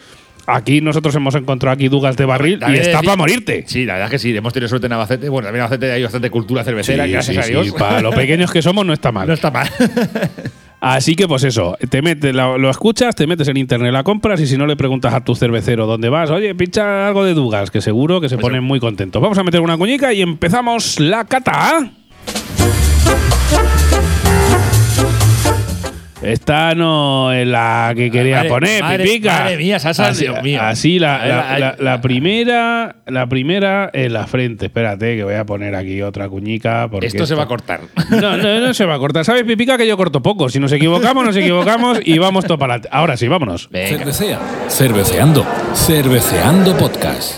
aquí 0.47 0.81
nosotros 0.81 1.15
hemos 1.15 1.35
encontrado 1.35 1.75
aquí 1.75 1.89
Dougals 1.89 2.17
de 2.17 2.25
barril 2.27 2.61
y 2.69 2.75
está 2.77 3.03
para 3.03 3.17
morirte. 3.17 3.65
Sí, 3.67 3.85
la 3.87 3.95
verdad 3.95 4.07
es 4.09 4.11
que 4.13 4.19
sí, 4.19 4.37
hemos 4.37 4.53
tenido 4.53 4.69
suerte 4.69 4.87
en 4.87 4.93
Albacete. 4.93 5.29
Bueno, 5.29 5.47
también 5.47 5.61
en 5.61 5.65
Albacete 5.65 5.93
hay 5.93 6.03
bastante 6.03 6.31
cultura 6.31 6.63
cervecera, 6.65 7.05
Sí, 7.07 7.13
gracias 7.13 7.35
sí, 7.35 7.41
a 7.41 7.45
sí, 7.45 7.51
Dios. 7.53 7.73
Para 7.79 8.01
lo 8.01 8.11
pequeños 8.11 8.51
que 8.53 8.63
somos 8.63 8.85
no 8.87 8.93
está 8.93 9.11
mal. 9.13 9.27
No 9.27 9.35
está 9.35 9.51
mal. 9.51 9.69
Así 10.85 11.17
que 11.17 11.27
pues 11.27 11.43
eso, 11.45 11.79
te 11.89 12.03
metes, 12.03 12.35
lo, 12.35 12.59
lo 12.59 12.69
escuchas, 12.69 13.17
te 13.17 13.27
metes 13.27 13.49
en 13.49 13.57
internet, 13.57 13.91
la 13.91 14.05
compras 14.05 14.39
y 14.43 14.47
si 14.47 14.59
no 14.59 14.67
le 14.67 14.77
preguntas 14.77 15.15
a 15.15 15.25
tu 15.25 15.35
cervecero 15.35 15.87
dónde 15.87 16.11
vas, 16.11 16.31
oye, 16.31 16.55
pincha 16.55 17.07
algo 17.07 17.25
de 17.25 17.33
Dugas, 17.33 17.71
que 17.71 17.81
seguro 17.81 18.21
que 18.21 18.29
se 18.29 18.37
Pues 18.37 18.43
ponen 18.43 18.63
muy 18.63 18.81
contentos. 18.81 19.23
Vamos 19.23 19.39
a 19.39 19.45
meter 19.45 19.63
una 19.63 19.79
cuñica 19.79 20.13
y 20.13 20.21
empezamos 20.21 21.01
la 21.01 21.25
cata. 21.25 21.91
Esta 26.25 26.75
no 26.75 27.33
es 27.33 27.47
la 27.47 27.93
que 27.95 28.11
quería 28.11 28.37
Madre- 28.39 28.49
poner, 28.49 28.83
madre- 28.83 29.05
Pipica. 29.05 29.33
madre 29.41 29.57
mía, 29.59 29.79
Sasa, 29.79 30.09
así, 30.09 30.25
Dios 30.25 30.43
mío. 30.43 30.61
así 30.63 30.99
la, 30.99 31.27
la- 31.27 31.41
a- 31.55 31.59
la- 31.59 31.77
la 31.79 32.01
primera, 32.01 32.97
la 33.07 33.27
primera 33.29 33.91
en 33.93 34.13
la 34.13 34.27
frente. 34.27 34.67
Espérate, 34.67 35.17
que 35.17 35.25
voy 35.25 35.35
a 35.35 35.45
poner 35.45 35.75
aquí 35.75 36.01
otra 36.03 36.29
cuñica. 36.29 36.89
Porque 36.91 37.07
Esto 37.09 37.27
se 37.27 37.35
va 37.35 37.45
a 37.45 37.47
cortar. 37.47 37.81
no, 38.11 38.37
no, 38.37 38.61
no 38.61 38.75
se 38.75 38.85
va 38.87 38.95
a 38.95 38.99
cortar. 38.99 39.25
¿Sabes, 39.25 39.45
Pipica, 39.45 39.77
que 39.77 39.87
yo 39.87 39.97
corto 39.97 40.23
poco? 40.23 40.49
Si 40.49 40.59
nos 40.59 40.73
equivocamos, 40.73 41.25
nos 41.25 41.37
equivocamos 41.37 42.01
y 42.05 42.19
vamos 42.19 42.45
todo 42.47 42.59
para 42.59 42.75
adelante. 42.75 42.89
Ahora 42.97 43.17
sí, 43.17 43.29
vámonos. 43.29 43.69
Venga. 43.71 43.99
Cervecea. 43.99 44.39
Cerveceando. 44.69 45.47
Cerveceando 45.75 46.77
podcast. 46.77 47.35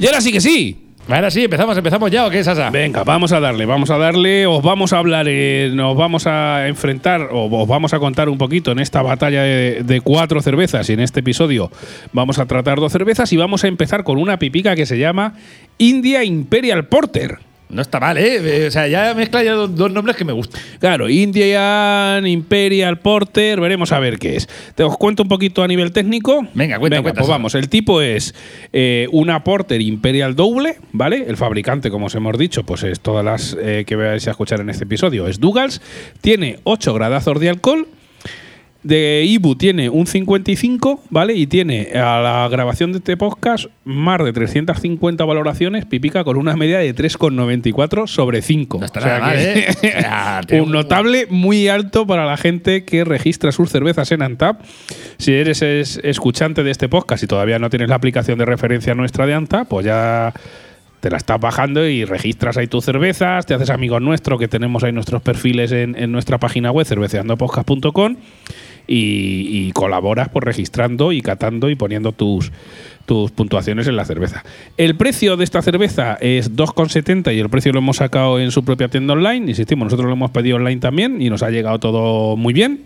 Y 0.00 0.06
ahora 0.06 0.20
sí 0.20 0.32
que 0.32 0.40
sí. 0.40 0.87
Ahora 1.10 1.30
sí, 1.30 1.44
empezamos, 1.44 1.74
empezamos 1.76 2.10
ya, 2.10 2.26
¿o 2.26 2.30
qué, 2.30 2.44
Sasa? 2.44 2.68
Venga, 2.68 3.02
vamos 3.02 3.32
a 3.32 3.40
darle, 3.40 3.64
vamos 3.64 3.90
a 3.90 3.96
darle, 3.96 4.46
os 4.46 4.62
vamos 4.62 4.92
a 4.92 4.98
hablar, 4.98 5.24
eh, 5.26 5.70
nos 5.72 5.96
vamos 5.96 6.26
a 6.26 6.68
enfrentar, 6.68 7.30
o 7.32 7.46
os 7.46 7.66
vamos 7.66 7.94
a 7.94 7.98
contar 7.98 8.28
un 8.28 8.36
poquito 8.36 8.72
en 8.72 8.78
esta 8.78 9.00
batalla 9.00 9.42
de, 9.42 9.82
de 9.84 10.00
cuatro 10.02 10.42
cervezas. 10.42 10.90
Y 10.90 10.92
en 10.92 11.00
este 11.00 11.20
episodio 11.20 11.70
vamos 12.12 12.38
a 12.38 12.44
tratar 12.44 12.78
dos 12.78 12.92
cervezas 12.92 13.32
y 13.32 13.38
vamos 13.38 13.64
a 13.64 13.68
empezar 13.68 14.04
con 14.04 14.18
una 14.18 14.38
pipica 14.38 14.76
que 14.76 14.84
se 14.84 14.98
llama 14.98 15.32
India 15.78 16.24
Imperial 16.24 16.88
Porter. 16.88 17.47
No 17.70 17.82
está 17.82 18.00
mal, 18.00 18.16
¿eh? 18.16 18.40
Eh, 18.42 18.66
O 18.68 18.70
sea, 18.70 18.88
ya 18.88 19.12
mezcla 19.14 19.42
ya 19.42 19.52
dos, 19.52 19.74
dos 19.74 19.92
nombres 19.92 20.16
que 20.16 20.24
me 20.24 20.32
gustan. 20.32 20.60
Claro, 20.78 21.08
Indian 21.08 22.26
Imperial 22.26 22.98
Porter, 22.98 23.60
veremos 23.60 23.92
a 23.92 23.98
ver 23.98 24.18
qué 24.18 24.36
es. 24.36 24.48
Te 24.74 24.82
os 24.84 24.96
cuento 24.96 25.22
un 25.22 25.28
poquito 25.28 25.62
a 25.62 25.68
nivel 25.68 25.92
técnico. 25.92 26.46
Venga, 26.54 26.78
cuenta, 26.78 27.02
cuenta, 27.02 27.18
Pues 27.20 27.28
vamos, 27.28 27.54
el 27.54 27.68
tipo 27.68 28.00
es 28.00 28.34
eh, 28.72 29.06
una 29.12 29.44
Porter 29.44 29.80
Imperial 29.80 30.34
doble, 30.34 30.76
¿vale? 30.92 31.24
El 31.28 31.36
fabricante, 31.36 31.90
como 31.90 32.06
os 32.06 32.14
hemos 32.14 32.38
dicho, 32.38 32.64
pues 32.64 32.82
es 32.84 33.00
todas 33.00 33.24
las 33.24 33.56
eh, 33.60 33.84
que 33.86 33.96
vais 33.96 34.26
a 34.26 34.30
escuchar 34.30 34.60
en 34.60 34.70
este 34.70 34.84
episodio, 34.84 35.26
es 35.26 35.38
Dougals. 35.38 35.82
Tiene 36.20 36.60
8 36.64 36.94
gradazos 36.94 37.38
de 37.38 37.50
alcohol. 37.50 37.86
De 38.84 39.24
Ibu 39.26 39.56
tiene 39.56 39.88
un 39.90 40.06
55, 40.06 41.02
¿vale? 41.10 41.34
Y 41.34 41.48
tiene 41.48 41.88
a 41.94 42.20
la 42.20 42.48
grabación 42.48 42.92
de 42.92 42.98
este 42.98 43.16
podcast 43.16 43.66
más 43.84 44.22
de 44.24 44.32
350 44.32 45.24
valoraciones, 45.24 45.84
pipica 45.84 46.22
con 46.22 46.36
una 46.36 46.54
media 46.56 46.78
de 46.78 46.94
3,94 46.94 48.06
sobre 48.06 48.40
5. 48.40 48.78
No 48.78 48.86
está 48.86 49.00
nada 49.00 49.20
mal, 49.20 49.36
¿eh? 49.36 49.66
O 49.78 49.82
sea, 49.82 50.40
un 50.62 50.70
notable 50.70 51.26
muy 51.28 51.66
alto 51.68 52.06
para 52.06 52.24
la 52.24 52.36
gente 52.36 52.84
que 52.84 53.04
registra 53.04 53.50
sus 53.52 53.68
cervezas 53.70 54.12
en 54.12 54.22
Antap. 54.22 54.60
Si 55.18 55.32
eres 55.32 55.60
es- 55.62 56.00
escuchante 56.04 56.62
de 56.62 56.70
este 56.70 56.88
podcast 56.88 57.22
y 57.24 57.26
todavía 57.26 57.58
no 57.58 57.70
tienes 57.70 57.88
la 57.88 57.96
aplicación 57.96 58.38
de 58.38 58.44
referencia 58.44 58.94
nuestra 58.94 59.26
de 59.26 59.34
Antap, 59.34 59.68
pues 59.68 59.86
ya 59.86 60.32
te 61.00 61.10
la 61.10 61.16
estás 61.16 61.40
bajando 61.40 61.86
y 61.86 62.04
registras 62.04 62.56
ahí 62.56 62.66
tus 62.66 62.84
cervezas, 62.84 63.46
te 63.46 63.54
haces 63.54 63.70
amigo 63.70 64.00
nuestro, 64.00 64.38
que 64.38 64.48
tenemos 64.48 64.84
ahí 64.84 64.92
nuestros 64.92 65.22
perfiles 65.22 65.72
en, 65.72 66.12
nuestra 66.12 66.38
página 66.38 66.70
web, 66.70 66.86
cerveceandopodcast.com, 66.86 68.16
y, 68.86 69.66
y 69.68 69.72
colaboras 69.72 70.28
por 70.28 70.44
registrando 70.44 71.12
y 71.12 71.20
catando 71.20 71.68
y 71.68 71.74
poniendo 71.74 72.12
tus, 72.12 72.50
tus 73.08 73.30
puntuaciones 73.30 73.88
en 73.88 73.96
la 73.96 74.04
cerveza. 74.04 74.44
El 74.76 74.94
precio 74.94 75.38
de 75.38 75.44
esta 75.44 75.62
cerveza 75.62 76.18
es 76.20 76.54
2,70 76.54 77.34
y 77.34 77.40
el 77.40 77.48
precio 77.48 77.72
lo 77.72 77.78
hemos 77.78 77.96
sacado 77.96 78.38
en 78.38 78.50
su 78.50 78.64
propia 78.64 78.88
tienda 78.88 79.14
online. 79.14 79.48
Insistimos, 79.48 79.86
nosotros 79.86 80.06
lo 80.06 80.12
hemos 80.12 80.30
pedido 80.30 80.56
online 80.56 80.80
también 80.80 81.20
y 81.22 81.30
nos 81.30 81.42
ha 81.42 81.50
llegado 81.50 81.80
todo 81.80 82.36
muy 82.36 82.52
bien. 82.52 82.82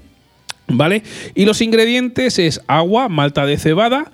¿Vale? 0.69 1.03
Y 1.35 1.45
los 1.45 1.61
ingredientes 1.61 2.39
es 2.39 2.63
agua, 2.69 3.09
malta 3.09 3.45
de 3.47 3.59
cebada. 3.59 4.13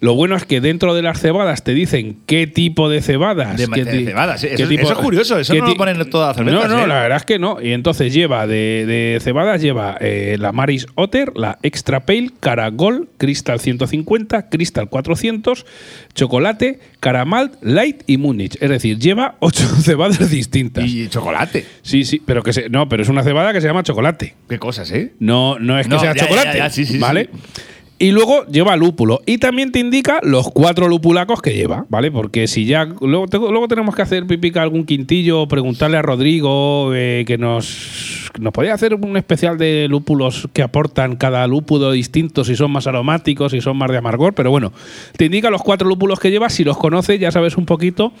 Lo 0.00 0.14
bueno 0.14 0.34
es 0.34 0.44
que 0.46 0.62
dentro 0.62 0.94
de 0.94 1.02
las 1.02 1.20
cebadas 1.20 1.62
te 1.62 1.74
dicen 1.74 2.16
qué 2.24 2.46
tipo 2.46 2.88
de 2.88 3.02
cebadas. 3.02 3.58
De, 3.58 3.66
qué 3.68 3.84
de 3.84 3.98
ti- 3.98 4.04
cebadas, 4.06 4.42
¿eh? 4.44 4.54
qué 4.56 4.62
Eso, 4.62 4.72
eso 4.72 4.92
es 4.92 4.98
curioso, 4.98 5.38
eso 5.38 5.54
no 5.54 5.66
lo 5.66 5.74
ponen 5.74 6.00
en 6.00 6.08
todas 6.08 6.28
las 6.28 6.36
cervezas. 6.38 6.70
no, 6.70 6.76
no, 6.78 6.84
¿eh? 6.84 6.86
la 6.86 7.00
verdad 7.02 7.18
es 7.18 7.24
que 7.26 7.38
no. 7.38 7.58
Y 7.62 7.72
entonces 7.72 8.12
lleva 8.14 8.46
de, 8.46 8.86
de 8.86 9.18
cebadas, 9.20 9.60
lleva 9.60 9.98
eh, 10.00 10.36
la 10.40 10.52
Maris 10.52 10.86
Otter, 10.94 11.32
la 11.36 11.58
Extra 11.62 12.00
Pale, 12.06 12.30
Caragol, 12.40 13.08
Crystal 13.18 13.60
150, 13.60 14.48
Crystal 14.48 14.88
400, 14.88 15.66
Chocolate, 16.14 16.80
Caramalt, 17.00 17.54
Light 17.62 18.02
y 18.06 18.16
Múnich. 18.16 18.56
Es 18.60 18.70
decir, 18.70 18.98
lleva 18.98 19.36
ocho 19.40 19.64
cebadas 19.82 20.30
distintas. 20.30 20.84
Y 20.86 21.08
chocolate. 21.08 21.66
sí, 21.82 22.04
sí, 22.04 22.22
pero 22.24 22.42
que 22.42 22.52
se, 22.52 22.68
no, 22.70 22.88
pero 22.88 23.02
es 23.02 23.08
una 23.10 23.22
cebada 23.22 23.52
que 23.52 23.60
se 23.60 23.66
llama 23.66 23.82
chocolate. 23.82 24.34
Qué 24.48 24.58
cosas, 24.58 24.90
¿eh? 24.92 25.12
No, 25.18 25.58
no 25.58 25.78
es 25.78 25.86
que 25.86 25.94
No, 25.94 26.00
sea 26.00 26.14
ya, 26.14 26.20
ya, 26.22 26.26
chocolate. 26.26 26.58
ya, 26.58 26.70
sí, 26.70 26.86
sí, 26.86 26.98
¿Vale? 26.98 27.28
sí. 27.32 27.62
Y 28.02 28.12
luego 28.12 28.46
lleva 28.46 28.76
lúpulo. 28.78 29.20
Y 29.26 29.36
también 29.36 29.72
te 29.72 29.78
indica 29.78 30.20
los 30.22 30.50
cuatro 30.50 30.88
lupulacos 30.88 31.42
que 31.42 31.52
lleva, 31.54 31.84
¿vale? 31.90 32.10
Porque 32.10 32.48
si 32.48 32.64
ya. 32.64 32.86
Luego, 32.86 33.26
te- 33.28 33.36
luego 33.38 33.68
tenemos 33.68 33.94
que 33.94 34.00
hacer 34.00 34.26
pipica 34.26 34.62
algún 34.62 34.86
quintillo, 34.86 35.46
preguntarle 35.48 35.98
a 35.98 36.02
Rodrigo 36.02 36.94
eh, 36.94 37.24
que 37.26 37.36
nos. 37.36 38.30
Nos 38.40 38.54
podía 38.54 38.72
hacer 38.72 38.94
un 38.94 39.18
especial 39.18 39.58
de 39.58 39.86
lúpulos 39.90 40.48
que 40.54 40.62
aportan 40.62 41.16
cada 41.16 41.46
lúpulo 41.46 41.92
distinto, 41.92 42.42
si 42.42 42.56
son 42.56 42.70
más 42.70 42.86
aromáticos, 42.86 43.52
si 43.52 43.60
son 43.60 43.76
más 43.76 43.90
de 43.90 43.98
amargor. 43.98 44.32
Pero 44.32 44.50
bueno, 44.50 44.72
te 45.18 45.26
indica 45.26 45.50
los 45.50 45.62
cuatro 45.62 45.86
lúpulos 45.86 46.18
que 46.20 46.30
lleva. 46.30 46.48
Si 46.48 46.64
los 46.64 46.78
conoces, 46.78 47.20
ya 47.20 47.30
sabes 47.30 47.58
un 47.58 47.66
poquito 47.66 48.14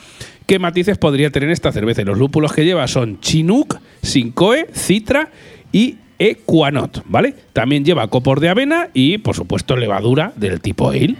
qué 0.44 0.58
matices 0.58 0.98
podría 0.98 1.30
tener 1.30 1.48
esta 1.48 1.72
cerveza. 1.72 2.02
Los 2.02 2.18
lúpulos 2.18 2.52
que 2.52 2.66
lleva 2.66 2.86
son 2.86 3.18
Chinook, 3.20 3.78
Sincoe, 4.02 4.66
Citra 4.74 5.30
y 5.72 5.94
Equanot, 6.20 7.02
¿vale? 7.06 7.34
También 7.54 7.84
lleva 7.84 8.06
copor 8.08 8.40
de 8.40 8.50
avena 8.50 8.90
y, 8.92 9.18
por 9.18 9.34
supuesto, 9.34 9.74
levadura 9.74 10.32
del 10.36 10.60
tipo 10.60 10.90
ale. 10.90 11.16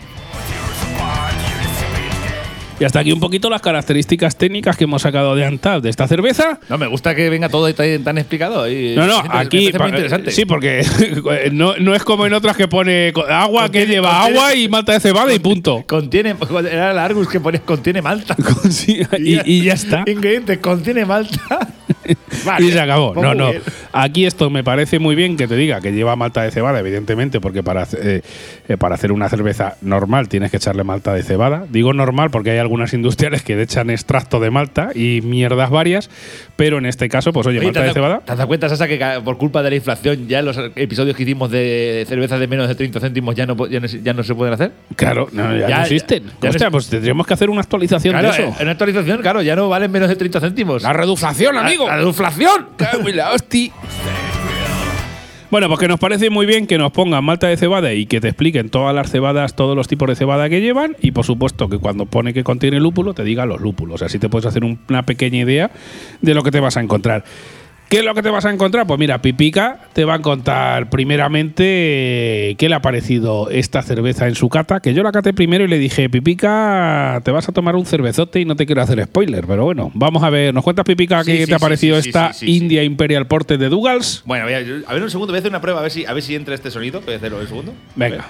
Y 2.80 2.84
hasta 2.84 2.98
aquí 3.00 3.12
un 3.12 3.20
poquito 3.20 3.48
las 3.50 3.60
características 3.60 4.36
técnicas 4.36 4.76
que 4.76 4.84
hemos 4.84 5.02
sacado 5.02 5.36
de 5.36 5.44
Antap 5.44 5.82
de 5.82 5.90
esta 5.90 6.08
cerveza. 6.08 6.58
No, 6.68 6.78
me 6.78 6.86
gusta 6.86 7.14
que 7.14 7.28
venga 7.28 7.48
todo 7.50 7.72
tan, 7.74 8.02
tan 8.02 8.16
explicado. 8.18 8.68
y 8.70 8.96
No, 8.96 9.06
no, 9.06 9.22
aquí. 9.30 9.70
muy 9.78 9.88
interesante. 9.90 10.30
Sí, 10.30 10.46
porque 10.46 10.82
no, 11.52 11.76
no 11.78 11.94
es 11.94 12.02
como 12.02 12.26
en 12.26 12.32
otras 12.32 12.56
que 12.56 12.66
pone 12.68 13.12
agua 13.28 13.70
que 13.70 13.86
lleva 13.86 14.10
contiene- 14.22 14.38
agua 14.38 14.54
y 14.54 14.68
malta 14.68 14.92
de 14.94 15.00
cebada 15.00 15.32
y 15.34 15.38
punto. 15.38 15.84
Contiene, 15.86 16.34
era 16.72 16.92
el 16.92 16.98
Argus 16.98 17.28
que 17.28 17.38
ponía 17.38 17.60
contiene 17.60 18.02
malta. 18.02 18.34
Sí, 18.70 19.00
y, 19.18 19.40
y 19.58 19.62
ya 19.62 19.74
está. 19.74 20.04
Ingredientes, 20.10 20.58
contiene 20.58 21.04
malta. 21.04 21.38
Vale, 22.44 22.66
y 22.66 22.70
se 22.72 22.80
acabó. 22.80 23.14
No, 23.14 23.34
no. 23.34 23.50
bien. 23.50 23.62
Aquí 23.92 24.24
esto 24.24 24.48
me 24.48 24.64
parece 24.64 24.98
muy 24.98 25.14
bien 25.14 25.36
que 25.36 25.46
te 25.46 25.56
diga 25.56 25.80
que 25.80 25.92
lleva 25.92 26.16
malta 26.16 26.42
de 26.42 26.50
cebada, 26.50 26.78
evidentemente, 26.80 27.40
porque 27.40 27.62
para, 27.62 27.86
eh, 28.00 28.22
eh, 28.68 28.76
para 28.76 28.94
hacer 28.94 29.12
una 29.12 29.28
cerveza 29.28 29.76
normal 29.82 30.28
tienes 30.28 30.50
que 30.50 30.56
echarle 30.56 30.84
malta 30.84 31.12
de 31.12 31.22
cebada. 31.22 31.66
Digo 31.68 31.92
normal 31.92 32.30
porque 32.30 32.50
hay 32.52 32.58
algunas 32.70 32.94
industriales 32.94 33.42
que 33.42 33.60
echan 33.60 33.90
extracto 33.90 34.38
de 34.38 34.48
malta 34.52 34.90
y 34.94 35.22
mierdas 35.22 35.70
varias, 35.70 36.08
pero 36.54 36.78
en 36.78 36.86
este 36.86 37.08
caso, 37.08 37.32
pues 37.32 37.44
oye, 37.48 37.58
Oye, 37.58 37.66
malta 37.66 37.80
¿te 37.80 37.84
de 37.84 37.90
has 37.90 37.94
dado- 37.96 38.06
cebada. 38.06 38.24
¿Te 38.24 38.30
has 38.32 38.38
dado 38.38 38.46
cuenta, 38.46 38.68
Sasa, 38.68 38.86
que 38.86 39.04
por 39.24 39.38
culpa 39.38 39.60
de 39.64 39.70
la 39.70 39.76
inflación 39.76 40.28
ya 40.28 40.40
los 40.40 40.56
episodios 40.76 41.16
que 41.16 41.24
hicimos 41.24 41.50
de 41.50 42.04
cerveza 42.08 42.38
de 42.38 42.46
menos 42.46 42.68
de 42.68 42.76
30 42.76 43.00
céntimos 43.00 43.34
ya 43.34 43.44
no, 43.44 43.66
ya 43.66 43.80
no, 43.80 43.88
se- 43.88 44.00
ya 44.02 44.12
no 44.12 44.22
se 44.22 44.36
pueden 44.36 44.54
hacer? 44.54 44.70
Claro, 44.94 45.28
no, 45.32 45.56
ya, 45.56 45.68
Ya- 45.68 45.76
no 45.78 45.82
existen. 45.82 46.22
ya- 46.26 46.30
ya 46.30 46.34
no 46.42 46.48
Hostia, 46.50 46.66
es- 46.68 46.72
pues 46.72 46.86
tendríamos 46.88 47.26
que 47.26 47.34
hacer 47.34 47.50
una 47.50 47.60
actualización 47.60 48.12
Claro, 48.12 48.28
de 48.32 48.34
eso. 48.50 48.54
en 48.60 48.68
actualización, 48.68 49.20
claro, 49.20 49.42
ya 49.42 49.56
no 49.56 49.68
valen 49.68 49.90
menos 49.90 50.08
de 50.08 50.14
30 50.14 50.38
céntimos. 50.38 50.84
La 50.84 50.92
reduflación, 50.92 51.56
amigo. 51.56 51.88
¡La, 51.88 51.96
la 51.96 52.02
la 53.12 53.32
hostia. 53.32 53.72
Bueno, 55.50 55.66
pues 55.66 55.80
que 55.80 55.88
nos 55.88 55.98
parece 55.98 56.30
muy 56.30 56.46
bien 56.46 56.68
que 56.68 56.78
nos 56.78 56.92
pongan 56.92 57.24
malta 57.24 57.48
de 57.48 57.56
cebada 57.56 57.92
y 57.92 58.06
que 58.06 58.20
te 58.20 58.28
expliquen 58.28 58.70
todas 58.70 58.94
las 58.94 59.10
cebadas, 59.10 59.56
todos 59.56 59.74
los 59.76 59.88
tipos 59.88 60.08
de 60.08 60.14
cebada 60.14 60.48
que 60.48 60.60
llevan 60.60 60.96
y 61.00 61.10
por 61.10 61.24
supuesto 61.24 61.68
que 61.68 61.78
cuando 61.78 62.06
pone 62.06 62.32
que 62.32 62.44
contiene 62.44 62.78
lúpulo 62.78 63.14
te 63.14 63.24
diga 63.24 63.46
los 63.46 63.60
lúpulos. 63.60 64.00
Así 64.02 64.20
te 64.20 64.28
puedes 64.28 64.46
hacer 64.46 64.62
un- 64.62 64.78
una 64.88 65.02
pequeña 65.02 65.38
idea 65.38 65.72
de 66.20 66.34
lo 66.34 66.44
que 66.44 66.52
te 66.52 66.60
vas 66.60 66.76
a 66.76 66.80
encontrar. 66.80 67.24
¿Qué 67.90 67.98
es 67.98 68.04
lo 68.04 68.14
que 68.14 68.22
te 68.22 68.30
vas 68.30 68.44
a 68.44 68.50
encontrar? 68.52 68.86
Pues 68.86 69.00
mira, 69.00 69.20
Pipica 69.20 69.80
te 69.92 70.04
va 70.04 70.14
a 70.14 70.22
contar 70.22 70.88
primeramente 70.90 72.50
eh, 72.50 72.54
qué 72.56 72.68
le 72.68 72.76
ha 72.76 72.80
parecido 72.80 73.50
esta 73.50 73.82
cerveza 73.82 74.28
en 74.28 74.36
su 74.36 74.48
cata, 74.48 74.78
que 74.78 74.94
yo 74.94 75.02
la 75.02 75.10
caté 75.10 75.32
primero 75.32 75.64
y 75.64 75.66
le 75.68 75.76
dije, 75.76 76.08
Pipica, 76.08 77.20
te 77.24 77.32
vas 77.32 77.48
a 77.48 77.52
tomar 77.52 77.74
un 77.74 77.84
cervezote 77.86 78.38
y 78.38 78.44
no 78.44 78.54
te 78.54 78.64
quiero 78.64 78.80
hacer 78.80 79.02
spoiler, 79.04 79.44
pero 79.44 79.64
bueno, 79.64 79.90
vamos 79.92 80.22
a 80.22 80.30
ver, 80.30 80.54
¿nos 80.54 80.62
cuentas 80.62 80.84
Pipica 80.84 81.24
Sí, 81.24 81.32
qué 81.32 81.38
sí, 81.40 81.46
te 81.48 81.54
ha 81.56 81.58
sí, 81.58 81.62
parecido 81.64 81.96
sí, 81.96 82.02
sí, 82.04 82.08
esta 82.10 82.32
sí, 82.32 82.38
sí, 82.38 82.46
sí. 82.46 82.56
India 82.58 82.84
Imperial 82.84 83.26
Porter 83.26 83.58
de 83.58 83.68
Dougals? 83.68 84.22
Bueno, 84.24 84.44
voy 84.44 84.54
a, 84.54 84.58
a 84.58 84.94
ver 84.94 85.02
un 85.02 85.10
segundo, 85.10 85.32
voy 85.32 85.38
a 85.38 85.40
hacer 85.40 85.50
una 85.50 85.60
prueba 85.60 85.80
a 85.80 85.82
ver 85.82 85.90
si, 85.90 86.06
a 86.06 86.12
ver 86.12 86.22
si 86.22 86.36
entra 86.36 86.54
este 86.54 86.70
sonido. 86.70 87.00
Voy 87.00 87.14
a 87.14 87.16
hacerlo 87.16 87.40
un 87.40 87.48
segundo. 87.48 87.72
A 87.72 87.74
Venga. 87.96 88.16
ver, 88.18 88.24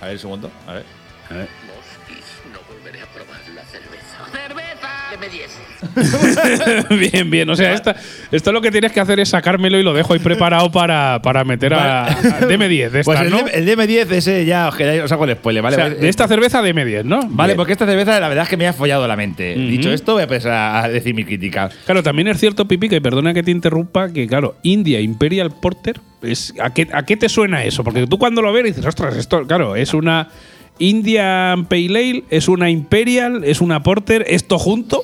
A 0.00 0.04
ver, 0.06 0.14
un 0.14 0.18
segundo. 0.20 0.50
A 0.66 0.72
ver. 0.72 0.84
No 1.30 2.58
volveré 2.68 3.00
a 3.00 3.06
probar 3.06 3.38
la 3.54 3.62
cerveza. 3.62 4.26
¡Cerveza! 4.32 4.90
Deme 5.12 5.28
10. 5.28 5.53
bien, 6.90 7.30
bien. 7.30 7.48
O 7.50 7.56
sea, 7.56 7.72
esta, 7.72 7.96
esto 8.30 8.52
lo 8.52 8.60
que 8.60 8.70
tienes 8.70 8.92
que 8.92 9.00
hacer 9.00 9.20
es 9.20 9.28
sacármelo 9.30 9.78
y 9.78 9.82
lo 9.82 9.92
dejo 9.94 10.12
ahí 10.12 10.18
preparado 10.18 10.70
para, 10.70 11.20
para 11.22 11.44
meter 11.44 11.74
a, 11.74 12.06
a 12.06 12.20
DM10 12.40 12.90
de 12.90 13.00
esta, 13.00 13.02
Pues 13.04 13.20
el, 13.20 13.30
¿no? 13.30 13.46
El 13.46 13.66
DM10, 13.66 14.10
ese 14.12 14.44
ya 14.44 14.68
os, 14.68 14.74
quedáis- 14.76 15.02
os 15.02 15.12
hago 15.12 15.24
el 15.24 15.32
spoiler, 15.36 15.62
¿vale? 15.62 15.76
O 15.76 15.78
sea, 15.78 15.90
de 15.90 16.08
esta 16.08 16.28
cerveza 16.28 16.62
DM10, 16.62 17.04
¿no? 17.04 17.20
Vale, 17.28 17.52
Bien. 17.52 17.56
porque 17.56 17.72
esta 17.72 17.86
cerveza 17.86 18.18
la 18.20 18.28
verdad 18.28 18.44
es 18.44 18.50
que 18.50 18.56
me 18.56 18.66
ha 18.66 18.72
follado 18.72 19.06
la 19.06 19.16
mente. 19.16 19.54
Dicho 19.54 19.92
esto, 19.92 20.12
voy 20.14 20.20
a 20.20 20.24
empezar 20.24 20.84
a 20.84 20.88
decir 20.88 21.14
mi 21.14 21.24
crítica. 21.24 21.70
Claro, 21.86 22.02
también 22.02 22.28
es 22.28 22.38
cierto, 22.38 22.66
Pipica, 22.66 22.96
y 22.96 23.00
perdona 23.00 23.34
que 23.34 23.42
te 23.42 23.50
interrumpa, 23.50 24.12
que 24.12 24.26
claro, 24.26 24.56
India 24.62 25.00
Imperial 25.00 25.50
Porter, 25.60 26.00
es, 26.22 26.54
¿a, 26.60 26.72
qué, 26.72 26.88
¿a 26.92 27.04
qué 27.04 27.16
te 27.16 27.28
suena 27.28 27.64
eso? 27.64 27.84
Porque 27.84 28.06
tú 28.06 28.18
cuando 28.18 28.40
lo 28.42 28.52
ves 28.52 28.64
dices, 28.64 28.84
ostras, 28.86 29.16
esto, 29.16 29.46
claro, 29.46 29.76
es 29.76 29.92
una 29.94 30.28
Indian 30.78 31.66
Pale 31.66 31.86
Ale, 31.88 32.24
es 32.30 32.48
una 32.48 32.70
Imperial, 32.70 33.42
es 33.44 33.60
una 33.60 33.82
Porter, 33.82 34.24
esto 34.28 34.58
junto. 34.58 35.02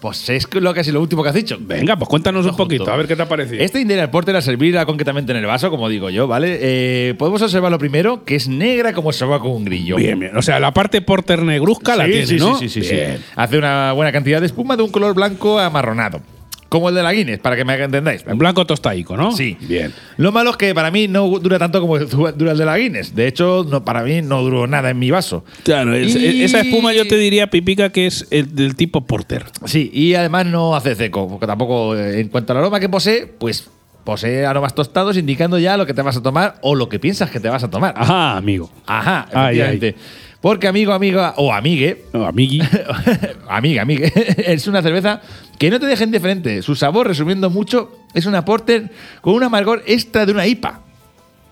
Pues 0.00 0.28
es 0.30 0.46
que 0.46 0.60
lo 0.60 0.72
casi 0.72 0.92
lo 0.92 1.00
último 1.00 1.22
que 1.22 1.28
has 1.28 1.34
dicho. 1.34 1.58
Venga, 1.60 1.96
pues 1.96 2.08
cuéntanos 2.08 2.46
un 2.46 2.56
poquito, 2.56 2.84
junto. 2.84 2.92
a 2.92 2.96
ver 2.96 3.06
qué 3.06 3.16
te 3.16 3.22
ha 3.22 3.28
parecido. 3.28 3.62
Este 3.62 3.80
Indian 3.80 4.10
Porter 4.10 4.34
a 4.34 4.40
servirla 4.40 4.86
concretamente 4.86 5.32
en 5.32 5.38
el 5.38 5.46
vaso, 5.46 5.70
como 5.70 5.88
digo 5.88 6.08
yo, 6.08 6.26
¿vale? 6.26 6.58
Eh, 6.60 7.14
podemos 7.18 7.42
observar 7.42 7.70
lo 7.70 7.78
primero, 7.78 8.24
que 8.24 8.36
es 8.36 8.48
negra 8.48 8.94
como 8.94 9.12
soba 9.12 9.40
con 9.40 9.50
un 9.50 9.64
grillo. 9.64 9.96
Bien, 9.96 10.18
bien. 10.18 10.36
O 10.36 10.42
sea, 10.42 10.58
la 10.58 10.72
parte 10.72 11.02
Porter 11.02 11.42
negruzca 11.42 11.96
la 11.96 12.06
tiene, 12.06 12.26
sí, 12.26 12.36
¿no? 12.36 12.58
sí, 12.58 12.68
sí, 12.68 12.82
sí, 12.82 12.88
sí. 12.88 12.96
Hace 13.36 13.58
una 13.58 13.92
buena 13.92 14.10
cantidad 14.10 14.40
de 14.40 14.46
espuma 14.46 14.76
de 14.76 14.82
un 14.82 14.90
color 14.90 15.14
blanco 15.14 15.58
amarronado. 15.58 16.20
Como 16.70 16.88
el 16.88 16.94
de 16.94 17.02
la 17.02 17.12
Guinness, 17.12 17.40
para 17.40 17.56
que 17.56 17.64
me 17.64 17.74
entendáis. 17.74 18.24
En 18.26 18.38
blanco 18.38 18.64
tostaico, 18.64 19.16
¿no? 19.16 19.32
Sí. 19.32 19.56
Bien. 19.60 19.92
Lo 20.16 20.30
malo 20.32 20.50
es 20.52 20.56
que 20.56 20.72
para 20.72 20.90
mí 20.90 21.08
no 21.08 21.26
dura 21.40 21.58
tanto 21.58 21.80
como 21.80 21.98
dura 22.32 22.52
el 22.52 22.58
de 22.58 22.64
la 22.64 22.78
Guinness. 22.78 23.14
De 23.14 23.26
hecho, 23.26 23.66
no, 23.68 23.84
para 23.84 24.02
mí 24.04 24.22
no 24.22 24.40
duró 24.40 24.66
nada 24.68 24.88
en 24.90 24.98
mi 24.98 25.10
vaso. 25.10 25.44
Claro, 25.64 25.94
es- 25.94 26.14
Y- 26.16 26.42
esa 26.44 26.60
espuma 26.60 26.94
yo 26.94 27.06
te 27.08 27.16
diría, 27.16 27.48
Pipica, 27.50 27.90
que 27.90 28.06
es 28.06 28.26
el 28.30 28.54
del 28.54 28.76
tipo 28.76 29.00
Porter. 29.04 29.44
Sí, 29.66 29.90
y 29.92 30.14
además 30.14 30.46
no 30.46 30.76
hace 30.76 30.94
seco, 30.94 31.28
porque 31.28 31.46
tampoco, 31.46 31.96
eh, 31.96 32.20
en 32.20 32.28
cuanto 32.28 32.52
al 32.52 32.58
aroma 32.60 32.78
que 32.80 32.88
posee, 32.88 33.26
pues 33.26 33.68
posee 34.04 34.46
aromas 34.46 34.74
tostados 34.74 35.16
indicando 35.16 35.58
ya 35.58 35.76
lo 35.76 35.86
que 35.86 35.92
te 35.92 36.02
vas 36.02 36.16
a 36.16 36.22
tomar 36.22 36.54
o 36.62 36.74
lo 36.76 36.88
que 36.88 36.98
piensas 37.00 37.30
que 37.30 37.40
te 37.40 37.48
vas 37.48 37.64
a 37.64 37.68
tomar. 37.68 37.94
Ajá, 37.96 38.36
amigo. 38.36 38.70
Ajá, 38.86 39.26
Ay, 39.32 39.58
efectivamente. 39.60 39.94
Porque 40.40 40.68
amigo, 40.68 40.92
amiga 40.94 41.34
o 41.36 41.52
amigue, 41.52 42.04
No, 42.14 42.24
amigui. 42.26 42.62
amiga, 43.48 43.82
amigue, 43.82 44.10
es 44.46 44.66
una 44.66 44.80
cerveza 44.82 45.20
que 45.60 45.70
no 45.70 45.78
te 45.78 45.84
deja 45.84 46.04
indiferente. 46.04 46.62
Su 46.62 46.74
sabor, 46.74 47.06
resumiendo 47.06 47.50
mucho, 47.50 47.92
es 48.14 48.24
una 48.24 48.46
porter 48.46 48.90
con 49.20 49.34
un 49.34 49.42
amargor 49.42 49.82
extra 49.86 50.24
de 50.24 50.32
una 50.32 50.46
IPA. 50.46 50.80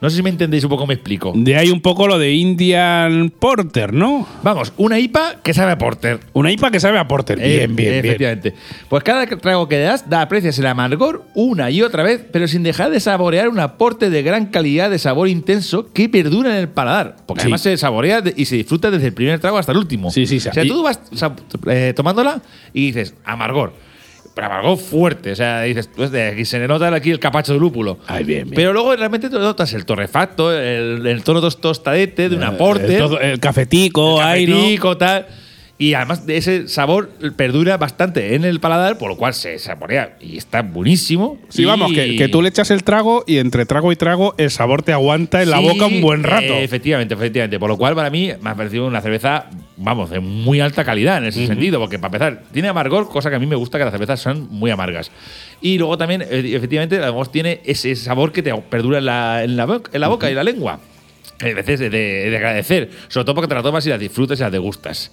No 0.00 0.08
sé 0.08 0.16
si 0.16 0.22
me 0.22 0.30
entendéis 0.30 0.64
un 0.64 0.70
poco, 0.70 0.86
me 0.86 0.94
explico. 0.94 1.32
De 1.36 1.56
ahí 1.56 1.68
un 1.70 1.82
poco 1.82 2.06
lo 2.08 2.18
de 2.18 2.32
Indian 2.32 3.30
Porter, 3.38 3.92
¿no? 3.92 4.26
Vamos, 4.42 4.72
una 4.78 4.98
IPA 4.98 5.42
que 5.42 5.52
sabe 5.52 5.72
a 5.72 5.76
porter. 5.76 6.20
Una 6.32 6.50
IPA 6.50 6.70
que 6.70 6.80
sabe 6.80 6.98
a 6.98 7.06
Porter. 7.06 7.36
Bien, 7.36 7.50
Eh, 7.50 7.66
bien, 7.66 7.74
bien. 7.76 7.94
Efectivamente. 7.96 8.54
Pues 8.88 9.02
cada 9.04 9.26
trago 9.26 9.68
que 9.68 9.76
le 9.76 9.82
das 9.82 10.08
da 10.08 10.22
aprecias 10.22 10.58
el 10.58 10.66
amargor 10.66 11.24
una 11.34 11.70
y 11.70 11.82
otra 11.82 12.02
vez, 12.02 12.24
pero 12.32 12.48
sin 12.48 12.62
dejar 12.62 12.90
de 12.90 13.00
saborear 13.00 13.50
un 13.50 13.60
aporte 13.60 14.08
de 14.08 14.22
gran 14.22 14.46
calidad 14.46 14.88
de 14.88 14.98
sabor 14.98 15.28
intenso 15.28 15.92
que 15.92 16.08
perdura 16.08 16.52
en 16.52 16.60
el 16.60 16.68
paladar. 16.70 17.16
Porque 17.26 17.42
Sí. 17.42 17.46
además 17.46 17.60
se 17.60 17.76
saborea 17.76 18.22
y 18.36 18.46
se 18.46 18.56
disfruta 18.56 18.90
desde 18.90 19.08
el 19.08 19.12
primer 19.12 19.38
trago 19.38 19.58
hasta 19.58 19.72
el 19.72 19.78
último. 19.78 20.10
Sí, 20.12 20.26
sí, 20.26 20.40
sí. 20.40 20.48
O 20.48 20.52
sea, 20.54 20.64
tú 20.64 20.82
vas 20.82 20.98
eh, 21.66 21.92
tomándola 21.94 22.40
y 22.72 22.86
dices 22.86 23.14
amargor. 23.24 23.74
Pero 24.38 24.76
fuerte. 24.76 25.32
O 25.32 25.36
sea, 25.36 25.62
dices, 25.62 25.88
pues 25.94 26.10
de 26.10 26.28
aquí 26.28 26.44
se 26.44 26.58
le 26.58 26.68
nota 26.68 26.94
aquí 26.94 27.10
el 27.10 27.18
capacho 27.18 27.52
de 27.52 27.58
lúpulo. 27.58 27.98
Ay, 28.06 28.24
bien, 28.24 28.44
bien. 28.44 28.54
Pero 28.54 28.72
luego 28.72 28.94
realmente 28.94 29.28
te 29.28 29.38
notas 29.38 29.72
el 29.74 29.84
torrefacto, 29.84 30.52
el, 30.56 31.06
el 31.06 31.22
tono 31.24 31.40
tos- 31.40 31.60
tostadete 31.60 32.28
de 32.28 32.36
un 32.36 32.42
aporte. 32.44 32.96
El, 32.98 33.40
cafetico, 33.40 34.20
El 34.20 34.46
cafetico, 34.46 34.96
tal. 34.96 35.26
Y 35.80 35.94
además 35.94 36.26
de 36.26 36.36
ese 36.36 36.66
sabor 36.66 37.08
perdura 37.36 37.76
bastante 37.76 38.34
en 38.34 38.44
el 38.44 38.58
paladar, 38.58 38.98
por 38.98 39.08
lo 39.10 39.16
cual 39.16 39.32
se 39.32 39.60
saborea 39.60 40.16
y 40.20 40.36
está 40.36 40.62
buenísimo. 40.62 41.38
Sí, 41.50 41.62
Y- 41.62 41.64
vamos, 41.66 41.92
que, 41.92 42.16
que 42.16 42.26
tú 42.28 42.42
le 42.42 42.48
echas 42.48 42.72
el 42.72 42.82
trago 42.82 43.22
y 43.28 43.38
entre 43.38 43.64
trago 43.64 43.92
y 43.92 43.96
trago 43.96 44.34
el 44.38 44.50
sabor 44.50 44.82
te 44.82 44.92
aguanta 44.92 45.40
en 45.40 45.50
la 45.50 45.58
Sí, 45.58 45.62
boca 45.62 45.86
un 45.86 46.00
buen 46.00 46.24
rato. 46.24 46.52
eh, 46.54 46.64
efectivamente, 46.64 47.14
efectivamente. 47.14 47.60
Por 47.60 47.68
lo 47.70 47.76
cual, 47.76 47.94
para 47.94 48.10
mí, 48.10 48.32
me 48.42 48.50
ha 48.50 48.56
parecido 48.56 48.88
una 48.88 49.00
cerveza, 49.00 49.46
vamos, 49.76 50.10
de 50.10 50.18
muy 50.18 50.58
alta 50.58 50.84
calidad 50.84 51.18
en 51.18 51.26
ese 51.26 51.46
sentido. 51.46 51.78
Porque, 51.78 51.96
para 52.00 52.08
empezar, 52.08 52.42
tiene 52.52 52.66
amargor, 52.66 53.08
cosa 53.08 53.30
que 53.30 53.36
a 53.36 53.38
mí 53.38 53.46
me 53.46 53.54
gusta, 53.54 53.78
que 53.78 53.84
las 53.84 53.92
cervezas 53.92 54.18
son 54.18 54.48
muy 54.50 54.72
amargas. 54.72 55.12
Y 55.60 55.78
luego 55.78 55.96
también, 55.96 56.22
eh, 56.22 56.54
efectivamente, 56.56 56.98
además 56.98 57.30
tiene 57.30 57.60
ese 57.64 57.94
sabor 57.94 58.32
que 58.32 58.42
te 58.42 58.52
perdura 58.52 58.98
en 58.98 59.04
la, 59.06 59.44
en 59.44 59.56
la, 59.56 59.64
boca, 59.64 59.90
en 59.94 60.00
la 60.00 60.08
boca 60.08 60.28
y 60.28 60.34
la 60.34 60.42
lengua. 60.42 60.80
A 61.40 61.44
veces 61.44 61.78
de- 61.78 61.88
de 61.90 62.36
agradecer, 62.36 62.90
sobre 63.06 63.24
todo 63.26 63.36
porque 63.36 63.48
te 63.48 63.54
la 63.54 63.62
tomas 63.62 63.86
y 63.86 63.90
la 63.90 63.98
disfrutas 63.98 64.40
y 64.40 64.42
la 64.42 64.50
degustas. 64.50 65.12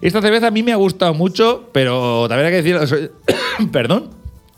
Esta 0.00 0.20
cerveza 0.20 0.48
a 0.48 0.50
mí 0.50 0.62
me 0.62 0.72
ha 0.72 0.76
gustado 0.76 1.14
mucho, 1.14 1.68
pero 1.72 2.26
también 2.28 2.46
hay 2.46 2.62
que 2.62 2.62
decir, 2.62 3.12
perdón, 3.72 4.10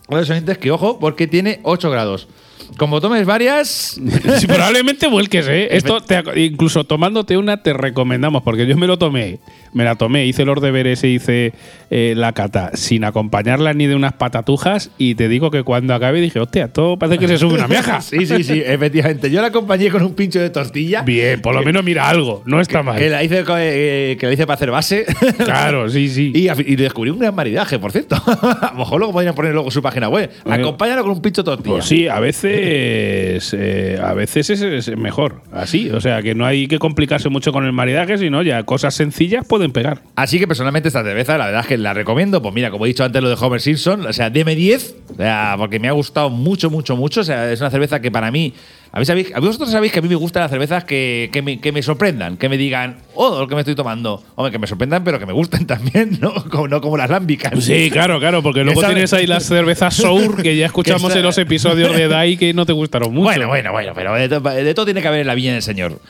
a 0.09 0.17
los 0.17 0.31
oyentes 0.31 0.59
que 0.59 0.71
ojo, 0.71 0.99
porque 0.99 1.27
tiene 1.27 1.61
8 1.63 1.91
grados. 1.91 2.29
Como 2.77 3.01
tomes 3.01 3.27
varias. 3.27 4.01
Sí, 4.39 4.47
probablemente 4.47 5.09
vuelques, 5.09 5.49
¿eh? 5.49 5.69
Esto, 5.73 6.01
te 6.01 6.23
incluso 6.37 6.85
tomándote 6.85 7.37
una, 7.37 7.63
te 7.63 7.73
recomendamos, 7.73 8.43
porque 8.43 8.67
yo 8.67 8.77
me 8.77 8.87
lo 8.87 8.99
tomé, 8.99 9.39
me 9.73 9.85
la 9.85 9.97
tomé, 9.97 10.27
hice 10.27 10.45
los 10.45 10.61
deberes 10.61 11.03
e 11.05 11.09
hice 11.09 11.53
eh, 11.91 12.15
la 12.17 12.33
cata 12.33 12.71
sin 12.75 13.05
acompañarla 13.05 13.73
ni 13.75 13.87
de 13.87 13.95
unas 13.95 14.13
patatujas, 14.13 14.91
y 14.99 15.15
te 15.15 15.29
digo 15.29 15.51
que 15.51 15.63
cuando 15.63 15.95
acabé 15.95 16.21
dije, 16.21 16.41
hostia, 16.41 16.67
esto 16.67 16.99
parece 16.99 17.19
que 17.19 17.29
se 17.29 17.39
sube 17.39 17.55
una 17.55 17.69
miaja. 17.69 18.01
Sí, 18.09 18.27
sí, 18.27 18.43
sí, 18.43 18.63
efectivamente. 18.65 19.31
Yo 19.31 19.41
la 19.41 19.49
acompañé 19.49 19.91
con 19.91 20.03
un 20.03 20.15
pincho 20.15 20.41
de 20.41 20.51
tortilla. 20.51 21.03
Bien, 21.03 21.41
por 21.43 21.55
lo 21.55 21.63
menos 21.63 21.85
mira 21.85 22.09
algo, 22.09 22.43
no 22.47 22.61
está 22.61 22.83
mal. 22.83 22.99
Que 22.99 23.11
la 23.11 23.23
hice, 23.23 23.45
eh, 23.59 24.17
que 24.19 24.27
la 24.27 24.33
hice 24.33 24.47
para 24.47 24.55
hacer 24.55 24.71
base. 24.71 25.07
Claro, 25.39 25.89
sí, 25.89 26.09
sí. 26.09 26.33
Y, 26.35 26.49
y 26.49 26.77
descubrí 26.77 27.11
un 27.11 27.19
gran 27.19 27.35
maridaje, 27.35 27.79
por 27.79 27.93
cierto. 27.93 28.17
A 28.27 28.71
lo 28.73 28.79
mejor 28.79 28.99
luego 28.99 29.13
podrían 29.13 29.35
poner 29.35 29.53
luego 29.53 29.71
su 29.71 29.83
página 29.83 30.09
web. 30.09 30.31
Bueno. 30.45 30.63
Acompáñalo 30.63 31.03
con 31.03 31.13
un 31.13 31.23
pincho 31.23 31.43
de 31.43 31.47
tortilla. 31.47 31.77
Pues 31.77 31.85
sí, 31.85 32.09
a 32.09 32.21
veces, 32.21 32.58
eh, 32.61 34.01
a 34.03 34.15
veces 34.15 34.51
es, 34.51 34.97
mejor, 34.97 35.43
así. 35.53 35.91
O 35.91 36.01
sea, 36.01 36.23
que 36.23 36.35
no 36.35 36.47
hay 36.47 36.69
que 36.69 36.79
complicarse 36.79 37.29
mucho 37.29 37.53
con 37.53 37.65
el 37.65 37.73
maridaje, 37.73 38.19
sino 38.19 38.43
ya 38.43 38.63
cosas 38.65 38.95
sencillas 38.95 39.47
pueden 39.47 39.73
pegar. 39.73 40.03
Así 40.17 40.39
que 40.39 40.47
personalmente 40.47 40.89
esta 40.89 41.03
cerveza, 41.03 41.39
la 41.39 41.47
verdad 41.47 41.61
es 41.63 41.67
que 41.67 41.79
la 41.79 41.95
recomiendo. 41.95 42.43
Pues 42.43 42.55
mira, 42.55 42.71
como 42.71 42.87
he 42.87 42.89
dicho 42.89 43.05
antes 43.05 43.23
lo 43.23 43.29
de 43.29 43.37
Homer 43.41 43.61
Simpson, 43.61 44.07
o 44.07 44.13
sea, 44.13 44.31
deme 44.31 44.55
10, 44.55 44.97
o 45.13 45.15
sea, 45.17 45.55
porque 45.59 45.79
me 45.79 45.89
ha 45.89 45.93
gustado 45.93 46.31
mucho, 46.31 46.71
mucho, 46.71 46.97
mucho. 46.97 47.21
O 47.21 47.25
sea, 47.25 47.51
es 47.53 47.61
una 47.61 47.71
cerveza 47.71 48.01
que 48.01 48.11
para 48.11 48.31
mí. 48.31 48.55
A 48.91 48.99
mí 48.99 49.05
sabéis, 49.05 49.33
a 49.35 49.41
vosotros 49.41 49.71
sabéis 49.71 49.93
que 49.93 49.99
a 49.99 50.03
mí 50.03 50.09
me 50.09 50.15
gustan 50.15 50.43
las 50.43 50.51
cervezas 50.51 50.85
que, 50.85 51.29
que 51.33 51.43
me, 51.43 51.61
que 51.61 51.73
me 51.73 51.83
sorprendan, 51.83 52.37
que 52.39 52.49
me 52.49 52.57
digan, 52.57 52.97
oh, 53.15 53.41
lo 53.41 53.47
que 53.49 53.55
me 53.55 53.61
estoy 53.61 53.75
tomando. 53.75 54.23
Hombre, 54.35 54.51
que 54.51 54.59
me 54.59 54.67
sorprendan, 54.67 55.05
pero 55.05 55.19
que 55.19 55.27
me 55.27 55.33
gusten 55.35 55.67
también, 55.67 56.19
¿no? 56.21 56.33
Como, 56.51 56.69
no 56.69 56.81
como 56.81 56.97
las 56.97 57.11
lámbicas. 57.11 57.53
Sí, 57.63 57.91
claro, 57.91 58.19
claro, 58.19 58.43
porque 58.43 58.65
luego 58.65 58.81
Esa- 58.81 58.89
tienes 58.91 59.13
ahí 59.13 59.27
las 59.27 59.45
cervezas 59.45 59.95
Sour 59.95 60.43
que 60.43 60.57
ya 60.57 60.67
escuchamos 60.67 61.03
esa- 61.11 61.19
en 61.19 61.25
los 61.25 61.37
episodios 61.39 61.95
de 61.95 62.09
DAI 62.09 62.37
que 62.37 62.55
no 62.55 62.65
te 62.65 62.73
gustaron 62.73 63.13
mucho. 63.13 63.25
Bueno, 63.25 63.49
bueno, 63.49 63.73
bueno, 63.73 63.93
pero 63.95 64.15
de, 64.15 64.29
to- 64.29 64.41
de 64.41 64.75
todo 64.75 64.87
tiene 64.87 65.03
que 65.03 65.09
haber 65.09 65.21
en 65.21 65.27
la 65.27 65.35
viña 65.35 65.53
del 65.53 65.63
señor. 65.63 66.01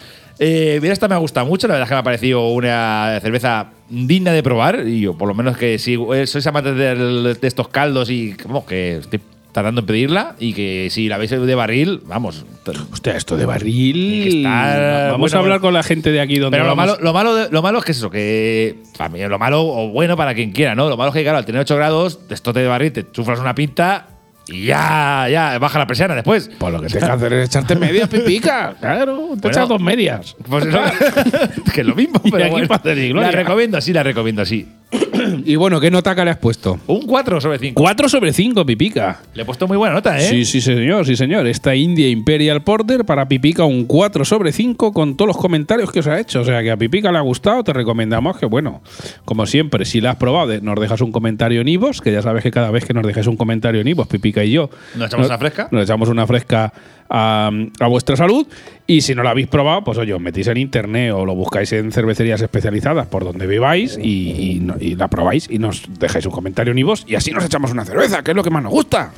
Eh, 0.41 0.79
mira, 0.81 0.93
esta 0.93 1.09
me 1.09 1.17
ha 1.17 1.19
gustado 1.19 1.47
mucho, 1.47 1.67
la 1.67 1.75
verdad 1.75 1.87
es 1.87 1.89
que 1.89 1.95
me 1.97 2.01
ha 2.01 2.05
parecido 2.05 2.47
una 2.51 3.19
cerveza 3.21 3.71
digna 3.89 4.33
de 4.33 4.43
probar. 4.45 4.87
Y 4.87 5.01
yo, 5.01 5.15
por 5.19 5.27
lo 5.27 5.35
menos 5.35 5.57
que 5.57 5.79
si 5.81 5.95
eh, 6.15 6.27
sois 6.29 6.47
amantes 6.47 6.77
de, 6.77 7.37
estos 7.43 7.67
caldos 7.69 8.09
y 8.09 8.37
vamos, 8.45 8.63
que 8.65 8.99
estoy 8.99 9.21
tardando 9.59 9.81
en 9.81 9.87
pedirla 9.89 10.37
y 10.39 10.53
que 10.55 10.87
si 10.91 11.09
la 11.09 11.19
veis 11.19 11.31
de 11.31 11.55
barril, 11.57 12.01
vamos. 12.07 12.45
Hostia, 12.93 13.17
esto 13.17 13.37
de 13.37 13.45
barril. 13.45 14.29
Estar- 14.29 15.11
Vamos 15.11 15.19
bueno, 15.33 15.37
a 15.37 15.41
hablar 15.41 15.61
con 15.61 15.75
la 15.75 15.83
gente 15.83 16.13
de 16.13 16.21
aquí 16.21 16.39
donde 16.39 16.57
Pero 16.57 16.69
lo 16.69 16.77
malo, 16.77 16.97
lo, 17.01 17.13
malo, 17.13 17.35
de- 17.35 17.51
lo 17.51 17.61
malo 17.61 17.79
es 17.81 17.85
que 17.85 17.91
es 17.93 17.99
eso, 17.99 18.09
que 18.11 18.77
para 18.97 19.11
mí, 19.11 19.21
lo 19.27 19.39
malo 19.39 19.63
o 19.67 19.89
bueno 19.89 20.17
para 20.17 20.33
quien 20.35 20.53
quiera, 20.53 20.75
¿no? 20.77 20.89
Lo 20.89 20.97
malo 20.97 21.11
es 21.11 21.15
que, 21.15 21.23
claro, 21.23 21.39
al 21.39 21.45
tener 21.45 21.61
8 21.61 21.75
grados, 21.77 22.21
esto 22.31 22.53
de 22.53 22.67
barril, 22.69 22.93
te 22.93 23.11
chuflas 23.11 23.41
una 23.41 23.55
pinta 23.55 24.07
y 24.49 24.65
ya, 24.67 25.27
ya, 25.31 25.59
baja 25.59 25.79
la 25.79 25.87
presión 25.87 26.15
después. 26.15 26.51
Pues 26.59 26.73
lo 26.73 26.81
que 26.81 26.87
tienes 26.87 27.05
que 27.05 27.11
hacer 27.15 27.33
es 27.35 27.49
echarte 27.49 27.77
medias 27.77 28.09
pipica. 28.09 28.75
Claro, 28.81 29.15
te 29.17 29.27
Bueno. 29.27 29.49
echas 29.49 29.69
dos 29.69 29.81
medias. 29.81 30.37
Pues 30.49 30.67
eso, 30.67 30.79
que 31.75 31.81
es 31.83 31.87
lo 31.87 31.95
mismo, 31.95 32.21
pero 32.31 32.45
aquí 32.45 32.67
bueno. 32.67 33.21
la 33.21 33.31
recomiendo, 33.31 33.81
sí, 33.81 33.93
la 33.93 34.03
recomiendo, 34.03 34.45
sí. 34.45 34.67
Y 35.45 35.57
bueno, 35.57 35.81
¿qué 35.81 35.91
nota 35.91 36.15
que 36.15 36.25
le 36.25 36.31
has 36.31 36.39
puesto? 36.39 36.79
Un 36.87 37.03
4 37.03 37.41
sobre 37.41 37.59
5. 37.59 37.81
4 37.81 38.09
sobre 38.09 38.33
5, 38.33 38.65
Pipica. 38.65 39.21
Le 39.35 39.43
he 39.43 39.45
puesto 39.45 39.67
muy 39.67 39.77
buena 39.77 39.95
nota, 39.95 40.17
¿eh? 40.19 40.23
Sí, 40.23 40.45
sí, 40.45 40.61
señor, 40.61 41.05
sí, 41.07 41.17
señor. 41.17 41.47
Esta 41.47 41.75
India 41.75 42.09
Imperial 42.09 42.63
Porter 42.63 43.05
para 43.05 43.29
Pipica 43.29 43.65
un 43.65 43.85
4 43.85 44.25
sobre 44.25 44.53
5 44.53 44.93
con 44.93 45.17
todos 45.17 45.27
los 45.29 45.37
comentarios 45.37 45.91
que 45.93 46.01
os 46.01 46.07
ha 46.07 46.19
hecho. 46.19 46.41
O 46.41 46.45
sea, 46.45 46.63
que 46.63 46.71
a 46.71 46.77
Pipica 46.77 47.13
le 47.13 47.19
ha 47.19 47.23
gustado, 47.23 47.63
te 47.65 47.73
recomendamos 47.73 48.39
que, 48.39 48.47
bueno, 48.47 48.81
como 49.25 49.45
siempre, 49.47 49.85
si 49.85 50.01
la 50.01 50.13
has 50.13 50.17
probado, 50.17 50.59
nos 50.63 50.81
dejas 50.81 51.01
un 51.01 51.13
comentario 51.13 51.61
en 51.61 51.69
Ivos, 51.69 52.01
que 52.01 52.13
ya 52.13 52.23
sabes 52.23 52.43
que 52.43 52.51
cada 52.51 52.71
vez 52.71 52.85
que 52.85 52.95
nos 52.95 53.07
dejáis 53.07 53.27
un 53.27 53.37
comentario 53.37 53.81
en 53.81 53.89
Ivos, 53.89 54.07
Pipica 54.07 54.38
y 54.45 54.53
yo, 54.53 54.71
¿Nos 54.95 55.07
echamos 55.09 55.27
una 55.27 55.39
fresca? 55.39 55.69
Nos 55.71 55.83
echamos 55.85 56.09
una 56.09 56.27
fresca 56.27 56.73
a, 57.11 57.51
a 57.81 57.87
vuestra 57.87 58.17
salud. 58.17 58.47
Y 58.87 59.01
si 59.03 59.15
no 59.15 59.23
la 59.23 59.31
habéis 59.31 59.47
probado, 59.49 59.85
pues 59.85 59.99
oye, 59.99 60.13
os 60.15 60.21
metís 60.21 60.47
en 60.49 60.57
internet 60.57 61.13
o 61.13 61.25
lo 61.27 61.35
buscáis 61.35 61.73
en 61.73 61.93
cervecerías 61.93 62.41
especializadas 62.41 63.07
por 63.07 63.25
donde 63.25 63.47
viváis 63.47 63.99
y, 64.01 64.31
y 64.57 64.61
no- 64.61 64.77
y 64.81 64.95
la 64.97 65.09
probáis 65.09 65.49
y 65.51 65.59
nos 65.59 65.83
dejáis 65.99 66.25
un 66.27 66.33
comentario 66.33 66.73
en 66.73 66.79
y 67.07 67.15
así 67.15 67.31
nos 67.33 67.45
echamos 67.45 67.71
una 67.73 67.85
cerveza, 67.85 68.23
que 68.23 68.31
es 68.31 68.37
lo 68.37 68.43
que 68.43 68.51
más 68.51 68.63
nos 68.63 68.73
gusta. 68.73 69.13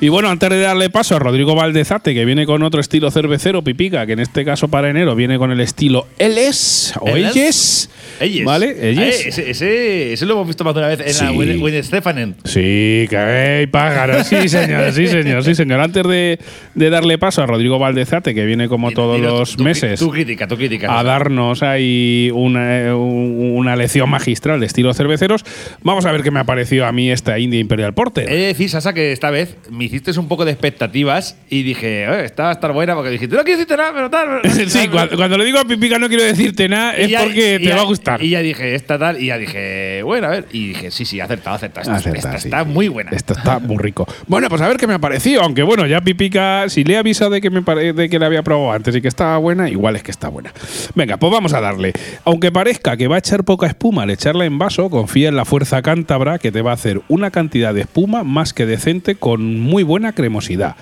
Y 0.00 0.10
bueno, 0.10 0.28
antes 0.30 0.48
de 0.50 0.60
darle 0.60 0.90
paso 0.90 1.16
a 1.16 1.18
Rodrigo 1.18 1.56
Valdezate, 1.56 2.14
que 2.14 2.24
viene 2.24 2.46
con 2.46 2.62
otro 2.62 2.80
estilo 2.80 3.10
cervecero, 3.10 3.62
Pipica, 3.64 4.06
que 4.06 4.12
en 4.12 4.20
este 4.20 4.44
caso 4.44 4.68
para 4.68 4.88
enero 4.90 5.16
viene 5.16 5.38
con 5.38 5.50
el 5.50 5.58
estilo 5.58 6.06
Eles 6.20 6.94
o. 7.00 7.08
Elles. 7.16 7.90
Elles. 8.20 8.44
¿Vale? 8.44 8.76
Elles. 8.90 9.24
Eh, 9.24 9.28
ese, 9.28 9.50
ese, 9.50 10.12
ese 10.12 10.24
lo 10.26 10.34
hemos 10.34 10.46
visto 10.46 10.62
más 10.62 10.74
de 10.74 10.78
una 10.82 10.88
vez 10.90 11.00
en 11.00 11.12
Sí. 11.14 11.24
la 11.24 11.32
Win, 11.32 11.82
Stefanen. 11.82 12.36
Sí, 12.44 13.06
que 13.10 13.16
hay 13.16 13.66
pájaros. 13.66 14.24
Sí, 14.28 14.48
señor, 14.48 14.92
sí, 14.92 15.08
señor, 15.08 15.42
sí, 15.42 15.56
señor. 15.56 15.80
Antes 15.80 16.04
de, 16.04 16.38
de 16.76 16.90
darle 16.90 17.18
paso 17.18 17.42
a 17.42 17.46
Rodrigo 17.46 17.80
Valdezate, 17.80 18.36
que 18.36 18.44
viene 18.46 18.68
como 18.68 18.92
todos 18.92 19.18
los 19.20 19.56
tu- 19.56 19.64
meses 19.64 19.98
Tu 19.98 20.10
crítica, 20.10 20.46
tu 20.46 20.56
crítica. 20.56 20.96
a 20.96 21.02
darnos 21.02 21.64
ahí 21.64 22.30
una, 22.32 22.94
un- 22.94 23.54
una 23.56 23.74
lección 23.74 24.08
magistral 24.08 24.60
de 24.60 24.66
estilos 24.66 24.96
cerveceros, 24.96 25.44
vamos 25.82 26.06
a 26.06 26.12
ver 26.12 26.22
qué 26.22 26.30
me 26.30 26.38
ha 26.38 26.44
parecido 26.44 26.86
a 26.86 26.92
mí 26.92 27.10
esta 27.10 27.36
India 27.40 27.58
Imperial 27.58 27.94
Porter. 27.94 28.30
He 28.30 28.36
de 28.36 28.46
decir, 28.46 28.70
Sasa, 28.70 28.92
que 28.94 29.10
esta 29.10 29.30
vez 29.30 29.56
me 29.70 29.87
hiciste 29.88 30.18
un 30.18 30.28
poco 30.28 30.44
de 30.44 30.52
expectativas 30.52 31.36
y 31.50 31.62
dije, 31.62 32.04
"Eh, 32.04 32.24
esta 32.24 32.44
va 32.44 32.48
a 32.50 32.52
estar 32.52 32.72
buena 32.72 32.94
porque 32.94 33.10
dijiste, 33.10 33.36
no 33.36 33.42
quiero 33.44 33.58
decirte 33.58 33.76
nada, 33.76 33.92
pero 33.94 34.10
tal. 34.10 34.40
Sí, 34.68 34.88
cuando, 34.88 35.16
cuando 35.16 35.36
le 35.38 35.44
digo 35.44 35.58
a 35.58 35.64
Pipica 35.64 35.98
no 35.98 36.08
quiero 36.08 36.22
decirte 36.24 36.68
nada, 36.68 36.94
es 36.96 37.08
ya- 37.10 37.20
porque 37.22 37.58
te 37.58 37.64
ya- 37.66 37.76
va 37.76 37.82
a 37.82 37.84
gustar. 37.84 38.22
Y 38.22 38.30
ya 38.30 38.40
dije, 38.40 38.74
esta 38.74 38.98
tal, 38.98 39.20
y 39.22 39.26
ya 39.26 39.38
dije, 39.38 40.02
bueno, 40.02 40.26
a 40.28 40.30
ver. 40.30 40.46
Y 40.52 40.68
dije, 40.68 40.90
sí, 40.90 41.04
sí, 41.04 41.20
acertado, 41.20 41.56
acertado. 41.56 41.94
Esta, 41.96 42.10
esta 42.10 42.38
sí, 42.38 42.48
está 42.48 42.64
sí. 42.64 42.70
muy 42.70 42.88
buena. 42.88 43.10
Esto 43.12 43.32
está 43.34 43.58
muy 43.58 43.78
rico. 43.78 44.06
Bueno, 44.26 44.48
pues 44.48 44.60
a 44.62 44.68
ver 44.68 44.76
qué 44.76 44.86
me 44.86 44.94
ha 44.94 44.98
parecido. 44.98 45.42
Aunque 45.42 45.62
bueno, 45.62 45.86
ya 45.86 46.00
Pipica, 46.02 46.68
si 46.68 46.84
le 46.84 46.94
he 46.94 46.96
avisado 46.98 47.30
de 47.30 47.40
que, 47.40 47.50
me 47.50 47.60
de 47.92 48.08
que 48.08 48.18
la 48.18 48.26
había 48.26 48.42
probado 48.42 48.72
antes 48.72 48.94
y 48.94 49.00
que 49.00 49.08
estaba 49.08 49.38
buena, 49.38 49.68
igual 49.70 49.96
es 49.96 50.02
que 50.02 50.10
está 50.10 50.28
buena. 50.28 50.52
Venga, 50.94 51.16
pues 51.16 51.32
vamos 51.32 51.52
a 51.54 51.60
darle. 51.60 51.92
Aunque 52.24 52.52
parezca 52.52 52.96
que 52.96 53.08
va 53.08 53.16
a 53.16 53.18
echar 53.18 53.44
poca 53.44 53.66
espuma 53.66 54.02
al 54.02 54.10
echarla 54.10 54.44
en 54.44 54.58
vaso, 54.58 54.90
confía 54.90 55.28
en 55.28 55.36
la 55.36 55.44
fuerza 55.44 55.80
cántabra 55.82 56.38
que 56.38 56.52
te 56.52 56.62
va 56.62 56.72
a 56.72 56.74
hacer 56.74 57.00
una 57.08 57.30
cantidad 57.30 57.72
de 57.74 57.82
espuma 57.82 58.22
más 58.24 58.52
que 58.52 58.66
decente 58.66 59.14
con 59.14 59.58
muy 59.60 59.77
buena 59.84 60.12
cremosidad. 60.12 60.76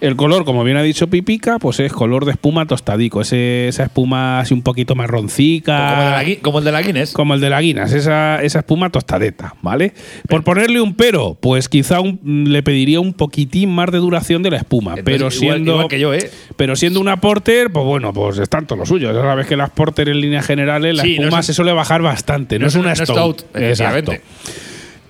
El 0.00 0.16
color, 0.16 0.44
como 0.44 0.64
bien 0.64 0.76
ha 0.76 0.82
dicho 0.82 1.06
Pipica, 1.06 1.60
pues 1.60 1.78
es 1.78 1.92
color 1.92 2.24
de 2.24 2.32
espuma 2.32 2.66
tostadico. 2.66 3.20
Ese- 3.20 3.68
esa 3.68 3.84
espuma 3.84 4.40
así 4.40 4.52
un 4.52 4.62
poquito 4.62 4.96
marroncica. 4.96 6.24
Como, 6.42 6.58
el 6.58 6.64
de 6.64 6.72
la 6.72 6.82
Guinness. 6.82 7.12
Como 7.12 7.34
el 7.34 7.40
de 7.40 7.48
la 7.50 7.60
Guinness, 7.60 7.92
esa, 7.92 8.42
esa 8.42 8.58
espuma 8.58 8.90
tostadeta, 8.90 9.54
¿vale? 9.62 9.94
Por 10.28 10.42
ponerle 10.42 10.80
un 10.80 10.94
pero, 10.96 11.36
pues 11.40 11.68
quizá 11.68 12.00
un- 12.00 12.18
le 12.48 12.64
pediría 12.64 12.98
un 12.98 13.12
poquitín 13.12 13.70
más 13.72 13.92
de 13.92 13.98
duración 13.98 14.42
de 14.42 14.50
la 14.50 14.56
espuma. 14.56 14.94
Entonces, 14.96 15.04
pero 15.04 15.16
igual- 15.28 15.32
siendo. 15.38 15.72
igual 15.74 15.88
que 15.88 16.00
yo, 16.00 16.12
¿eh? 16.12 16.30
Pero 16.56 16.74
siendo 16.74 17.00
una 17.00 17.20
porter, 17.20 17.70
pues 17.70 17.86
bueno, 17.86 18.12
pues 18.12 18.38
es 18.38 18.48
tanto 18.48 18.74
lo 18.74 18.84
suyo. 18.84 19.12
Ya 19.12 19.20
sabes 19.22 19.46
que 19.46 19.56
las 19.56 19.70
porter 19.70 20.08
en 20.08 20.20
líneas 20.20 20.44
generales, 20.44 20.96
la 20.96 21.04
Sí, 21.04 21.16
no 21.16 21.26
espuma 21.26 21.38
es- 21.40 21.46
se 21.46 21.54
suele 21.54 21.72
bajar 21.72 22.02
bastante. 22.02 22.58
No, 22.58 22.62
no 22.62 22.66
es 22.70 22.74
una 22.74 22.86
una 22.86 22.96
stout. 22.96 23.42
stout, 23.42 23.56
Exacto. 23.62 24.12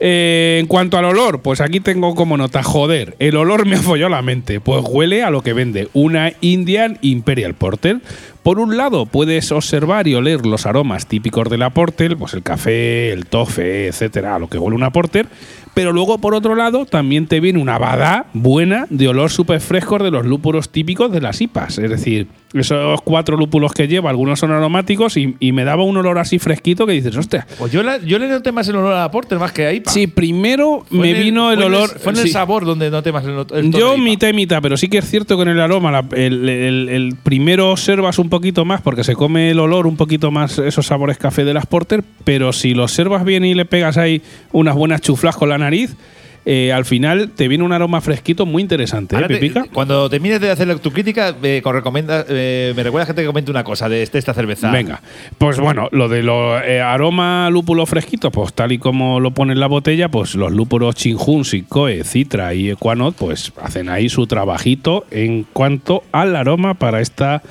Eh, 0.05 0.59
en 0.59 0.67
cuanto 0.67 0.99
al 0.99 1.05
olor, 1.05 1.43
pues 1.43 1.61
aquí 1.61 1.79
tengo 1.79 2.17
como 2.17 2.37
nota, 2.37 2.65
joder, 2.65 3.15
el 3.21 3.37
olor 3.37 3.67
me 3.67 3.77
ha 3.77 3.83
follado 3.83 4.09
la 4.09 4.21
mente, 4.21 4.59
pues 4.59 4.85
huele 4.85 5.23
a 5.23 5.31
lo 5.31 5.43
que 5.43 5.53
vende 5.53 5.91
una 5.93 6.33
Indian 6.41 6.99
Imperial 7.03 7.55
Porter. 7.55 8.01
Por 8.43 8.59
un 8.59 8.77
lado, 8.77 9.07
puedes 9.07 9.53
observar 9.53 10.09
y 10.09 10.17
oler 10.17 10.45
los 10.45 10.67
aromas 10.67 11.07
típicos 11.07 11.49
de 11.49 11.59
la 11.59 11.71
Porter, 11.71 12.17
pues 12.17 12.35
el 12.35 12.43
café, 12.43 13.13
el 13.13 13.27
tofe, 13.27 13.87
etcétera, 13.87 14.35
a 14.35 14.39
lo 14.41 14.49
que 14.49 14.59
huele 14.59 14.75
una 14.75 14.91
Porter. 14.91 15.29
Pero 15.73 15.93
luego, 15.93 16.19
por 16.19 16.35
otro 16.35 16.57
lado, 16.57 16.85
también 16.85 17.29
te 17.29 17.39
viene 17.39 17.61
una 17.61 17.79
bada 17.79 18.27
buena 18.33 18.89
de 18.91 19.07
olor 19.07 19.31
súper 19.31 19.61
frescos 19.61 20.03
de 20.03 20.11
los 20.11 20.27
lúpulos 20.27 20.71
típicos 20.71 21.13
de 21.13 21.21
las 21.21 21.41
IPAs. 21.41 21.79
Es 21.79 21.91
decir, 21.91 22.27
esos 22.55 23.01
cuatro 23.03 23.37
lúpulos 23.37 23.73
que 23.73 23.89
lleva, 23.89 24.11
algunos 24.11 24.39
son 24.39 24.51
aromáticos 24.51 25.17
y, 25.17 25.37
y 25.41 25.53
me 25.53 25.65
daba 25.65 25.85
un 25.85 25.97
olor 25.97 26.19
así 26.19 26.39
fresquito 26.39 26.87
que 26.87 26.93
dices, 26.93 27.17
hostia, 27.17 27.47
Pues 27.59 27.73
yo, 27.73 27.83
la- 27.83 27.99
yo 27.99 28.19
le 28.19 28.29
noté 28.29 28.53
más 28.53 28.69
el 28.69 28.77
olor 28.77 28.93
a 28.95 29.01
la 29.01 29.11
Porter 29.11 29.39
más 29.39 29.53
que 29.53 29.67
a 29.67 29.73
IPA. 29.73 29.91
Sí, 29.91 30.07
primero 30.07 30.85
Fue 30.89 30.99
me 30.99 31.15
vino 31.15 31.51
el 31.51 31.57
fue 31.57 31.67
olor. 31.67 31.89
fue 31.99 32.13
en 32.13 32.19
el 32.19 32.29
sabor 32.31 32.65
donde 32.65 32.91
noté 32.91 33.13
más 33.13 33.25
el, 33.25 33.45
el 33.55 33.73
Yo 33.73 33.97
mitad 33.99 34.29
y 34.29 34.33
mitad, 34.33 34.61
pero 34.63 34.77
sí 34.77 34.89
que 34.89 34.99
es 34.99 35.09
cierto 35.09 35.37
que 35.37 35.43
en 35.43 35.49
el 35.49 35.61
aroma 35.61 35.91
la- 35.91 36.05
el, 36.17 36.49
el- 36.49 36.89
el 36.89 37.17
primero 37.23 37.71
observas 37.73 38.19
un 38.19 38.29
poquito 38.29 38.65
más 38.65 38.81
porque 38.83 39.05
se 39.05 39.15
come 39.15 39.51
el 39.51 39.59
olor 39.59 39.87
un 39.87 39.97
poquito 39.97 40.31
más 40.31 40.59
esos 40.59 40.87
sabores 40.87 41.19
café 41.19 41.45
de 41.45 41.55
las 41.55 41.67
Porter, 41.67 42.05
pero 42.25 42.53
si 42.53 42.75
lo 42.75 42.85
observas 42.85 43.25
bien 43.25 43.45
y 43.45 43.55
le 43.55 43.65
pegas 43.65 43.97
ahí 43.97 44.23
unas 44.53 44.75
buenas 44.75 45.01
chuflas 45.01 45.37
con 45.37 45.49
la 45.49 45.59
nariz, 45.59 45.97
eh, 46.45 46.73
al 46.73 46.85
final 46.85 47.31
te 47.31 47.47
viene 47.49 47.63
un 47.65 47.73
aroma 47.73 48.01
fresquito 48.01 48.47
muy 48.47 48.63
interesante, 48.63 49.15
¿eh, 49.15 49.19
Ahora 49.19 49.29
te- 49.29 49.35
Pipica? 49.35 49.65
cuando 49.73 50.11
termines 50.11 50.41
de 50.41 50.51
hacer 50.51 50.77
tu 50.81 50.91
crítica, 50.93 51.35
me, 51.41 51.63
con- 51.63 51.75
recomienda, 51.75 52.25
eh, 52.29 52.73
me 52.77 52.83
recuerda 52.83 53.07
gente 53.07 53.23
que 53.23 53.27
comente 53.27 53.51
una 53.51 53.63
cosa 53.65 53.89
de 53.89 54.03
este- 54.03 54.19
esta 54.19 54.35
cerveza. 54.35 54.71
Venga, 54.71 55.01
pues 55.39 55.61
bueno, 55.61 55.89
lo 55.93 56.09
de 56.09 56.23
lo 56.23 56.59
eh, 56.61 56.81
aroma 56.81 57.49
lúpulo 57.51 57.87
fresquito, 57.87 58.31
pues 58.31 58.53
tal 58.55 58.73
y 58.73 58.79
como 58.79 59.21
lo 59.21 59.31
pone 59.31 59.53
en 59.53 59.61
la 59.61 59.67
botella, 59.69 60.09
pues 60.09 60.35
los 60.35 60.51
lúpulos 60.53 60.95
Chinjun, 60.97 61.45
Sicoe, 61.45 62.03
Citra 62.05 62.55
y 62.55 62.71
Equanot, 62.71 63.15
pues 63.17 63.53
hacen 63.63 63.89
ahí 63.89 64.09
su 64.09 64.27
trabajito 64.27 65.05
en 65.11 65.45
cuanto 65.53 66.03
al 66.13 66.35
aroma 66.37 66.75
para 66.75 67.01
esta 67.01 67.43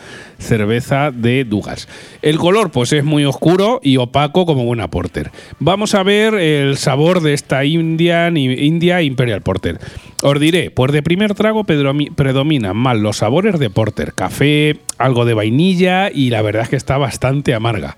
cerveza 0.42 1.12
de 1.12 1.44
Dugas. 1.46 1.88
El 2.22 2.38
color, 2.38 2.72
pues 2.72 2.92
es 2.94 3.04
muy 3.04 3.26
oscuro 3.26 3.80
y 3.84 3.98
opaco 3.98 4.46
como 4.46 4.66
buena 4.66 4.90
porter. 4.90 5.32
Vamos 5.60 5.96
a 5.96 6.04
ver 6.04 6.34
el 6.36 6.78
sabor 6.78 7.22
de 7.22 7.34
esta 7.34 7.64
Indian, 7.66 8.38
India 8.38 9.02
Imperial 9.02 9.42
Porter. 9.42 9.80
Os 10.24 10.40
diré, 10.40 10.70
pues 10.70 10.92
de 10.92 11.02
primer 11.02 11.34
trago 11.34 11.64
predomi- 11.64 12.14
predominan 12.14 12.78
más 12.78 12.98
los 12.98 13.18
sabores 13.18 13.58
de 13.58 13.70
porter, 13.72 14.14
café, 14.14 14.78
algo 15.00 15.26
de 15.26 15.34
vainilla 15.34 16.12
y 16.14 16.30
la 16.30 16.44
verdad 16.44 16.64
es 16.64 16.70
que 16.70 16.76
está 16.76 16.98
bastante 17.00 17.56
amarga. 17.56 17.96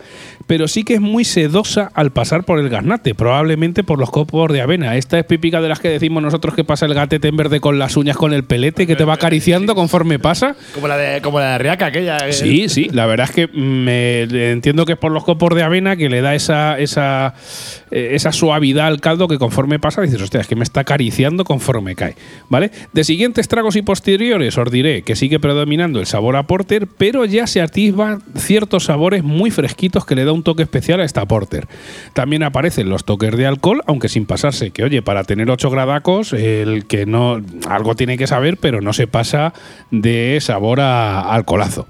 Pero 0.48 0.68
sí 0.70 0.84
que 0.84 0.94
es 0.96 1.02
muy 1.02 1.26
sedosa 1.26 1.90
al 1.94 2.12
pasar 2.12 2.44
por 2.46 2.60
el 2.60 2.70
garnate, 2.70 3.14
probablemente 3.16 3.84
por 3.84 4.00
los 4.00 4.10
copos 4.10 4.52
de 4.54 4.62
avena. 4.62 4.96
Esta 4.96 5.20
es 5.20 5.26
pipica 5.26 5.62
de 5.62 5.70
las 5.70 5.80
que 5.80 5.90
decimos 5.90 6.22
nosotros 6.24 6.54
que 6.56 6.64
pasa 6.64 6.86
el 6.86 6.94
gatete 6.94 7.28
en 7.30 7.36
verde 7.38 7.60
con 7.60 7.78
las 7.80 7.98
uñas 7.98 8.16
con 8.18 8.34
el 8.34 8.44
pelete 8.44 8.88
que 8.88 8.96
te 8.96 9.04
va 9.06 9.14
acariciando 9.16 9.76
conforme 9.76 10.20
pasa. 10.20 10.56
Como 10.74 10.88
la 10.88 10.98
de, 10.98 11.22
como 11.22 11.40
la 11.40 11.54
de 11.54 11.58
Riaca, 11.60 11.88
aquella. 11.88 12.18
Eh, 12.34 12.68
Sí, 12.68 12.70
sí, 12.70 12.90
la 12.92 13.06
verdad 13.06 13.30
es 13.30 13.36
que 13.36 13.48
me 13.48 14.24
entiendo 14.52 14.86
que 14.86 14.94
es 14.94 14.98
por 14.98 15.12
los 15.12 15.24
copos 15.24 15.56
de 15.56 15.64
avena 15.64 15.96
que 15.96 16.10
le 16.10 16.22
da 16.22 16.36
esa, 16.36 16.80
esa, 16.80 17.34
eh, 17.92 18.10
esa 18.14 18.32
suavidad 18.32 18.88
al 18.88 19.00
caldo 19.00 19.28
que 19.28 19.38
conforme 19.38 19.80
pasa 19.80 20.02
dices, 20.02 20.22
hostia, 20.22 20.42
es 20.42 20.48
que 20.48 20.56
me 20.56 20.64
está 20.64 20.82
acariciando 20.82 21.44
conforme 21.44 21.96
cae. 21.96 22.16
¿Vale? 22.50 22.72
De 22.92 23.04
siguientes 23.04 23.48
tragos 23.48 23.76
y 23.76 23.82
posteriores 23.82 24.58
os 24.58 24.72
diré 24.72 25.04
que 25.04 25.16
sigue 25.16 25.40
predominando 25.40 26.00
el 26.00 26.06
sabor 26.06 26.36
a 26.36 26.44
porter, 26.44 26.88
pero 26.98 27.26
ya 27.26 27.48
se 27.48 27.62
atisban 27.62 28.22
ciertos 28.36 28.86
sabores 28.86 29.24
muy 29.24 29.52
fresquitos 29.52 30.06
que 30.06 30.16
le 30.16 30.26
da 30.26 30.32
un 30.32 30.44
toque 30.44 30.64
especial 30.64 31.00
a 31.00 31.06
esta 31.06 31.26
porter. 31.26 31.68
También 32.14 32.44
aparecen 32.44 32.90
los 32.90 33.06
toques 33.06 33.36
de 33.36 33.46
alcohol, 33.46 33.82
aunque 33.86 34.10
sin 34.10 34.26
pasarse, 34.26 34.72
que 34.72 34.84
oye, 34.84 35.02
para 35.02 35.24
tener 35.24 35.50
8 35.50 35.70
gradacos, 35.70 36.34
el 36.34 36.86
que 36.86 37.06
no, 37.06 37.42
algo 37.68 37.96
tiene 37.96 38.18
que 38.18 38.28
saber, 38.28 38.58
pero 38.58 38.82
no 38.82 38.94
se 38.94 39.08
pasa 39.08 39.54
de 39.92 40.38
sabor 40.42 40.82
a 40.82 41.34
alcoholazo. 41.34 41.88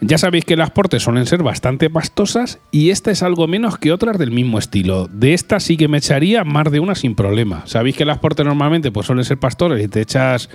Ya 0.00 0.18
sabéis 0.18 0.44
que 0.44 0.56
las 0.56 0.70
portes 0.70 1.02
suelen 1.02 1.26
ser 1.26 1.42
bastante 1.42 1.90
pastosas 1.90 2.58
y 2.70 2.90
esta 2.90 3.10
es 3.10 3.22
algo 3.22 3.46
menos 3.46 3.78
que 3.78 3.92
otras 3.92 4.18
del 4.18 4.30
mismo 4.30 4.58
estilo. 4.58 5.08
De 5.08 5.34
esta 5.34 5.60
sí 5.60 5.76
que 5.76 5.88
me 5.88 5.98
echaría 5.98 6.44
más 6.44 6.70
de 6.70 6.80
una 6.80 6.94
sin 6.94 7.14
problema. 7.14 7.62
Sabéis 7.66 7.96
que 7.96 8.04
las 8.04 8.18
portes 8.18 8.44
normalmente 8.44 8.90
pues 8.90 9.06
suelen 9.06 9.24
ser 9.24 9.38
pastores 9.38 9.84
y 9.84 9.88
te 9.88 10.00
echas... 10.00 10.48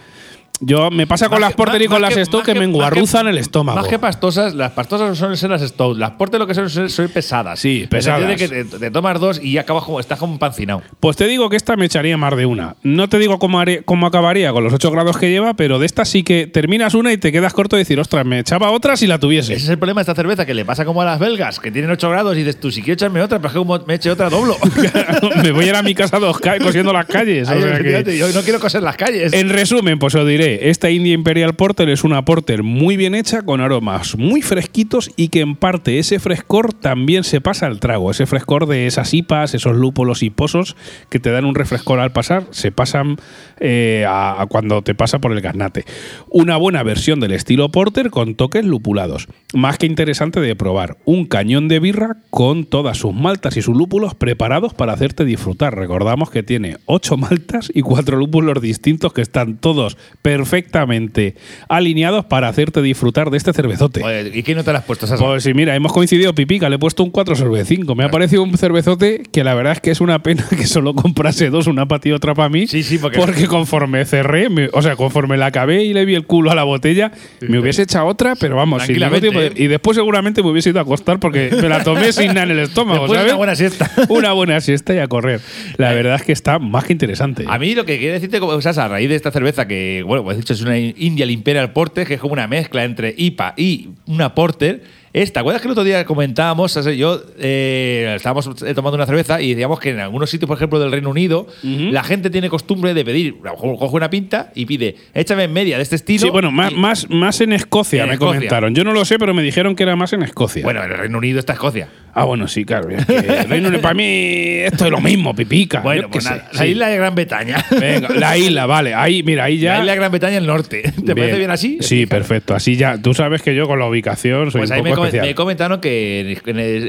Yo 0.61 0.91
me 0.91 1.07
pasa 1.07 1.27
con 1.29 1.39
Más 1.39 1.49
las 1.49 1.53
porter 1.55 1.81
y 1.81 1.87
con 1.87 2.01
las 2.01 2.13
Stout 2.13 2.43
que, 2.43 2.53
me 2.53 2.65
enguarruzan 2.65 3.23
que- 3.25 3.29
el 3.31 3.37
estómago. 3.37 3.79
Más 3.79 3.87
que 3.87 3.97
pastosas, 3.99 4.53
las 4.55 4.71
pastosas 4.71 5.17
suelen 5.17 5.37
ser 5.37 5.49
las 5.49 5.61
Stout. 5.61 5.97
Las 5.97 6.11
portes 6.11 6.39
lo 6.39 6.45
que 6.47 6.53
son 6.53 6.69
son 6.69 6.89
son 6.89 7.07
pesadas. 7.09 7.59
Sí, 7.59 7.87
sentido 7.89 8.27
de 8.27 8.35
pesadas. 8.35 8.35
que 8.37 8.47
te, 8.47 8.65
te 8.79 8.91
tomas 8.91 9.19
dos 9.19 9.41
y 9.41 9.57
acabas 9.57 9.83
como, 9.83 9.99
estás 9.99 10.19
como 10.19 10.33
empancinado. 10.33 10.81
Pues 10.99 11.15
te 11.15 11.27
digo 11.27 11.49
que 11.49 11.55
esta 11.55 11.75
me 11.77 11.85
echaría 11.85 12.17
más 12.17 12.35
de 12.35 12.45
una. 12.45 12.75
No 12.83 13.07
te 13.09 13.17
digo 13.19 13.39
cómo, 13.39 13.59
haré- 13.61 13.83
cómo 13.85 14.05
acabaría 14.07 14.51
con 14.51 14.63
los 14.63 14.73
8 14.73 14.91
grados 14.91 15.17
que 15.17 15.29
lleva, 15.29 15.53
pero 15.53 15.79
de 15.79 15.85
esta 15.85 16.03
sí 16.05 16.23
que 16.23 16.47
terminas 16.47 16.93
una 16.93 17.13
y 17.13 17.17
te 17.17 17.31
quedas 17.31 17.53
corto 17.53 17.75
de 17.75 17.81
decir, 17.81 17.99
ostras, 17.99 18.25
me 18.25 18.39
echaba 18.39 18.71
otra 18.71 18.97
si 18.97 19.07
la 19.07 19.17
tuviese. 19.19 19.53
Ese 19.53 19.63
es 19.63 19.69
el 19.69 19.77
problema 19.77 19.99
de 19.99 20.03
esta 20.03 20.15
cerveza, 20.15 20.45
que 20.45 20.53
le 20.53 20.65
pasa 20.65 20.83
como 20.85 21.01
a 21.01 21.05
las 21.05 21.19
belgas, 21.19 21.59
que 21.59 21.71
tienen 21.71 21.89
8 21.91 22.09
grados 22.09 22.35
y 22.35 22.39
dices 22.39 22.59
tú, 22.59 22.71
si 22.71 22.81
quiero 22.81 22.95
echarme 22.95 23.21
otra, 23.21 23.37
pero 23.39 23.47
es 23.47 23.53
que 23.53 23.59
como 23.59 23.79
me 23.87 23.93
eche 23.95 24.11
otra, 24.11 24.29
doblo. 24.29 24.57
me 25.43 25.51
voy 25.51 25.65
a 25.65 25.67
ir 25.69 25.75
a 25.75 25.83
mi 25.83 25.95
casa 25.95 26.19
dos 26.19 26.37
cosiendo 26.61 26.91
las 26.93 27.05
calles. 27.05 27.47
o 27.47 27.51
Ahí, 27.51 27.59
sea 27.61 27.67
que- 27.69 27.75
efectivamente, 27.75 28.17
Yo 28.17 28.27
no 28.33 28.41
quiero 28.41 28.59
coser 28.59 28.83
las 28.83 28.97
calles. 28.97 29.33
En 29.33 29.49
resumen, 29.49 29.99
pues 29.99 30.15
os 30.15 30.27
diré, 30.27 30.48
esta 30.55 30.89
India 30.89 31.13
Imperial 31.13 31.55
Porter 31.55 31.89
es 31.89 32.03
una 32.03 32.25
porter 32.25 32.63
muy 32.63 32.97
bien 32.97 33.15
hecha, 33.15 33.41
con 33.43 33.61
aromas 33.61 34.17
muy 34.17 34.41
fresquitos 34.41 35.11
y 35.15 35.29
que 35.29 35.41
en 35.41 35.55
parte 35.55 35.99
ese 35.99 36.19
frescor 36.19 36.73
también 36.73 37.23
se 37.23 37.41
pasa 37.41 37.67
al 37.67 37.79
trago. 37.79 38.11
Ese 38.11 38.25
frescor 38.25 38.65
de 38.65 38.87
esas 38.87 39.13
hipas, 39.13 39.53
esos 39.53 39.75
lúpulos 39.75 40.23
hiposos 40.23 40.75
que 41.09 41.19
te 41.19 41.31
dan 41.31 41.45
un 41.45 41.55
refrescor 41.55 41.99
al 41.99 42.11
pasar, 42.11 42.45
se 42.51 42.71
pasan 42.71 43.17
eh, 43.59 44.05
a, 44.07 44.45
cuando 44.49 44.81
te 44.81 44.95
pasa 44.95 45.19
por 45.19 45.31
el 45.31 45.41
garnate. 45.41 45.85
Una 46.29 46.57
buena 46.57 46.83
versión 46.83 47.19
del 47.19 47.33
estilo 47.33 47.69
porter 47.69 48.09
con 48.09 48.35
toques 48.35 48.65
lupulados. 48.65 49.27
Más 49.53 49.77
que 49.77 49.85
interesante 49.85 50.41
de 50.41 50.55
probar. 50.55 50.97
Un 51.05 51.25
cañón 51.25 51.67
de 51.67 51.79
birra 51.79 52.17
con 52.29 52.65
todas 52.65 52.97
sus 52.97 53.13
maltas 53.13 53.57
y 53.57 53.61
sus 53.61 53.75
lúpulos 53.75 54.15
preparados 54.15 54.73
para 54.73 54.93
hacerte 54.93 55.25
disfrutar. 55.25 55.75
Recordamos 55.75 56.29
que 56.29 56.43
tiene 56.43 56.77
8 56.85 57.17
maltas 57.17 57.71
y 57.73 57.81
4 57.81 58.17
lúpulos 58.17 58.61
distintos 58.61 59.13
que 59.13 59.21
están 59.21 59.57
todos 59.57 59.97
perfectamente 60.39 61.35
alineados 61.67 62.25
para 62.25 62.47
hacerte 62.47 62.81
disfrutar 62.81 63.29
de 63.29 63.37
este 63.37 63.53
cervezote. 63.53 64.01
¿Y 64.33 64.43
qué 64.43 64.55
nota 64.55 64.71
le 64.71 64.79
has 64.79 64.83
puesto, 64.85 65.07
Sasa? 65.07 65.23
Pues 65.23 65.43
sí, 65.43 65.53
mira, 65.53 65.75
hemos 65.75 65.93
coincidido, 65.93 66.33
Pipica, 66.33 66.69
le 66.69 66.75
he 66.75 66.79
puesto 66.79 67.03
un 67.03 67.11
4 67.11 67.35
sobre 67.35 67.65
5. 67.65 67.95
Me 67.95 68.03
ha 68.03 68.09
parecido 68.09 68.43
un 68.43 68.57
cervezote 68.57 69.23
que 69.31 69.43
la 69.43 69.53
verdad 69.53 69.73
es 69.73 69.81
que 69.81 69.91
es 69.91 70.01
una 70.01 70.19
pena 70.23 70.45
que 70.49 70.65
solo 70.65 70.93
comprase 70.93 71.49
dos, 71.49 71.67
una 71.67 71.87
para 71.87 72.01
ti 72.01 72.09
y 72.09 72.11
otra 72.13 72.33
para 72.33 72.49
mí. 72.49 72.67
Sí, 72.67 72.83
sí, 72.83 72.97
porque- 72.97 73.47
conforme 73.47 74.05
cerré, 74.05 74.49
me- 74.49 74.69
o 74.73 74.81
sea, 74.81 74.95
conforme 74.95 75.37
la 75.37 75.47
acabé 75.47 75.83
y 75.83 75.93
le 75.93 76.05
vi 76.05 76.15
el 76.15 76.25
culo 76.25 76.51
a 76.51 76.55
la 76.55 76.63
botella, 76.63 77.11
me 77.41 77.59
hubiese 77.59 77.83
echado 77.83 78.05
otra, 78.07 78.35
pero 78.35 78.55
vamos, 78.55 78.83
sin 78.83 78.95
ningún 78.95 79.09
Tranquilamente, 79.09 79.49
tipo 79.49 79.55
de- 79.59 79.63
y 79.63 79.67
después 79.67 79.95
seguramente 79.95 80.43
me 80.43 80.49
hubiese 80.49 80.69
ido 80.69 80.79
a 80.79 80.83
acostar 80.83 81.19
porque 81.19 81.49
me 81.61 81.69
la 81.69 81.83
tomé 81.83 82.11
sin 82.13 82.27
nada 82.27 82.43
en 82.43 82.51
el 82.51 82.59
estómago, 82.59 83.01
Después 83.03 83.17
¿sabes? 83.19 83.31
una 83.33 83.37
buena 83.37 83.55
siesta. 83.55 83.91
Una 84.09 84.31
buena 84.33 84.61
siesta 84.61 84.93
y 84.93 84.99
a 84.99 85.07
correr. 85.07 85.39
La 85.77 85.93
verdad 85.93 86.15
es 86.15 86.23
que 86.23 86.31
está 86.31 86.59
más 86.59 86.83
que 86.85 86.93
interesante. 86.93 87.45
A 87.47 87.57
mí 87.59 87.75
lo 87.75 87.85
que 87.85 87.97
quiero 87.97 88.13
decirte, 88.13 88.39
como, 88.39 88.59
Sasa, 88.61 88.85
a 88.85 88.87
raíz 88.87 89.09
de 89.09 89.15
esta 89.15 89.31
cerveza 89.31 89.67
que, 89.67 90.03
bueno, 90.05 90.23
pues 90.29 90.47
he 90.47 90.53
es 90.53 90.61
una 90.61 90.77
Indian 90.77 91.31
Imperial 91.31 91.73
Porter, 91.73 92.05
que 92.05 92.13
es 92.13 92.19
como 92.19 92.33
una 92.33 92.47
mezcla 92.47 92.83
entre 92.83 93.15
IPA 93.17 93.55
y 93.57 93.89
una 94.05 94.35
Porter. 94.35 94.83
Esta, 95.11 95.33
¿te 95.33 95.39
acuerdas 95.39 95.61
que 95.61 95.67
el 95.67 95.71
otro 95.71 95.83
día 95.83 96.05
comentábamos, 96.05 96.73
yo, 96.95 97.21
eh, 97.39 98.13
estábamos 98.15 98.47
eh, 98.63 98.73
tomando 98.73 98.95
una 98.95 99.05
cerveza 99.05 99.41
y 99.41 99.49
decíamos 99.49 99.79
que 99.79 99.89
en 99.89 99.99
algunos 99.99 100.29
sitios, 100.29 100.47
por 100.47 100.57
ejemplo, 100.57 100.79
del 100.79 100.91
Reino 100.91 101.09
Unido, 101.09 101.47
la 101.63 102.03
gente 102.03 102.29
tiene 102.29 102.49
costumbre 102.49 102.93
de 102.93 103.03
pedir, 103.03 103.35
a 103.43 103.47
lo 103.47 103.51
mejor 103.53 103.77
coge 103.79 103.95
una 103.95 104.09
pinta 104.09 104.51
y 104.53 104.65
pide, 104.65 104.95
échame 105.13 105.45
en 105.45 105.53
media 105.53 105.77
de 105.77 105.83
este 105.83 105.95
estilo. 105.95 106.21
Sí, 106.21 106.29
bueno, 106.29 106.51
más, 106.51 106.73
más, 106.73 107.09
más 107.09 107.41
en 107.41 107.53
Escocia 107.53 108.03
En 108.03 108.09
me 108.09 108.13
Escocia. 108.15 108.35
comentaron. 108.35 108.75
Yo 108.75 108.83
no 108.83 108.93
lo 108.93 109.03
sé, 109.05 109.17
pero 109.17 109.33
me 109.33 109.41
dijeron 109.41 109.75
que 109.75 109.83
era 109.83 109.95
más 109.95 110.13
en 110.13 110.21
Escocia. 110.21 110.63
Bueno, 110.63 110.83
en 110.83 110.91
el 110.91 110.97
Reino 110.97 111.17
Unido 111.17 111.39
está 111.39 111.53
Escocia. 111.53 111.87
Ah, 112.13 112.25
bueno, 112.25 112.47
sí, 112.47 112.65
claro. 112.65 112.89
es 112.89 113.05
que 113.05 113.21
Reino 113.43 113.67
Unido, 113.69 113.81
para 113.81 113.93
mí 113.93 114.03
esto 114.05 114.85
es 114.85 114.91
lo 114.91 114.99
mismo, 114.99 115.33
pipica. 115.35 115.79
Bueno, 115.81 116.09
pues 116.09 116.25
nada, 116.25 116.49
la 116.53 116.63
sí. 116.63 116.69
isla 116.69 116.87
de 116.89 116.97
Gran 116.97 117.15
Bretaña. 117.15 117.63
Venga, 117.79 118.09
la 118.09 118.37
isla, 118.37 118.65
vale. 118.65 118.93
Ahí, 118.93 119.23
mira, 119.23 119.45
ahí 119.45 119.59
ya. 119.59 119.75
La 119.75 119.79
isla 119.79 119.91
de 119.91 119.97
Gran 119.97 120.11
Bretaña 120.11 120.37
el 120.37 120.45
norte. 120.47 120.81
¿Te 121.05 121.15
parece 121.15 121.37
bien 121.37 121.51
así? 121.51 121.77
Sí, 121.81 122.05
perfecto. 122.05 122.55
Así 122.55 122.75
ya. 122.75 122.97
Tú 123.01 123.13
sabes 123.13 123.41
que 123.41 123.55
yo 123.55 123.67
con 123.67 123.79
la 123.79 123.85
ubicación 123.87 124.51
soy 124.51 124.61
Pues 124.61 124.71
un 124.71 124.83
poco 124.83 124.98
especial. 125.07 125.27
me 125.27 125.35
comentaron 125.35 125.81
que 125.81 126.39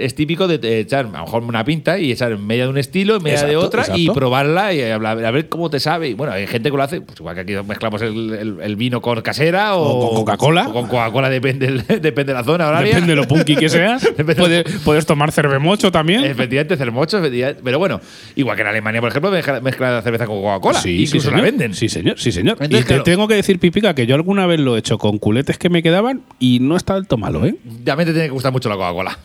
es 0.05 0.15
típico 0.15 0.47
de 0.49 0.59
de 0.59 0.81
echar 0.81 1.07
a 1.07 1.09
lo 1.19 1.25
mejor 1.25 1.43
una 1.45 1.65
pinta 1.65 1.99
y 1.99 2.13
echar 2.13 2.33
en 2.33 2.47
media 2.47 2.65
de 2.65 2.71
un 2.71 2.79
estilo, 2.79 3.17
en 3.17 3.23
media 3.23 3.43
de 3.45 3.53
Exacto, 3.55 3.67
otra 3.67 3.97
y 3.97 4.11
probarla 4.11 4.73
y 4.75 4.83
hablar- 4.83 5.25
a 5.25 5.31
ver 5.31 5.49
cómo 5.49 5.71
te 5.71 5.81
sabe. 5.81 6.09
Y 6.09 6.15
bueno, 6.15 6.33
hay 6.33 6.47
gente 6.47 6.71
que 6.71 6.77
lo 6.77 6.83
hace, 6.83 7.01
pues 7.01 7.19
igual 7.19 7.35
que 7.35 7.41
aquí 7.43 7.55
mezclamos 7.67 8.03
el, 8.03 8.33
el- 8.35 8.57
el 8.63 8.77
vino 8.77 9.01
con 9.01 9.21
casera 9.23 9.77
o, 9.77 9.83
O 9.83 10.09
con 10.09 10.17
Coca-Cola. 10.25 10.69
O 10.69 10.73
con 10.73 10.87
Coca-Cola, 10.89 11.31
depende, 11.31 11.67
depende 11.89 12.33
de 12.33 12.35
la 12.35 12.45
zona 12.45 12.69
horaria. 12.69 12.89
Depende 12.95 13.13
de 13.13 13.17
lo 13.17 13.27
punky 13.29 13.57
que 13.57 13.69
seas. 13.69 14.07
Puedes, 14.37 14.65
puedes 14.85 15.07
tomar 15.07 15.33
cervemocho 15.33 15.91
también. 15.91 16.25
Efectivamente, 16.25 16.77
cermocho, 16.77 17.19
efectivamente. 17.19 17.61
Pero 17.65 17.79
bueno, 17.79 18.01
igual 18.37 18.57
que 18.57 18.63
en 18.63 18.69
Alemania, 18.69 19.01
por 19.01 19.11
ejemplo, 19.11 19.31
mezcla- 19.31 19.91
la 19.93 20.03
cerveza 20.03 20.27
con 20.27 20.41
Coca-Cola. 20.43 20.81
Sí, 20.81 21.03
Incluso 21.05 21.31
sí, 21.31 21.37
la 21.37 21.43
venden. 21.43 21.75
Sí, 21.75 21.89
señor, 21.89 22.19
sí, 22.19 22.33
señor. 22.33 22.57
Entonces, 22.61 22.81
y 22.81 22.83
te 22.83 22.87
claro. 22.89 23.03
tengo 23.05 23.29
que 23.29 23.35
decir, 23.35 23.59
Pipica, 23.59 23.95
que 23.95 24.07
yo 24.07 24.15
alguna 24.15 24.47
vez 24.47 24.61
lo 24.61 24.77
he 24.77 24.79
hecho 24.79 24.99
con 24.99 25.19
culetes 25.19 25.59
que 25.59 25.69
me 25.69 25.83
quedaban 25.83 26.23
y 26.39 26.59
no 26.61 26.77
está 26.77 27.03
todo 27.03 27.19
malo, 27.19 27.45
¿eh? 27.45 27.55
También 28.01 28.07
te 28.09 28.13
tiene 28.13 28.29
que 28.29 28.33
gustar 28.33 28.53
mucho 28.53 28.69
la 28.69 28.77
Coca-Cola. 28.77 29.19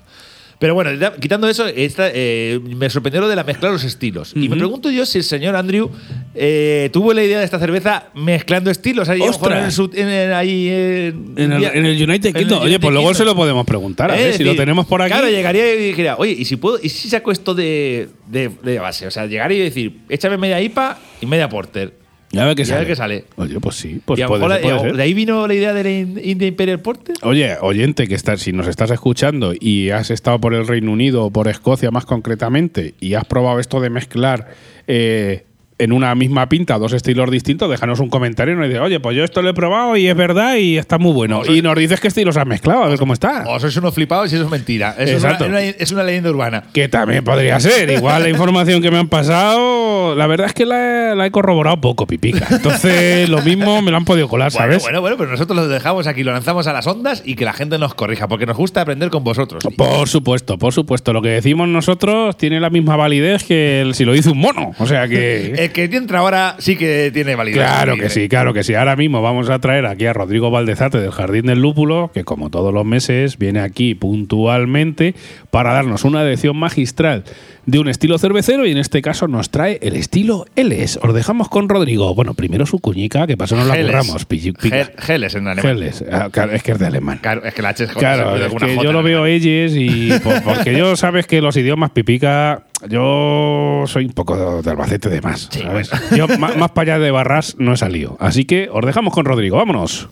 Pero 0.58 0.74
bueno, 0.74 0.90
quitando 1.20 1.50
eso, 1.50 1.68
esta, 1.68 2.10
eh, 2.14 2.62
me 2.64 2.90
sorprendió 2.90 3.20
lo 3.20 3.28
de 3.28 3.36
la 3.36 3.44
mezclar 3.44 3.74
los 3.74 3.84
estilos. 3.84 4.32
Y 4.38 4.48
me 4.48 4.56
pregunto 4.56 4.90
yo 4.90 5.06
si 5.06 5.18
el 5.18 5.26
señor 5.26 5.54
Andrew 5.54 5.92
eh, 6.34 6.90
tuvo 6.94 7.14
la 7.14 7.24
idea 7.26 7.40
de 7.40 7.44
esta 7.46 7.60
cerveza 7.60 8.06
mezclando 8.16 8.72
estilos. 8.72 9.10
Ahí, 9.10 9.20
en 9.22 9.28
el 9.54 9.72
su- 9.74 9.92
en 9.94 10.08
el- 10.08 10.34
ahí, 10.34 10.70
en, 10.70 11.34
En 11.36 11.52
el, 11.52 11.64
en 11.66 11.86
el 11.86 12.02
United 12.10 12.34
Kingdom. 12.34 12.60
Oye, 12.60 12.68
United 12.68 12.82
pues 12.82 12.94
luego 12.94 13.14
se 13.14 13.26
lo 13.26 13.36
podemos 13.36 13.66
preguntar. 13.66 14.12
A 14.12 14.18
Eh, 14.20 14.24
ver, 14.28 14.34
si 14.38 14.46
lo 14.46 14.56
tenemos 14.56 14.86
por 14.86 15.02
aquí. 15.02 15.12
Claro, 15.12 15.28
llegaría 15.30 15.74
y 15.76 15.78
diría, 15.92 16.16
oye, 16.18 16.32
¿y 16.32 16.46
si, 16.46 16.56
puedo, 16.56 16.80
¿y 16.82 16.88
si 16.88 17.10
saco 17.10 17.34
esto 17.34 17.54
de, 17.54 18.08
de, 18.28 18.50
de 18.64 18.80
base? 18.80 19.08
O 19.08 19.12
sea, 19.12 19.26
llegaría 19.26 19.58
y 19.58 19.62
decir, 19.62 19.98
échame 20.08 20.38
media 20.38 20.62
IPA 20.62 20.98
y 21.20 21.26
media 21.26 21.50
Porter. 21.50 22.05
Ya 22.36 22.44
a 22.44 22.46
ver 22.48 22.56
qué 22.56 22.62
y 22.62 22.66
a 22.66 22.96
sale. 22.96 23.26
Oye, 23.38 23.60
pues 23.60 23.76
sí. 23.76 24.00
Pues 24.06 24.20
y 24.20 24.24
a 24.24 24.28
puede, 24.28 24.48
mejor 24.48 24.62
puede 24.62 24.80
ser. 24.82 24.96
de 24.98 25.04
ahí 25.04 25.14
vino 25.14 25.48
la 25.48 25.54
idea 25.54 25.74
de 25.74 25.84
la 25.84 25.90
In- 25.90 26.20
India 26.24 26.48
Imperial 26.48 26.80
Porter. 26.82 27.16
Oye, 27.24 27.56
oyente, 27.62 28.08
que 28.08 28.16
estás, 28.16 28.42
si 28.42 28.52
nos 28.52 28.68
estás 28.68 28.92
escuchando 28.92 29.54
y 29.60 29.90
has 29.92 30.12
estado 30.12 30.40
por 30.40 30.54
el 30.54 30.68
Reino 30.68 30.92
Unido 30.92 31.24
o 31.24 31.32
por 31.32 31.48
Escocia 31.48 31.90
más 31.92 32.06
concretamente 32.06 32.94
y 33.00 33.14
has 33.14 33.26
probado 33.26 33.60
esto 33.60 33.80
de 33.80 33.90
mezclar 33.90 34.50
eh, 34.88 35.45
en 35.78 35.92
una 35.92 36.16
misma 36.16 36.48
pinta, 36.48 36.78
dos 36.78 36.94
estilos 36.94 37.30
distintos, 37.30 37.70
déjanos 37.70 38.00
un 38.00 38.10
comentario 38.10 38.54
y 38.54 38.58
nos 38.58 38.68
dices, 38.68 38.82
oye, 38.82 39.00
pues 39.02 39.18
yo 39.18 39.24
esto 39.26 39.42
lo 39.42 39.50
he 39.50 39.54
probado 39.54 39.98
y 39.98 40.08
es 40.08 40.16
verdad 40.16 40.56
y 40.56 40.78
está 40.78 40.98
muy 40.98 41.12
bueno. 41.12 41.42
Y 41.46 41.62
nos 41.62 41.76
dices 41.78 42.00
qué 42.00 42.08
estilos 42.08 42.38
has 42.38 42.48
mezclado, 42.48 42.84
a 42.84 42.88
ver 42.88 42.98
cómo 42.98 43.12
está. 43.14 43.44
O 43.48 43.60
sois 43.60 43.76
unos 43.78 43.94
flipados 43.94 44.32
y 44.32 44.36
eso 44.36 44.46
es 44.46 44.50
mentira. 44.52 44.96
Eso 44.98 45.18
es 45.18 45.24
una, 45.42 45.62
es 45.62 45.92
leyenda 45.92 46.30
urbana. 46.30 46.64
Que 46.74 46.88
también 46.88 47.24
podría 47.26 47.60
ser. 47.60 47.90
Igual 47.90 48.24
la 48.24 48.30
información 48.30 48.82
que 48.82 48.90
me 48.90 48.98
han 49.00 49.10
pasado, 49.10 50.16
la 50.16 50.28
verdad 50.28 50.48
es 50.48 50.54
que 50.54 50.66
la, 50.66 51.12
he- 51.12 51.16
la 51.16 51.26
he 51.26 51.32
corroborado 51.32 51.82
poco, 51.82 52.08
pipica. 52.08 52.48
Entonces, 52.52 53.28
lo 53.30 53.42
mismo 53.42 53.82
me 53.82 53.92
lo 53.92 53.98
han 53.98 54.06
podido 54.06 54.28
colar, 54.30 54.52
¿sabes? 54.52 54.82
bueno, 54.84 55.02
bueno, 55.02 55.18
pero 55.18 55.32
nosotros 55.32 55.56
lo 55.58 55.68
dejamos 55.68 56.08
aquí, 56.08 56.24
lo 56.24 56.32
lanzamos 56.32 56.68
a 56.68 56.74
las 56.74 56.88
ondas 56.88 57.22
y 57.26 57.36
que 57.36 57.46
la 57.46 57.54
gente 57.54 57.78
nos 57.78 57.94
corrija, 57.96 58.28
porque 58.28 58.46
nos 58.46 58.56
gusta 58.58 58.82
aprender 58.82 59.10
con 59.10 59.24
vosotros. 59.24 59.64
Por 59.78 60.08
supuesto, 60.08 60.58
por 60.58 60.74
supuesto. 60.74 61.12
Lo 61.14 61.22
que 61.22 61.30
decimos 61.30 61.68
nosotros 61.68 62.38
tiene 62.38 62.60
la 62.60 62.70
misma 62.70 62.96
validez 62.96 63.44
que 63.44 63.82
el- 63.82 63.94
si 63.96 64.06
lo 64.06 64.14
dice 64.14 64.30
un 64.30 64.38
mono. 64.40 64.72
O 64.80 64.86
sea 64.86 65.08
que. 65.08 65.65
El 65.66 65.72
que 65.72 65.86
entra 65.86 66.20
ahora 66.20 66.56
sí 66.60 66.76
que 66.76 67.10
tiene 67.12 67.34
validez. 67.34 67.58
Claro 67.58 67.98
que 67.98 68.12
sí, 68.12 68.30
claro 68.30 68.54
que 68.54 68.64
sí. 68.64 68.76
Ahora 68.76 68.96
mismo 68.96 69.24
vamos 69.24 69.50
a 69.50 69.58
traer 69.58 69.88
aquí 69.88 70.06
a 70.06 70.14
Rodrigo 70.14 70.52
Valdezate 70.52 71.00
del 71.00 71.10
Jardín 71.10 71.48
del 71.48 71.60
Lúpulo, 71.60 72.12
que 72.14 72.24
como 72.24 72.52
todos 72.52 72.72
los 72.72 72.86
meses 72.86 73.40
viene 73.40 73.62
aquí 73.62 73.96
puntualmente 73.96 75.16
para 75.50 75.74
darnos 75.74 76.04
una 76.04 76.24
lección 76.24 76.56
magistral 76.56 77.24
de 77.66 77.80
un 77.80 77.88
estilo 77.90 78.18
cervecero 78.18 78.66
y 78.66 78.72
en 78.72 78.78
este 78.78 79.02
caso 79.02 79.28
nos 79.28 79.50
trae 79.50 79.80
el 79.82 79.96
estilo 79.96 80.46
Eles. 80.56 81.00
Os 81.02 81.14
dejamos 81.14 81.50
con 81.50 81.68
Rodrigo. 81.70 82.14
Bueno, 82.14 82.34
primero 82.34 82.66
su 82.66 82.80
cuñica, 82.80 83.26
que 83.28 83.38
pasó 83.38 83.56
no 83.56 83.66
la. 83.66 83.76
Gel- 83.76 84.92
Geles 84.98 85.36
en 85.36 85.48
alemán. 85.48 85.76
Geles. 85.76 86.04
Ah, 86.12 86.30
claro, 86.32 86.52
es 86.54 86.64
que 86.64 86.72
es 86.74 86.80
de 86.80 86.86
alemán. 86.88 87.20
Claro, 87.22 87.44
es 87.44 87.54
que 87.54 87.62
la 87.62 87.70
H 87.70 87.84
es 87.86 87.92
Claro, 87.92 88.32
de 88.34 88.38
es 88.40 88.44
alguna 88.46 88.68
que 88.68 88.76
yo 88.84 88.92
lo 88.92 89.04
veo 89.04 89.26
ellos 89.26 89.74
y 89.76 90.10
por- 90.24 90.42
porque 90.44 90.78
yo 90.78 90.96
sabes 90.96 91.26
que 91.28 91.42
los 91.42 91.56
idiomas 91.58 91.92
pipica, 91.92 92.64
yo 92.88 93.84
soy 93.88 94.06
un 94.06 94.14
poco 94.14 94.62
de 94.62 94.70
Albacete 94.70 95.10
de 95.10 95.22
más. 95.22 95.50
¿sabes? 95.52 95.90
Yo 96.16 96.28
ma- 96.40 96.54
más, 96.56 96.72
para 96.72 96.96
allá 96.96 97.04
de 97.04 97.12
Barras 97.12 97.56
no 97.60 97.74
he 97.74 97.78
salido. 97.78 98.18
Así 98.20 98.46
que 98.46 98.70
os 98.72 98.86
dejamos 98.86 99.14
con 99.14 99.26
Rodrigo, 99.26 99.58
vámonos. 99.58 100.08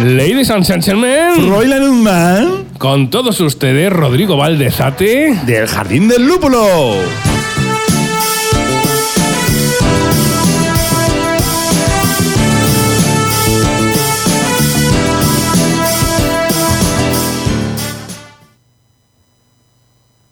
Ladies 0.00 0.50
and 0.50 0.64
gentlemen, 0.64 1.48
Royland 1.48 2.02
Man 2.02 2.64
con 2.78 3.10
todos 3.10 3.40
ustedes, 3.40 3.92
Rodrigo 3.92 4.36
Valdezate. 4.36 5.34
del 5.46 5.66
Jardín 5.68 6.08
del 6.08 6.26
Lúpulo. 6.26 6.96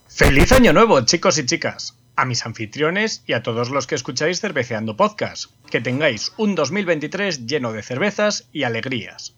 ¡Feliz 0.09 0.53
Año 0.53 0.73
Nuevo, 0.73 1.01
chicos 1.03 1.39
y 1.39 1.47
chicas! 1.47 1.97
A 2.17 2.25
mis 2.25 2.45
anfitriones 2.45 3.23
y 3.27 3.33
a 3.33 3.43
todos 3.43 3.71
los 3.71 3.87
que 3.87 3.95
escucháis 3.95 4.41
Cerveceando 4.41 4.97
Podcast. 4.97 5.47
Que 5.71 5.81
tengáis 5.81 6.33
un 6.37 6.55
2023 6.55 7.47
lleno 7.47 7.73
de 7.73 7.83
cervezas 7.83 8.49
y 8.53 8.65
alegrías. 8.65 9.35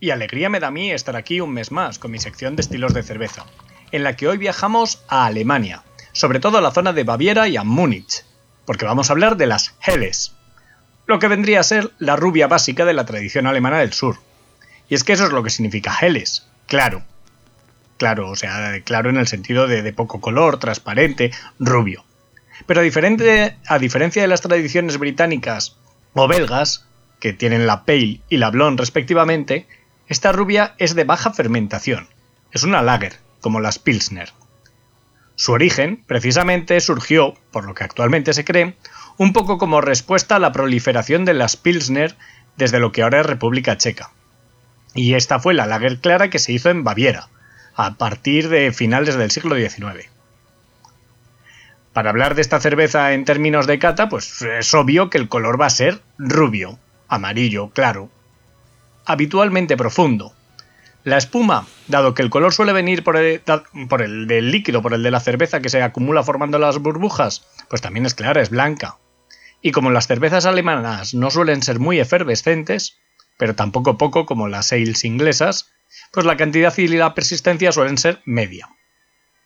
Y 0.00 0.10
alegría 0.10 0.48
me 0.48 0.60
da 0.60 0.68
a 0.68 0.70
mí 0.70 0.92
estar 0.92 1.16
aquí 1.16 1.40
un 1.40 1.52
mes 1.52 1.72
más 1.72 1.98
con 1.98 2.12
mi 2.12 2.18
sección 2.18 2.54
de 2.54 2.62
estilos 2.62 2.94
de 2.94 3.02
cerveza, 3.02 3.46
en 3.90 4.04
la 4.04 4.14
que 4.14 4.28
hoy 4.28 4.38
viajamos 4.38 5.02
a 5.08 5.26
Alemania, 5.26 5.82
sobre 6.12 6.38
todo 6.38 6.58
a 6.58 6.60
la 6.60 6.70
zona 6.70 6.92
de 6.92 7.02
Baviera 7.02 7.48
y 7.48 7.56
a 7.56 7.64
Múnich, 7.64 8.24
porque 8.64 8.84
vamos 8.84 9.10
a 9.10 9.14
hablar 9.14 9.36
de 9.36 9.46
las 9.46 9.74
Helles, 9.84 10.34
lo 11.06 11.18
que 11.18 11.26
vendría 11.26 11.60
a 11.60 11.64
ser 11.64 11.90
la 11.98 12.14
rubia 12.14 12.46
básica 12.46 12.84
de 12.84 12.92
la 12.92 13.06
tradición 13.06 13.46
alemana 13.46 13.78
del 13.78 13.92
sur. 13.92 14.18
Y 14.88 14.94
es 14.94 15.02
que 15.02 15.14
eso 15.14 15.26
es 15.26 15.32
lo 15.32 15.42
que 15.42 15.50
significa 15.50 15.96
Helles, 16.00 16.46
claro, 16.66 17.02
claro, 17.96 18.30
o 18.30 18.36
sea, 18.36 18.80
claro 18.84 19.10
en 19.10 19.16
el 19.16 19.26
sentido 19.26 19.66
de, 19.66 19.82
de 19.82 19.92
poco 19.92 20.20
color, 20.20 20.60
transparente, 20.60 21.32
rubio. 21.58 22.04
Pero 22.66 22.80
a 22.80 23.78
diferencia 23.78 24.22
de 24.22 24.28
las 24.28 24.40
tradiciones 24.42 24.98
británicas 24.98 25.76
o 26.14 26.28
belgas, 26.28 26.84
que 27.20 27.32
tienen 27.32 27.66
la 27.66 27.84
pale 27.84 28.20
y 28.28 28.36
la 28.36 28.50
blonde 28.50 28.80
respectivamente, 28.80 29.66
esta 30.08 30.32
rubia 30.32 30.74
es 30.78 30.94
de 30.94 31.04
baja 31.04 31.32
fermentación. 31.32 32.08
Es 32.50 32.62
una 32.62 32.82
lager, 32.82 33.18
como 33.40 33.60
las 33.60 33.78
pilsner. 33.78 34.32
Su 35.36 35.52
origen, 35.52 36.02
precisamente, 36.06 36.80
surgió, 36.80 37.34
por 37.52 37.64
lo 37.64 37.74
que 37.74 37.84
actualmente 37.84 38.32
se 38.32 38.44
cree, 38.44 38.74
un 39.18 39.32
poco 39.32 39.58
como 39.58 39.80
respuesta 39.80 40.36
a 40.36 40.38
la 40.38 40.52
proliferación 40.52 41.24
de 41.24 41.34
las 41.34 41.56
pilsner 41.56 42.16
desde 42.56 42.80
lo 42.80 42.90
que 42.90 43.02
ahora 43.02 43.20
es 43.20 43.26
República 43.26 43.76
Checa. 43.76 44.10
Y 44.94 45.14
esta 45.14 45.38
fue 45.38 45.54
la 45.54 45.66
lager 45.66 45.98
clara 45.98 46.30
que 46.30 46.38
se 46.38 46.52
hizo 46.52 46.70
en 46.70 46.84
Baviera, 46.84 47.28
a 47.76 47.94
partir 47.94 48.48
de 48.48 48.72
finales 48.72 49.16
del 49.16 49.30
siglo 49.30 49.56
XIX. 49.56 50.08
Para 51.92 52.10
hablar 52.10 52.34
de 52.34 52.40
esta 52.40 52.60
cerveza 52.60 53.12
en 53.12 53.24
términos 53.24 53.66
de 53.66 53.78
cata, 53.78 54.08
pues 54.08 54.40
es 54.42 54.72
obvio 54.74 55.10
que 55.10 55.18
el 55.18 55.28
color 55.28 55.60
va 55.60 55.66
a 55.66 55.70
ser 55.70 56.00
rubio, 56.16 56.78
amarillo, 57.08 57.70
claro, 57.70 58.10
habitualmente 59.08 59.76
profundo. 59.76 60.34
La 61.02 61.16
espuma, 61.16 61.66
dado 61.88 62.14
que 62.14 62.22
el 62.22 62.30
color 62.30 62.52
suele 62.52 62.72
venir 62.72 63.02
por 63.02 63.16
el, 63.16 63.42
del 64.26 64.50
líquido, 64.50 64.82
por 64.82 64.92
el 64.92 65.02
de 65.02 65.10
la 65.10 65.20
cerveza 65.20 65.60
que 65.60 65.70
se 65.70 65.82
acumula 65.82 66.22
formando 66.22 66.58
las 66.58 66.78
burbujas, 66.78 67.46
pues 67.68 67.80
también 67.80 68.04
es 68.04 68.14
clara, 68.14 68.42
es 68.42 68.50
blanca. 68.50 68.98
Y 69.62 69.72
como 69.72 69.90
las 69.90 70.06
cervezas 70.06 70.44
alemanas 70.44 71.14
no 71.14 71.30
suelen 71.30 71.62
ser 71.62 71.78
muy 71.78 71.98
efervescentes, 71.98 72.98
pero 73.38 73.54
tampoco 73.54 73.96
poco 73.96 74.26
como 74.26 74.48
las 74.48 74.72
ales 74.72 75.04
inglesas, 75.04 75.70
pues 76.12 76.26
la 76.26 76.36
cantidad 76.36 76.76
y 76.76 76.88
la 76.88 77.14
persistencia 77.14 77.72
suelen 77.72 77.96
ser 77.96 78.20
media. 78.26 78.68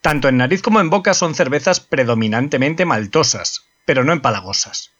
Tanto 0.01 0.27
en 0.27 0.37
nariz 0.37 0.61
como 0.61 0.81
en 0.81 0.89
boca 0.89 1.13
son 1.13 1.33
cervezas 1.35 1.79
predominantemente 1.79 2.83
maltosas, 2.83 3.63
pero 3.85 4.03
no 4.03 4.11
empalagosas. 4.11 4.92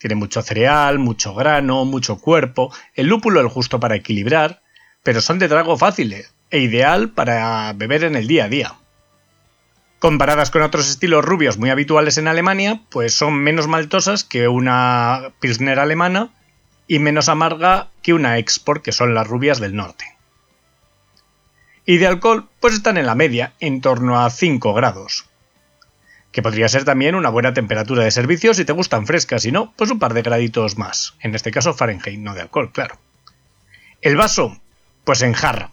Tiene 0.00 0.14
mucho 0.14 0.40
cereal, 0.40 0.98
mucho 0.98 1.34
grano, 1.34 1.84
mucho 1.84 2.18
cuerpo, 2.18 2.72
el 2.94 3.06
lúpulo 3.06 3.40
el 3.40 3.48
justo 3.48 3.78
para 3.80 3.96
equilibrar, 3.96 4.62
pero 5.02 5.20
son 5.20 5.38
de 5.38 5.46
trago 5.46 5.76
fácil 5.76 6.16
e 6.50 6.58
ideal 6.58 7.10
para 7.10 7.70
beber 7.74 8.04
en 8.04 8.16
el 8.16 8.26
día 8.26 8.46
a 8.46 8.48
día. 8.48 8.74
Comparadas 9.98 10.50
con 10.50 10.62
otros 10.62 10.88
estilos 10.88 11.22
rubios 11.22 11.58
muy 11.58 11.68
habituales 11.68 12.16
en 12.16 12.28
Alemania, 12.28 12.80
pues 12.88 13.12
son 13.12 13.34
menos 13.34 13.68
maltosas 13.68 14.24
que 14.24 14.48
una 14.48 15.32
pilsner 15.38 15.78
alemana 15.78 16.30
y 16.88 16.98
menos 16.98 17.28
amarga 17.28 17.88
que 18.02 18.14
una 18.14 18.38
export, 18.38 18.82
que 18.82 18.92
son 18.92 19.14
las 19.14 19.26
rubias 19.26 19.60
del 19.60 19.76
norte. 19.76 20.16
Y 21.84 21.98
de 21.98 22.06
alcohol, 22.06 22.48
pues 22.58 22.72
están 22.72 22.96
en 22.96 23.04
la 23.04 23.14
media, 23.14 23.52
en 23.60 23.82
torno 23.82 24.18
a 24.18 24.30
5 24.30 24.72
grados. 24.72 25.29
Que 26.32 26.42
podría 26.42 26.68
ser 26.68 26.84
también 26.84 27.14
una 27.14 27.28
buena 27.28 27.54
temperatura 27.54 28.04
de 28.04 28.10
servicio 28.10 28.54
si 28.54 28.64
te 28.64 28.72
gustan 28.72 29.06
frescas, 29.06 29.42
si 29.42 29.52
no, 29.52 29.72
pues 29.76 29.90
un 29.90 29.98
par 29.98 30.14
de 30.14 30.22
graditos 30.22 30.78
más. 30.78 31.14
En 31.20 31.34
este 31.34 31.50
caso 31.50 31.74
Fahrenheit, 31.74 32.20
no 32.20 32.34
de 32.34 32.42
alcohol, 32.42 32.72
claro. 32.72 32.98
El 34.00 34.16
vaso, 34.16 34.60
pues 35.04 35.22
en 35.22 35.32
jarra. 35.32 35.72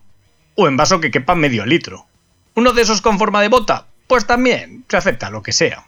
O 0.56 0.68
en 0.68 0.78
vaso 0.78 1.00
que 1.00 1.12
quepa 1.12 1.36
medio 1.36 1.66
litro. 1.66 2.08
¿Uno 2.56 2.74
de 2.74 2.82
esos 2.82 3.02
con 3.02 3.20
forma 3.20 3.42
de 3.42 3.50
bota? 3.50 3.88
Pues 4.08 4.26
también, 4.26 4.84
se 4.90 4.98
acepta 4.98 5.30
lo 5.30 5.44
que 5.44 5.54
sea. 5.54 5.86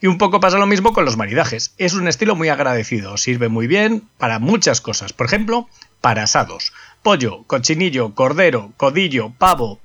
Y 0.00 0.06
un 0.06 0.16
poco 0.16 0.40
pasa 0.40 0.58
lo 0.58 0.66
mismo 0.66 0.94
con 0.94 1.04
los 1.04 1.16
maridajes. 1.16 1.74
Es 1.76 1.92
un 1.92 2.08
estilo 2.08 2.34
muy 2.34 2.48
agradecido, 2.48 3.18
sirve 3.18 3.48
muy 3.48 3.66
bien 3.66 4.08
para 4.16 4.38
muchas 4.38 4.80
cosas. 4.80 5.12
Por 5.12 5.26
ejemplo, 5.26 5.68
para 6.00 6.22
asados. 6.22 6.72
Pollo, 7.02 7.44
cochinillo, 7.46 8.14
cordero, 8.14 8.72
codillo, 8.78 9.32
pavo, 9.38 9.80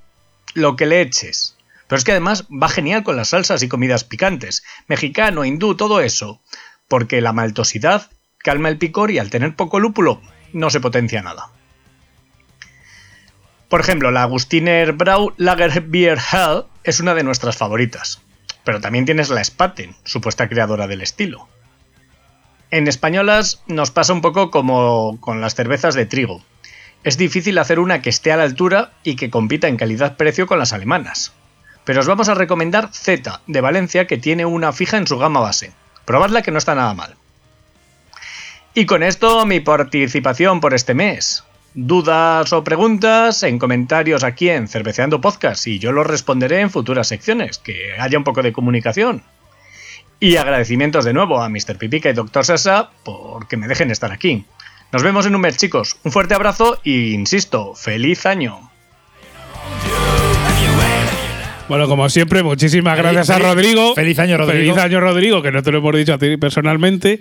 lo 0.53 0.75
que 0.75 0.85
le 0.85 1.01
eches. 1.01 1.56
Pero 1.87 1.97
es 1.97 2.03
que 2.03 2.11
además 2.11 2.45
va 2.51 2.69
genial 2.69 3.03
con 3.03 3.15
las 3.15 3.29
salsas 3.29 3.63
y 3.63 3.67
comidas 3.67 4.03
picantes. 4.03 4.63
Mexicano, 4.87 5.45
hindú, 5.45 5.75
todo 5.75 6.01
eso. 6.01 6.41
Porque 6.87 7.21
la 7.21 7.33
maltosidad 7.33 8.09
calma 8.39 8.69
el 8.69 8.77
picor 8.77 9.11
y 9.11 9.19
al 9.19 9.29
tener 9.29 9.55
poco 9.55 9.79
lúpulo 9.79 10.21
no 10.53 10.69
se 10.69 10.79
potencia 10.79 11.21
nada. 11.21 11.49
Por 13.69 13.81
ejemplo, 13.81 14.11
la 14.11 14.23
Agustiner 14.23 14.93
Brau 14.93 15.33
Lager 15.37 15.81
Beer 15.81 16.17
Hell 16.31 16.63
es 16.83 16.99
una 16.99 17.13
de 17.13 17.23
nuestras 17.23 17.57
favoritas. 17.57 18.21
Pero 18.63 18.79
también 18.81 19.05
tienes 19.05 19.29
la 19.29 19.43
Spaten, 19.43 19.95
supuesta 20.03 20.47
creadora 20.47 20.87
del 20.87 21.01
estilo. 21.01 21.47
En 22.69 22.87
españolas 22.87 23.61
nos 23.67 23.91
pasa 23.91 24.13
un 24.13 24.21
poco 24.21 24.51
como 24.51 25.19
con 25.21 25.39
las 25.39 25.55
cervezas 25.55 25.95
de 25.95 26.05
trigo. 26.05 26.43
Es 27.03 27.17
difícil 27.17 27.57
hacer 27.57 27.79
una 27.79 28.01
que 28.01 28.09
esté 28.09 28.31
a 28.31 28.37
la 28.37 28.43
altura 28.43 28.91
y 29.03 29.15
que 29.15 29.29
compita 29.29 29.67
en 29.67 29.77
calidad-precio 29.77 30.47
con 30.47 30.59
las 30.59 30.73
alemanas. 30.73 31.33
Pero 31.87 32.01
os 32.01 32.07
vamos 32.07 32.27
a 32.27 32.35
recomendar 32.35 32.89
Z 32.91 33.39
de 33.47 33.61
Valencia 33.61 34.07
que 34.07 34.17
tiene 34.17 34.45
una 34.45 34.73
fija 34.73 34.97
en 34.97 35.07
su 35.07 35.17
gama 35.17 35.39
base. 35.39 35.71
Probadla 36.03 36.41
que 36.41 36.51
no 36.51 36.57
está 36.57 36.75
nada 36.75 36.93
mal. 36.93 37.15
Y 38.73 38.85
con 38.85 39.03
esto 39.03 39.45
mi 39.45 39.61
participación 39.61 40.59
por 40.59 40.73
este 40.73 40.93
mes. 40.93 41.45
Dudas 41.73 42.51
o 42.51 42.61
preguntas 42.65 43.41
en 43.43 43.57
comentarios 43.57 44.25
aquí 44.25 44.49
en 44.49 44.67
Cerveceando 44.67 45.21
Podcast 45.21 45.65
y 45.65 45.79
yo 45.79 45.93
los 45.93 46.05
responderé 46.05 46.59
en 46.59 46.71
futuras 46.71 47.07
secciones, 47.07 47.57
que 47.57 47.93
haya 47.97 48.17
un 48.17 48.25
poco 48.25 48.43
de 48.43 48.51
comunicación. 48.51 49.23
Y 50.19 50.35
agradecimientos 50.35 51.05
de 51.05 51.13
nuevo 51.13 51.41
a 51.41 51.47
Mr. 51.47 51.77
Pipica 51.77 52.09
y 52.09 52.13
Dr. 52.13 52.43
Sasa 52.43 52.89
porque 53.05 53.55
me 53.55 53.69
dejen 53.69 53.91
estar 53.91 54.11
aquí. 54.11 54.43
Nos 54.91 55.03
vemos 55.03 55.25
en 55.25 55.35
un 55.35 55.41
mes, 55.41 55.55
chicos. 55.55 55.95
Un 56.03 56.11
fuerte 56.11 56.35
abrazo 56.35 56.81
y, 56.83 57.13
insisto, 57.13 57.75
feliz 57.75 58.25
año. 58.25 58.71
Bueno, 61.69 61.89
como 61.89 62.07
siempre, 62.07 62.43
muchísimas 62.43 62.97
gracias 62.97 63.29
a 63.29 63.33
feliz- 63.39 63.43
Rodrigo. 63.45 63.93
feliz 63.93 64.17
año, 64.19 64.37
Rodrigo. 64.37 64.73
Feliz 64.73 64.77
año, 64.77 64.99
Rodrigo, 65.01 65.41
que 65.41 65.51
no 65.51 65.61
te 65.61 65.71
lo 65.73 65.79
hemos 65.79 65.95
dicho 65.97 66.13
a 66.13 66.17
ti 66.17 66.37
personalmente. 66.37 67.19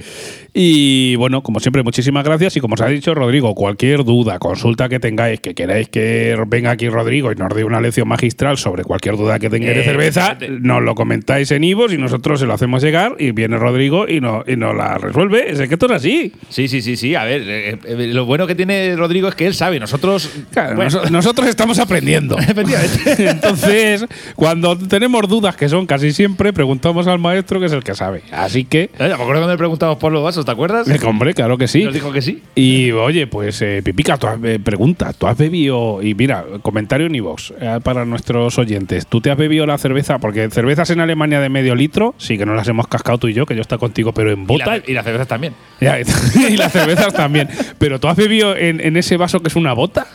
Y 0.55 1.17
bueno, 1.17 1.43
como 1.43 1.59
siempre, 1.59 1.83
muchísimas 1.83 2.23
gracias. 2.25 2.57
Y 2.57 2.61
como 2.61 2.75
os 2.75 2.81
ha 2.81 2.87
dicho 2.87 3.13
Rodrigo, 3.13 3.57
cualquier 3.57 4.05
duda, 4.05 4.39
consulta 4.39 4.89
que 4.89 5.01
tengáis, 5.01 5.41
que 5.41 5.53
queráis 5.55 5.89
que 5.89 6.37
venga 6.47 6.71
aquí 6.71 6.89
Rodrigo 6.89 7.33
y 7.33 7.35
nos 7.35 7.53
dé 7.57 7.65
una 7.65 7.81
lección 7.81 8.07
magistral 8.07 8.57
sobre 8.57 8.85
cualquier 8.85 9.17
duda 9.17 9.41
que 9.41 9.51
tengáis 9.51 9.75
de 9.75 9.81
Eh, 9.81 9.85
cerveza, 9.85 10.27
efectivamente. 10.27 10.67
nos 10.69 10.81
lo 10.83 10.95
comentáis 10.95 11.51
en 11.51 11.65
Ivos 11.65 11.93
y 11.93 11.99
nosotros 11.99 12.39
se 12.39 12.47
lo 12.47 12.55
hacemos 12.55 12.85
llegar. 12.85 13.17
Y 13.19 13.33
viene 13.33 13.57
Rodrigo 13.59 14.07
y, 14.09 14.21
no, 14.21 14.45
y 14.47 14.55
nos 14.55 14.77
la 14.77 14.97
resuelve. 14.99 15.51
Es 15.51 15.59
que 15.67 15.75
esto 15.75 15.87
es 15.87 15.93
así. 15.93 16.33
Sí, 16.51 16.69
sí, 16.69 16.83
sí, 16.83 16.97
sí. 16.97 17.17
A 17.17 17.25
ver, 17.25 17.43
eh, 17.45 17.79
eh, 17.85 17.97
lo 18.13 18.25
bueno 18.27 18.47
que 18.47 18.55
tiene 18.55 18.95
Rodrigo 18.95 19.27
es 19.27 19.35
que 19.35 19.49
él 19.49 19.55
sabe. 19.55 19.81
Nosotros. 19.81 20.31
Claro, 20.53 20.77
bueno, 20.77 20.91
nos- 21.01 21.11
nosotros 21.11 21.49
estamos 21.49 21.81
aprendiendo. 21.81 22.37
Entonces, 23.19 24.07
cuando 24.37 24.77
tenemos 24.79 25.27
dudas, 25.29 25.57
que 25.57 25.69
son 25.69 25.87
casi 25.87 26.13
siempre, 26.13 26.53
preguntamos 26.53 27.07
al 27.07 27.19
maestro, 27.19 27.59
que 27.59 27.67
es 27.67 27.73
el 27.73 27.83
que 27.83 27.95
sabe. 27.95 28.23
Así 28.31 28.65
que, 28.65 28.83
Eh, 28.85 28.91
Me 28.99 29.05
acuerdo 29.15 29.27
cuando 29.33 29.49
le 29.49 29.57
preguntamos 29.59 29.97
por 29.97 30.13
los 30.13 30.23
vasos, 30.23 30.45
¿te 30.45 30.51
acuerdas? 30.53 30.89
eh, 30.89 30.99
hombre, 31.07 31.33
claro 31.35 31.57
que 31.59 31.67
sí. 31.69 31.85
Nos 31.85 31.95
dijo 31.95 32.13
que 32.13 32.23
sí. 32.23 32.43
Y 32.55 32.91
oye, 32.93 33.27
pues 33.27 33.61
eh, 33.63 33.81
Pipica, 33.83 34.17
tú 34.19 34.27
has, 34.27 34.39
eh, 34.45 34.59
pregunta, 34.63 35.13
¿tú 35.13 35.27
has 35.27 35.37
bebido? 35.39 36.03
Y 36.03 36.15
mira, 36.15 36.45
comentario 36.63 37.07
en 37.07 37.15
iVox 37.15 37.55
eh, 37.61 37.81
para 37.83 38.05
nuestros 38.05 38.59
oyentes. 38.59 39.07
¿Tú 39.07 39.21
te 39.21 39.31
has 39.31 39.37
bebido 39.39 39.67
la 39.67 39.79
cerveza? 39.79 40.19
Porque 40.19 40.49
cervezas 40.51 40.91
en 40.91 41.01
Alemania 41.01 41.41
de 41.41 41.49
medio 41.49 41.75
litro, 41.75 42.15
sí 42.19 42.37
que 42.39 42.45
no 42.47 42.55
las 42.55 42.69
hemos 42.69 42.87
cascado 42.89 43.19
tú 43.19 43.29
y 43.29 43.33
yo, 43.35 43.47
que 43.47 43.55
yo 43.55 43.63
está 43.63 43.79
contigo, 43.79 44.13
pero 44.13 44.31
en 44.33 44.43
Y, 44.43 44.45
bota. 44.47 44.67
la- 44.77 44.83
y 44.87 44.93
las 44.93 45.05
cervezas 45.05 45.29
también. 45.29 45.55
Ya, 45.81 45.99
y 46.51 46.57
las 46.57 46.73
cervezas 46.73 47.13
también. 47.15 47.49
Pero 47.79 47.99
¿tú 48.01 48.09
has 48.09 48.17
bebido 48.17 48.57
en, 48.57 48.81
en 48.81 48.97
ese 48.99 49.17
vaso 49.17 49.41
que 49.41 49.49
es 49.49 49.57
una 49.57 49.73
bota? 49.73 50.07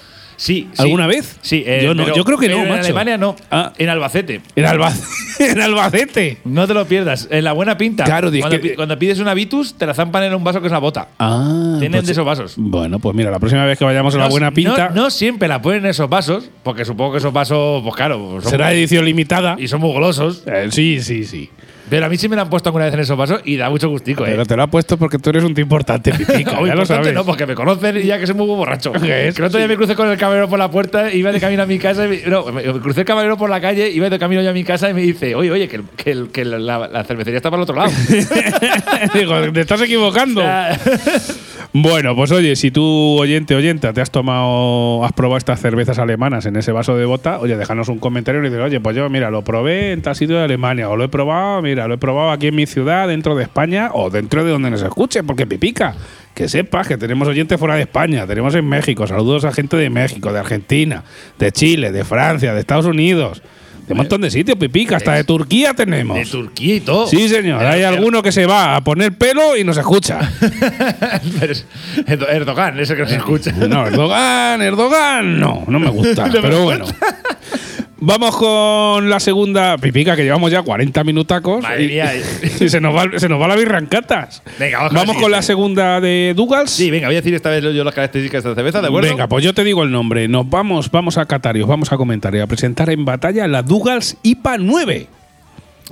Sí. 0.41 0.67
sí. 0.73 0.81
¿Alguna 0.81 1.05
vez? 1.05 1.37
Sí. 1.43 1.63
eh, 1.67 1.81
Yo 1.83 1.93
no, 1.93 2.03
pero- 2.03 2.15
yo 2.15 2.25
creo 2.25 2.37
que 2.39 2.49
no, 2.49 2.63
En 2.63 2.69
macho. 2.69 2.85
Alemania 2.85 3.15
no. 3.15 3.35
Ah. 3.51 3.73
En 3.77 3.89
Albacete. 3.89 4.41
En, 4.55 4.65
Alba- 4.65 4.91
en 5.39 5.61
Albacete. 5.61 6.39
No 6.45 6.65
te 6.65 6.73
lo 6.73 6.85
pierdas. 6.87 7.27
En 7.29 7.43
la 7.43 7.53
buena 7.53 7.77
pinta. 7.77 8.05
Claro, 8.05 8.31
cuando, 8.39 8.59
que- 8.59 8.73
cuando 8.73 8.97
pides 8.97 9.19
una 9.19 9.35
Vitus, 9.35 9.75
te 9.77 9.85
la 9.85 9.93
zampan 9.93 10.23
en 10.23 10.33
un 10.33 10.43
vaso 10.43 10.59
que 10.59 10.65
es 10.65 10.71
una 10.71 10.79
bota. 10.79 11.09
Ah, 11.19 11.75
Tienen 11.79 12.03
de 12.03 12.11
esos 12.11 12.25
vasos. 12.25 12.55
Bueno, 12.57 12.97
pues 12.97 13.15
mira, 13.15 13.29
la 13.29 13.37
próxima 13.37 13.65
vez 13.65 13.77
que 13.77 13.85
vayamos 13.85 14.15
a 14.15 14.17
la 14.17 14.29
buena 14.29 14.49
pinta 14.51 14.89
No, 14.89 15.03
no 15.03 15.09
siempre 15.11 15.47
la 15.47 15.61
ponen 15.61 15.83
en 15.85 15.91
esos 15.91 16.09
vasos, 16.09 16.49
porque 16.63 16.85
supongo 16.85 17.11
que 17.11 17.17
esos 17.19 17.31
vasos, 17.33 17.83
pues 17.83 17.95
claro, 17.95 18.39
son 18.41 18.49
será 18.49 18.73
edición 18.73 19.05
limitada. 19.05 19.55
y 19.59 19.67
son 19.67 19.79
muy 19.81 19.91
golosos. 19.91 20.41
Eh, 20.47 20.69
sí, 20.71 21.01
sí, 21.01 21.23
sí. 21.23 21.51
Pero 21.91 22.05
a 22.05 22.09
mí 22.09 22.15
sí 22.17 22.29
me 22.29 22.37
la 22.37 22.43
han 22.43 22.49
puesto 22.49 22.69
alguna 22.69 22.85
vez 22.85 22.93
en 22.93 23.01
esos 23.01 23.17
vasos 23.17 23.41
y 23.43 23.57
da 23.57 23.69
mucho 23.69 23.89
gustico, 23.89 24.25
¿eh? 24.25 24.29
Pero 24.31 24.45
te 24.45 24.55
lo 24.55 24.63
ha 24.63 24.67
puesto 24.67 24.95
porque 24.97 25.19
tú 25.19 25.29
eres 25.29 25.43
un 25.43 25.53
tío 25.53 25.61
importante. 25.61 26.13
Muy 26.57 26.69
ya 26.69 26.73
lo 26.75 26.85
sabes. 26.85 27.13
no, 27.13 27.25
porque 27.25 27.45
me 27.45 27.53
conocen 27.53 27.97
y 27.97 28.03
ya 28.03 28.17
que 28.17 28.25
soy 28.25 28.35
muy 28.35 28.45
borracho. 28.47 28.91
¿Qué 29.01 29.27
es? 29.27 29.35
Que 29.35 29.41
el 29.41 29.47
otro 29.47 29.57
día 29.59 29.67
me 29.67 29.75
crucé 29.75 29.93
con 29.95 30.09
el 30.09 30.17
camarero 30.17 30.47
por 30.47 30.57
la 30.57 30.71
puerta, 30.71 31.11
iba 31.13 31.33
de 31.33 31.41
camino 31.41 31.63
a 31.63 31.65
mi 31.65 31.77
casa. 31.79 32.05
Y 32.05 32.09
me, 32.09 32.17
no, 32.27 32.45
me 32.45 32.63
crucé 32.79 33.01
el 33.01 33.05
camarero 33.05 33.37
por 33.37 33.49
la 33.49 33.59
calle, 33.59 33.89
iba 33.91 34.09
de 34.09 34.17
camino 34.17 34.41
yo 34.41 34.51
a 34.51 34.53
mi 34.53 34.63
casa 34.63 34.89
y 34.89 34.93
me 34.93 35.01
dice, 35.01 35.35
oye, 35.35 35.51
oye, 35.51 35.67
que, 35.67 35.75
el- 35.75 35.83
que, 35.97 36.11
el- 36.11 36.29
que 36.31 36.45
la, 36.45 36.57
la 36.87 37.03
cervecería 37.03 37.37
está 37.37 37.51
para 37.51 37.61
el 37.61 37.63
otro 37.63 37.75
lado. 37.75 37.91
Digo, 39.13 39.51
te 39.51 39.61
estás 39.61 39.81
equivocando. 39.81 40.41
O 40.41 40.43
sea, 40.43 40.79
Bueno, 41.73 42.15
pues 42.17 42.31
oye, 42.33 42.55
si 42.57 42.69
tú, 42.69 42.83
oyente, 43.19 43.55
oyenta, 43.55 43.93
te 43.93 44.01
has 44.01 44.11
tomado, 44.11 45.05
has 45.05 45.13
probado 45.13 45.37
estas 45.37 45.61
cervezas 45.61 45.99
alemanas 45.99 46.45
en 46.45 46.57
ese 46.57 46.73
vaso 46.73 46.97
de 46.97 47.05
bota, 47.05 47.39
oye, 47.39 47.55
déjanos 47.55 47.87
un 47.87 47.97
comentario 47.99 48.41
y 48.41 48.45
dices, 48.45 48.59
oye, 48.59 48.81
pues 48.81 48.93
yo, 48.95 49.09
mira, 49.09 49.31
lo 49.31 49.41
probé 49.43 49.93
en 49.93 50.01
tal 50.01 50.15
sitio 50.15 50.35
de 50.37 50.43
Alemania, 50.43 50.89
o 50.89 50.97
lo 50.97 51.05
he 51.05 51.09
probado, 51.09 51.61
mira, 51.61 51.80
lo 51.88 51.95
he 51.95 51.97
probado 51.97 52.32
aquí 52.32 52.47
en 52.47 52.55
mi 52.55 52.65
ciudad, 52.65 53.07
dentro 53.07 53.36
de 53.36 53.43
España, 53.43 53.89
o 53.93 54.09
dentro 54.09 54.43
de 54.43 54.51
donde 54.51 54.69
nos 54.71 54.82
escuche, 54.82 55.23
porque 55.23 55.45
pipica. 55.45 55.95
Que 56.34 56.47
sepas 56.47 56.88
que 56.88 56.97
tenemos 56.97 57.27
oyentes 57.27 57.59
fuera 57.59 57.75
de 57.75 57.82
España, 57.82 58.25
tenemos 58.25 58.55
en 58.55 58.67
México, 58.67 59.05
saludos 59.05 59.43
a 59.45 59.51
gente 59.51 59.75
de 59.77 59.89
México, 59.89 60.32
de 60.32 60.39
Argentina, 60.39 61.03
de 61.38 61.51
Chile, 61.51 61.91
de 61.91 62.05
Francia, 62.05 62.53
de 62.53 62.59
Estados 62.61 62.86
Unidos, 62.86 63.41
de 63.86 63.93
un 63.93 63.97
montón 63.97 64.21
de 64.21 64.32
sitios, 64.32 64.57
pipica, 64.57 64.95
hasta 64.95 65.13
de 65.15 65.25
Turquía 65.25 65.73
tenemos. 65.73 66.15
de 66.15 66.25
Turquía 66.25 66.75
y 66.75 66.79
todo. 66.79 67.05
Sí, 67.07 67.27
señor. 67.27 67.61
Hay 67.65 67.82
Pero- 67.82 67.88
alguno 67.95 68.23
que 68.23 68.32
se 68.32 68.45
va 68.45 68.77
a 68.77 68.82
poner 68.84 69.11
pelo 69.17 69.57
y 69.57 69.65
nos 69.65 69.75
escucha. 69.77 70.19
Erdogan, 72.07 72.79
ese 72.79 72.95
que 72.95 73.01
nos 73.01 73.11
escucha. 73.11 73.51
No, 73.51 73.86
Erdogan, 73.88 74.61
Erdogan, 74.61 75.39
no, 75.39 75.63
no 75.67 75.79
me 75.79 75.89
gusta. 75.89 76.29
pero 76.41 76.63
bueno. 76.63 76.86
Vamos 78.04 78.36
con 78.36 79.12
la 79.12 79.20
segunda 79.20 79.78
pipica, 79.78 80.16
que 80.16 80.24
llevamos 80.24 80.52
ya 80.52 80.64
40 80.64 81.04
minutacos. 81.04 81.62
Madre 81.62 81.84
y, 81.84 81.88
mía. 81.88 82.12
y 82.60 82.68
se, 82.68 82.82
nos 82.82 82.95
va, 82.95 83.20
se 83.20 83.30
nos 83.30 83.39
va 83.39 83.47
la 83.47 83.56
birrancatas. 83.56 84.41
Venga, 84.58 84.80
vamos 84.80 84.89
con 84.89 84.95
la 84.95 85.06
Vamos 85.06 85.22
con 85.22 85.32
la 85.32 85.41
segunda 85.43 86.02
de 86.02 86.34
Dougals. 86.36 86.72
Sí, 86.72 86.89
venga, 86.89 87.08
voy 87.08 87.16
a 87.16 87.20
decir 87.22 87.36
esta 87.36 87.52
vez 87.52 87.64
yo 87.64 87.84
las 87.84 87.93
características 87.93 88.43
de 88.43 88.49
la 88.49 88.56
cerveza, 88.56 88.82
¿de 88.82 88.88
acuerdo? 88.88 89.08
Venga, 89.08 89.28
pues 89.28 89.45
yo 89.45 89.54
te 89.54 89.64
digo 89.64 89.84
el 89.84 89.91
nombre. 89.91 90.28
Nos 90.28 90.49
vamos, 90.49 90.89
vamos 90.89 91.20
a 91.20 91.26
catar 91.28 91.56
y 91.58 91.62
os 91.62 91.68
vamos 91.68 91.91
a 91.91 91.97
comentar 91.97 92.34
y 92.34 92.39
a 92.39 92.47
presentar 92.47 92.89
en 92.89 93.06
batalla 93.06 93.47
la 93.47 93.62
Dougals 93.62 94.18
IPA 94.24 94.58
9. 94.58 95.08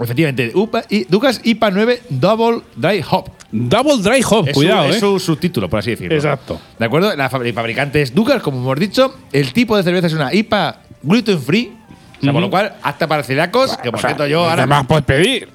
Efectivamente, 0.01 0.51
UPA 0.55 0.85
y 0.89 1.03
Ducas 1.03 1.41
IPA 1.43 1.71
9 1.71 2.01
Double 2.09 2.61
Dry 2.75 3.03
Hop. 3.11 3.29
Double 3.51 3.97
Dry 4.01 4.23
Hop, 4.29 4.47
Es, 4.47 4.53
cuidado, 4.53 4.85
su, 4.87 4.89
eh. 4.89 4.93
es 4.93 4.99
su 4.99 5.19
subtítulo, 5.19 5.69
por 5.69 5.79
así 5.79 5.91
decirlo. 5.91 6.15
Exacto. 6.15 6.59
¿De 6.79 6.85
acuerdo? 6.85 7.15
La 7.15 7.29
fabri- 7.29 7.53
fabricante 7.53 8.01
es 8.01 8.15
Ducas, 8.15 8.41
como 8.41 8.57
hemos 8.59 8.79
dicho. 8.79 9.13
El 9.31 9.51
tipo 9.53 9.75
de 9.77 9.83
cerveza 9.83 10.07
es 10.07 10.13
una 10.13 10.33
IPA 10.33 10.77
gluten 11.03 11.39
free. 11.39 11.73
O 12.19 12.23
sea, 12.23 12.33
con 12.33 12.41
lo 12.41 12.49
cual, 12.49 12.73
apta 12.83 13.07
para 13.07 13.23
celíacos, 13.23 13.77
que 13.77 13.89
por 13.91 13.99
O 13.99 14.01
sea, 14.01 14.09
cierto 14.11 14.27
yo 14.27 14.43
¿qué 14.43 14.49
ahora 14.49 14.65
más 14.67 14.85
puedes 14.85 15.05
pedir? 15.05 15.49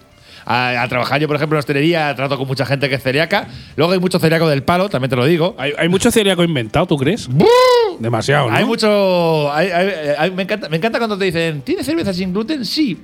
a, 0.46 0.82
a 0.82 0.88
trabajar 0.88 1.18
yo, 1.20 1.26
por 1.26 1.36
ejemplo, 1.36 1.56
en 1.56 1.60
hostelería, 1.60 2.14
trato 2.14 2.36
con 2.36 2.46
mucha 2.46 2.66
gente 2.66 2.88
que 2.90 2.96
es 2.96 3.02
celíaca. 3.02 3.46
Luego 3.76 3.92
hay 3.94 3.98
mucho 3.98 4.18
celíaco 4.18 4.46
del 4.48 4.62
palo, 4.62 4.88
también 4.90 5.08
te 5.08 5.16
lo 5.16 5.24
digo. 5.24 5.54
Hay, 5.58 5.72
hay 5.78 5.88
mucho 5.88 6.10
celíaco 6.10 6.44
inventado, 6.44 6.84
¿tú 6.86 6.98
crees? 6.98 7.28
Demasiado, 7.98 8.50
¿no? 8.50 8.56
Hay 8.56 8.64
mucho. 8.64 9.50
hay- 9.52 9.68
hay- 10.18 10.30
me, 10.32 10.42
encanta, 10.42 10.68
me 10.68 10.76
encanta 10.76 10.98
cuando 10.98 11.16
te 11.16 11.24
dicen, 11.26 11.62
¿tienes 11.62 11.86
cerveza 11.86 12.12
sin 12.12 12.32
gluten? 12.32 12.64
Sí. 12.64 12.98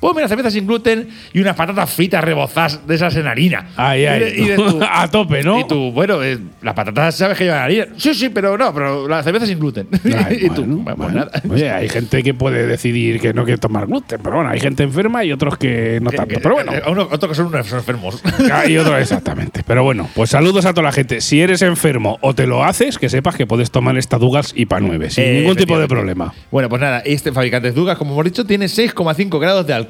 Pues 0.00 0.14
mira, 0.14 0.28
cerveza 0.28 0.50
sin 0.50 0.66
gluten 0.66 1.08
y 1.32 1.40
unas 1.40 1.56
patatas 1.56 1.90
fritas 1.90 2.22
rebozadas 2.22 2.86
de 2.86 2.94
esas 2.94 3.16
en 3.16 3.26
harina. 3.26 3.68
Ay, 3.76 4.04
ay. 4.06 4.20
Y 4.20 4.24
de- 4.24 4.36
y 4.42 4.44
de 4.48 4.56
tú- 4.56 4.80
a 4.90 5.08
tope, 5.08 5.42
¿no? 5.42 5.60
Y 5.60 5.66
tú, 5.66 5.90
bueno, 5.92 6.22
eh, 6.22 6.38
las 6.62 6.74
patatas 6.74 7.14
sabes 7.16 7.38
que 7.38 7.44
llevan 7.44 7.62
harina. 7.62 7.86
Sí, 7.96 8.14
sí, 8.14 8.28
pero 8.28 8.56
no, 8.58 8.72
pero 8.74 9.08
la 9.08 9.22
cerveza 9.22 9.46
sin 9.46 9.58
gluten. 9.58 9.88
Ay, 10.04 10.38
y 10.46 10.50
tú, 10.50 10.64
bueno, 10.64 10.82
bueno, 10.84 10.84
pues 10.84 10.96
bueno. 10.96 11.14
nada. 11.26 11.42
Oye, 11.50 11.70
hay 11.70 11.88
gente 11.88 12.22
que 12.22 12.34
puede 12.34 12.66
decidir 12.66 13.20
que 13.20 13.32
no 13.32 13.44
quiere 13.44 13.58
tomar 13.58 13.86
gluten, 13.86 14.20
pero 14.22 14.36
bueno, 14.36 14.50
hay 14.50 14.60
gente 14.60 14.82
enferma 14.82 15.24
y 15.24 15.32
otros 15.32 15.56
que 15.58 15.98
no 16.02 16.10
tanto. 16.10 16.38
Pero 16.42 16.54
bueno, 16.56 16.72
Eh, 16.74 16.78
eh, 16.86 16.90
uno- 16.90 17.08
otros 17.10 17.28
que 17.30 17.34
son 17.34 17.46
unos 17.46 17.72
enfermos. 17.72 18.22
hay 18.52 18.76
otros 18.76 19.00
exactamente. 19.00 19.62
Pero 19.66 19.82
bueno, 19.82 20.08
pues 20.14 20.30
saludos 20.30 20.66
a 20.66 20.72
toda 20.74 20.84
la 20.84 20.92
gente. 20.92 21.20
Si 21.20 21.40
eres 21.40 21.62
enfermo 21.62 22.18
o 22.20 22.34
te 22.34 22.46
lo 22.46 22.62
haces, 22.64 22.98
que 22.98 23.08
sepas 23.08 23.34
que 23.36 23.46
puedes 23.46 23.70
tomar 23.70 23.96
esta 23.96 24.18
Dugas 24.18 24.52
IPA 24.54 24.80
9 24.80 25.10
sin 25.10 25.24
Eh, 25.24 25.32
ningún 25.40 25.56
tipo 25.56 25.78
de 25.78 25.88
problema. 25.88 26.32
Bueno, 26.50 26.68
pues 26.68 26.80
nada, 26.82 27.00
este 27.00 27.32
fabricante 27.32 27.68
es 27.68 27.74
Dugas, 27.74 27.96
como 27.98 28.12
hemos 28.12 28.24
dicho, 28.24 28.44
tiene 28.46 28.66
6,5 28.66 29.38
grados 29.40 29.66
de 29.66 29.72
alcohol, 29.72 29.85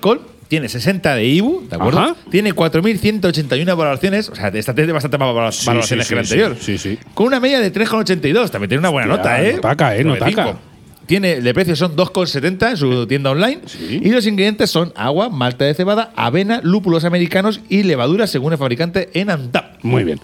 tiene 0.49 0.69
60 0.69 1.15
de 1.17 1.25
IBU, 1.27 1.67
¿de 1.69 1.77
acuerdo? 1.77 1.99
Ajá. 1.99 2.17
Tiene 2.31 2.55
4.181 2.55 3.65
valoraciones, 3.77 4.29
o 4.29 4.35
sea, 4.37 4.49
esta 4.49 4.75
tiene 4.75 4.93
bastante 4.93 5.19
más 5.19 5.57
Sí, 5.57 5.67
valoraciones 5.67 6.07
sí, 6.07 6.09
que 6.11 6.15
la 6.15 6.21
anterior. 6.21 6.57
sí, 6.61 6.79
sí. 6.79 6.99
Con 7.15 7.27
una 7.27 7.41
media 7.41 7.61
de 7.61 7.73
3,82, 7.73 8.51
también 8.51 8.69
tiene 8.69 8.79
una 8.81 8.91
buena 8.91 9.15
Hostia, 9.15 9.31
nota, 9.33 9.45
¿eh? 9.45 9.53
no 9.55 9.61
taca, 9.61 9.97
¿eh? 9.97 10.05
No 10.05 10.15
9,5. 10.17 10.19
taca. 10.37 10.59
Tiene, 11.07 11.41
de 11.41 11.55
precio 11.55 11.77
son 11.77 11.95
2,70 11.97 12.71
en 12.71 12.77
su 12.77 13.07
tienda 13.07 13.31
online. 13.31 13.61
Sí. 13.67 14.01
Y 14.03 14.11
los 14.11 14.27
ingredientes 14.27 14.71
son 14.71 14.93
agua, 14.97 15.29
malta 15.29 15.65
de 15.65 15.73
cebada, 15.75 16.13
avena, 16.17 16.61
lúpulos 16.65 17.05
americanos 17.05 17.61
y 17.69 17.85
levadura 17.85 18.27
según 18.27 18.53
el 18.53 18.59
fabricante 18.59 19.11
en 19.15 19.31
Antap. 19.31 19.77
Muy 19.85 20.03
bien. 20.03 20.21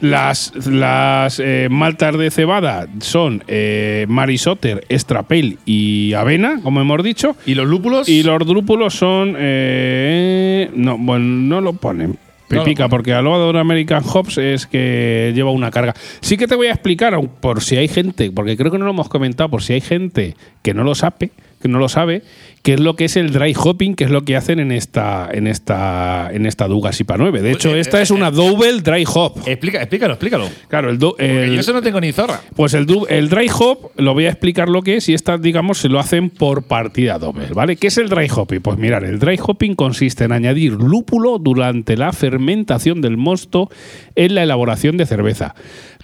Las, 0.00 0.52
las 0.66 1.40
eh, 1.40 1.68
maltas 1.70 2.18
de 2.18 2.30
cebada 2.30 2.86
son 3.00 3.42
eh, 3.48 4.04
Marisotter, 4.08 4.86
Strapel 4.90 5.58
y 5.64 6.12
Avena, 6.12 6.60
como 6.62 6.80
hemos 6.80 7.02
dicho. 7.02 7.36
¿Y 7.46 7.54
los 7.54 7.66
lúpulos? 7.66 8.08
Y 8.08 8.22
los 8.22 8.46
drúpulos 8.46 8.94
son. 8.94 9.34
eh, 9.38 10.70
no, 10.74 10.98
bueno, 10.98 11.24
no 11.24 11.60
lo 11.60 11.72
ponen. 11.72 12.18
No 12.48 12.56
lo 12.58 12.64
Pipica, 12.64 12.84
ponen. 12.84 12.90
porque 12.90 13.14
a 13.14 13.22
lo 13.22 13.52
de 13.52 13.58
American 13.58 14.02
Hops 14.04 14.38
es 14.38 14.66
que 14.66 15.32
lleva 15.34 15.50
una 15.50 15.70
carga. 15.70 15.94
Sí 16.20 16.36
que 16.36 16.46
te 16.46 16.54
voy 16.54 16.68
a 16.68 16.72
explicar, 16.72 17.18
por 17.40 17.62
si 17.62 17.76
hay 17.76 17.88
gente, 17.88 18.30
porque 18.30 18.56
creo 18.56 18.70
que 18.70 18.78
no 18.78 18.84
lo 18.84 18.90
hemos 18.92 19.08
comentado, 19.08 19.48
por 19.48 19.62
si 19.62 19.72
hay 19.72 19.80
gente 19.80 20.36
que 20.62 20.74
no 20.74 20.84
lo 20.84 20.94
sabe, 20.94 21.30
que 21.60 21.68
no 21.68 21.78
lo 21.78 21.88
sabe, 21.88 22.22
qué 22.66 22.74
es 22.74 22.80
lo 22.80 22.96
que 22.96 23.04
es 23.04 23.14
el 23.16 23.30
dry 23.30 23.54
hopping, 23.56 23.94
que 23.94 24.02
es 24.02 24.10
lo 24.10 24.22
que 24.24 24.34
hacen 24.34 24.58
en 24.58 24.72
esta, 24.72 25.28
en 25.30 25.46
esta, 25.46 26.28
en 26.32 26.46
esta 26.46 26.66
Dugas 26.66 27.00
IPA 27.00 27.16
9. 27.16 27.40
De 27.40 27.52
hecho, 27.52 27.76
eh, 27.76 27.78
esta 27.78 28.00
eh, 28.00 28.02
es 28.02 28.10
una 28.10 28.32
double 28.32 28.80
dry 28.80 29.04
hop. 29.06 29.34
Explica, 29.46 29.78
explícalo, 29.78 30.14
explícalo. 30.14 30.48
Claro, 30.66 30.90
el, 30.90 30.98
do- 30.98 31.14
el- 31.18 31.54
yo 31.54 31.60
eso 31.60 31.72
no 31.72 31.80
tengo 31.80 32.00
ni 32.00 32.10
zorra. 32.10 32.40
pues 32.56 32.74
el, 32.74 32.84
du- 32.84 33.06
el 33.08 33.28
dry 33.28 33.48
hop, 33.56 33.92
lo 33.98 34.14
voy 34.14 34.26
a 34.26 34.30
explicar 34.30 34.68
lo 34.68 34.82
que 34.82 34.96
es, 34.96 35.08
y 35.08 35.14
esta, 35.14 35.38
digamos, 35.38 35.78
se 35.78 35.88
lo 35.88 36.00
hacen 36.00 36.28
por 36.28 36.64
partida 36.64 37.20
doble, 37.20 37.46
¿vale? 37.54 37.76
¿Qué 37.76 37.86
es 37.86 37.98
el 37.98 38.08
dry 38.08 38.26
hopping? 38.34 38.60
Pues 38.60 38.78
mirar, 38.78 39.04
el 39.04 39.20
dry 39.20 39.38
hopping 39.40 39.76
consiste 39.76 40.24
en 40.24 40.32
añadir 40.32 40.72
lúpulo 40.72 41.38
durante 41.38 41.96
la 41.96 42.12
fermentación 42.12 43.00
del 43.00 43.16
mosto 43.16 43.70
en 44.16 44.34
la 44.34 44.42
elaboración 44.42 44.96
de 44.96 45.06
cerveza. 45.06 45.54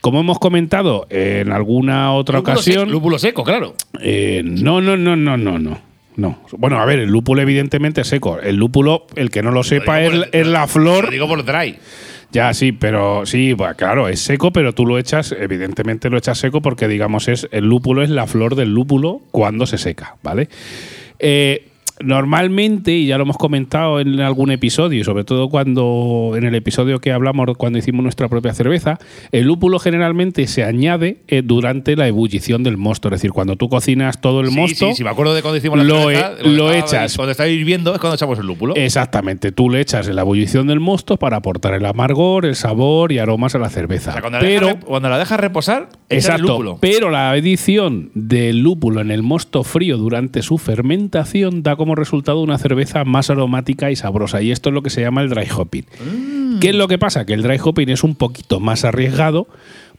Como 0.00 0.20
hemos 0.20 0.38
comentado 0.38 1.08
en 1.10 1.50
alguna 1.50 2.12
otra 2.12 2.38
Lúpulo 2.38 2.52
ocasión. 2.54 2.78
seco- 2.82 2.92
lúpulo 2.92 3.18
seco, 3.18 3.42
claro. 3.42 3.74
eh, 4.00 4.42
no, 4.44 4.80
no, 4.80 4.96
no, 4.96 5.16
no, 5.16 5.36
no, 5.36 5.58
no. 5.58 5.91
No. 6.16 6.40
Bueno, 6.58 6.78
a 6.78 6.84
ver, 6.84 6.98
el 6.98 7.10
lúpulo 7.10 7.40
evidentemente 7.42 8.02
es 8.02 8.08
seco. 8.08 8.38
El 8.38 8.56
lúpulo, 8.56 9.06
el 9.16 9.30
que 9.30 9.42
no 9.42 9.50
lo 9.50 9.62
sepa, 9.62 10.02
es, 10.02 10.46
la 10.46 10.60
Lo 10.62 10.68
flor 10.68 11.10
digo 11.10 11.26
por 11.26 11.44
dry. 11.44 11.76
ya, 12.30 12.52
sí, 12.52 12.72
pero 12.72 13.24
sí, 13.24 13.54
pues, 13.54 13.74
claro, 13.76 14.08
es 14.08 14.20
seco, 14.20 14.52
pero 14.52 14.74
tú 14.74 14.86
lo 14.86 14.98
echas, 14.98 15.34
evidentemente 15.38 16.10
lo 16.10 16.18
echas 16.18 16.38
seco 16.38 16.60
porque, 16.60 16.88
digamos, 16.88 17.28
es 17.28 17.48
el 17.50 17.64
lúpulo 17.64 18.02
es 18.02 18.10
la 18.10 18.26
flor 18.26 18.54
del 18.54 18.74
lúpulo 18.74 19.20
cuando 19.30 19.66
se 19.66 19.78
seca, 19.78 20.16
¿vale? 20.22 20.48
Eh, 21.18 21.68
normalmente, 22.02 22.92
y 22.92 23.06
ya 23.06 23.16
lo 23.18 23.24
hemos 23.24 23.36
comentado 23.38 24.00
en 24.00 24.20
algún 24.20 24.50
episodio, 24.50 25.04
sobre 25.04 25.24
todo 25.24 25.48
cuando 25.48 26.32
en 26.36 26.44
el 26.44 26.54
episodio 26.54 27.00
que 27.00 27.12
hablamos 27.12 27.42
cuando 27.56 27.78
hicimos 27.78 28.02
nuestra 28.02 28.28
propia 28.28 28.54
cerveza, 28.54 28.98
el 29.32 29.46
lúpulo 29.46 29.78
generalmente 29.78 30.46
se 30.46 30.64
añade 30.64 31.22
eh, 31.28 31.42
durante 31.44 31.96
la 31.96 32.06
ebullición 32.08 32.62
del 32.62 32.76
mosto. 32.76 33.08
Es 33.08 33.12
decir, 33.12 33.32
cuando 33.32 33.56
tú 33.56 33.68
cocinas 33.68 34.20
todo 34.20 34.40
el 34.40 34.50
Sí, 34.50 34.56
mosto. 34.56 34.88
sí, 34.90 34.94
sí, 34.96 35.04
me 35.04 35.10
acuerdo 35.10 35.34
de 35.34 35.42
cuando 35.42 35.56
hicimos 35.58 35.78
la 35.78 35.84
lo 35.84 36.00
cerveza, 36.00 36.32
e- 36.40 36.48
lo 36.48 36.70
estaba- 36.70 36.76
echas. 36.78 37.16
Cuando 37.16 37.30
está 37.32 37.48
hirviendo 37.48 37.92
es 37.94 38.00
cuando 38.00 38.14
echamos 38.16 38.38
el 38.38 38.46
lúpulo. 38.46 38.74
Exactamente, 38.76 39.52
tú 39.52 39.70
le 39.70 39.80
echas 39.80 40.06
en 40.08 40.16
la 40.16 40.22
ebullición 40.22 40.66
del 40.66 40.80
mosto 40.80 41.16
para 41.16 41.38
aportar 41.38 41.74
el 41.74 41.84
amargor, 41.86 42.46
el 42.46 42.54
sabor 42.56 43.12
y 43.12 43.18
aromas 43.18 43.54
a 43.54 43.58
la 43.58 43.68
cerveza. 43.70 44.10
o 44.10 44.12
sea, 44.14 44.20
cuando, 44.20 44.38
Pero, 44.40 44.66
dejas, 44.68 44.84
cuando 44.84 45.08
la 45.08 45.18
dejas 45.18 45.40
reposar, 45.40 45.88
echas 45.88 45.98
el 46.10 46.16
exacto, 46.18 46.42
lúpulo. 46.48 46.78
pero 46.80 47.10
la 47.10 47.36
edición 47.36 48.10
del 48.14 48.60
lúpulo 48.60 49.00
en 49.00 49.10
el 49.10 49.22
mosto 49.22 49.64
frío 49.64 49.96
durante 49.96 50.42
su 50.42 50.58
fermentación 50.58 51.62
da 51.62 51.76
como 51.76 51.91
resultado 51.94 52.40
una 52.40 52.58
cerveza 52.58 53.04
más 53.04 53.30
aromática 53.30 53.90
y 53.90 53.96
sabrosa. 53.96 54.42
Y 54.42 54.50
esto 54.50 54.70
es 54.70 54.74
lo 54.74 54.82
que 54.82 54.90
se 54.90 55.00
llama 55.00 55.22
el 55.22 55.28
dry 55.30 55.46
hopping. 55.54 55.84
¿Qué 56.60 56.70
es 56.70 56.74
lo 56.74 56.88
que 56.88 56.98
pasa? 56.98 57.24
Que 57.26 57.34
el 57.34 57.42
dry 57.42 57.58
hopping 57.62 57.88
es 57.88 58.04
un 58.04 58.14
poquito 58.14 58.60
más 58.60 58.84
arriesgado. 58.84 59.46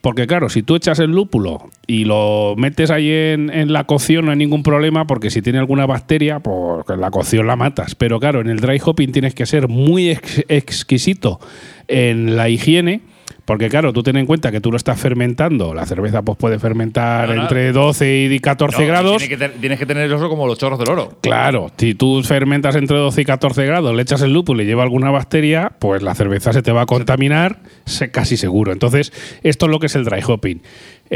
Porque 0.01 0.27
claro, 0.27 0.49
si 0.49 0.63
tú 0.63 0.75
echas 0.75 0.99
el 0.99 1.11
lúpulo 1.11 1.69
y 1.87 2.03
lo 2.03 2.55
metes 2.57 2.91
ahí 2.91 3.09
en, 3.09 3.71
la 3.71 3.85
cocción 3.85 4.25
no 4.25 4.31
hay 4.31 4.37
ningún 4.37 4.61
problema 4.61 5.07
porque 5.07 5.29
si 5.29 5.41
tiene 5.41 5.59
alguna 5.59 5.85
bacteria, 5.85 6.41
pues 6.41 6.83
la 6.99 7.09
cocción 7.09 7.47
la 7.47 7.55
matas. 7.55 7.95
Pero 7.95 8.19
claro, 8.19 8.41
en 8.41 8.49
el 8.49 8.59
dry 8.59 8.81
hopping 8.83 9.13
tienes 9.13 9.33
que 9.33 9.45
ser 9.45 9.69
muy 9.69 10.09
ex- 10.09 10.43
exquisito 10.49 11.39
en 11.87 12.35
la 12.35 12.49
higiene. 12.49 12.99
Porque 13.45 13.67
claro, 13.67 13.91
tú 13.91 14.03
ten 14.03 14.15
en 14.15 14.25
cuenta 14.25 14.51
que 14.51 14.61
tú 14.61 14.71
lo 14.71 14.77
estás 14.77 14.97
fermentando. 14.99 15.73
La 15.73 15.85
cerveza 15.85 16.21
pues 16.21 16.37
puede 16.37 16.59
fermentar 16.59 17.27
No, 17.27 17.35
no. 17.35 17.41
entre 17.43 17.73
12 17.73 18.29
y 18.31 18.39
14 18.39 18.81
No, 18.81 18.87
grados. 18.87 19.17
Tienes 19.17 19.37
que, 19.37 19.49
tienes 19.59 19.79
que 19.79 19.85
tener 19.85 20.09
eso 20.11 20.29
como 20.29 20.47
los 20.47 20.57
chorros 20.57 20.79
del 20.79 20.89
oro. 20.89 21.17
Claro, 21.21 21.69
si 21.77 21.93
tú 21.93 22.23
fermentas 22.23 22.75
entre 22.77 22.97
12 22.97 23.21
y 23.21 23.25
14 23.25 23.65
grados, 23.65 23.93
le 23.93 24.01
echas 24.01 24.21
el 24.21 24.31
lúpulo 24.31 24.63
y 24.63 24.65
lleva 24.65 24.83
alguna 24.83 25.11
bacteria, 25.11 25.73
pues 25.79 26.01
la 26.01 26.15
cerveza 26.15 26.53
se 26.53 26.61
te 26.61 26.71
va 26.71 26.83
a 26.83 26.85
contaminar 26.85 27.59
se- 27.85 28.11
casi 28.11 28.37
seguro. 28.37 28.71
Entonces, 28.71 29.11
esto 29.43 29.65
es 29.65 29.71
lo 29.71 29.79
que 29.79 29.87
es 29.87 29.95
el 29.95 30.05
dry 30.05 30.21
hopping. 30.25 30.61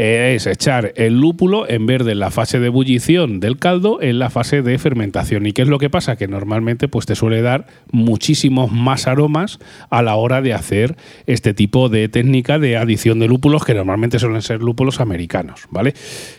Es 0.00 0.46
echar 0.46 0.92
el 0.94 1.20
lúpulo 1.20 1.68
en 1.68 1.86
vez 1.86 2.04
de 2.04 2.12
en 2.12 2.20
la 2.20 2.30
fase 2.30 2.60
de 2.60 2.66
ebullición 2.66 3.40
del 3.40 3.58
caldo, 3.58 4.00
en 4.00 4.20
la 4.20 4.30
fase 4.30 4.62
de 4.62 4.78
fermentación. 4.78 5.44
¿Y 5.44 5.52
qué 5.52 5.62
es 5.62 5.68
lo 5.68 5.80
que 5.80 5.90
pasa? 5.90 6.14
Que 6.14 6.28
normalmente 6.28 6.86
pues, 6.86 7.04
te 7.04 7.16
suele 7.16 7.42
dar 7.42 7.66
muchísimos 7.90 8.70
más 8.70 9.08
aromas 9.08 9.58
a 9.90 10.02
la 10.02 10.14
hora 10.14 10.40
de 10.40 10.54
hacer 10.54 10.96
este 11.26 11.52
tipo 11.52 11.88
de 11.88 12.08
técnica 12.08 12.60
de 12.60 12.76
adición 12.76 13.18
de 13.18 13.26
lúpulos, 13.26 13.64
que 13.64 13.74
normalmente 13.74 14.20
suelen 14.20 14.40
ser 14.40 14.62
lúpulos 14.62 15.00
americanos, 15.00 15.62
¿vale? 15.70 15.94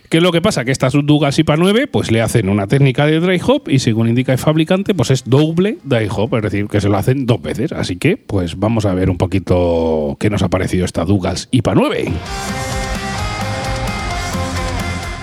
¿Qué 0.10 0.18
es 0.18 0.24
lo 0.24 0.32
que 0.32 0.41
pasa? 0.41 0.64
Que 0.64 0.72
estas 0.72 0.93
Dugas 0.93 1.38
IPA 1.38 1.57
9 1.57 1.88
pues 1.88 2.12
le 2.12 2.22
hacen 2.22 2.47
una 2.47 2.66
técnica 2.66 3.05
de 3.07 3.20
dry 3.20 3.41
hop 3.45 3.64
y 3.68 3.80
según 3.80 4.07
indica 4.07 4.32
el 4.32 4.39
fabricante 4.39 4.93
pues 4.95 5.12
es 5.12 5.26
doble 5.26 5.80
dry 5.84 6.07
hop, 6.10 6.34
es 6.38 6.43
decir, 6.43 6.68
que 6.68 6.80
se 6.80 6.88
lo 6.88 6.95
hacen 6.95 7.26
dos 7.26 7.41
veces. 7.41 7.74
Así 7.74 7.97
que 7.97 8.16
pues 8.16 8.57
vamos 8.57 8.86
a 8.86 8.93
ver 8.93 9.10
un 9.10 9.18
poquito 9.18 10.16
qué 10.18 10.30
nos 10.30 10.43
ha 10.43 10.49
parecido 10.49 10.86
esta 10.86 11.03
Dugas 11.03 11.49
IPA 11.51 11.76
9. 11.76 12.12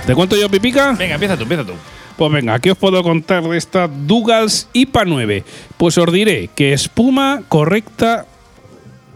¿Te 0.07 0.15
cuento 0.15 0.37
yo, 0.37 0.49
Pipica? 0.49 0.93
Venga, 0.93 1.15
empieza 1.15 1.37
tú, 1.37 1.43
empieza 1.43 1.65
tú. 1.65 1.73
Pues 2.17 2.33
venga, 2.33 2.61
¿qué 2.61 2.71
os 2.71 2.79
puedo 2.79 3.03
contar 3.03 3.43
de 3.43 3.59
esta 3.59 3.89
Dugals 3.89 4.69
IPA 4.73 5.05
9? 5.05 5.45
Pues 5.77 5.99
os 5.99 6.13
diré 6.13 6.49
que 6.55 6.73
espuma 6.73 7.43
correcta 7.49 8.25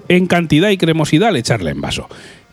en 0.08 0.26
cantidad 0.26 0.68
y 0.70 0.76
cremosidad 0.76 1.28
al 1.28 1.36
echarla 1.36 1.70
en 1.70 1.80
vaso. 1.80 2.08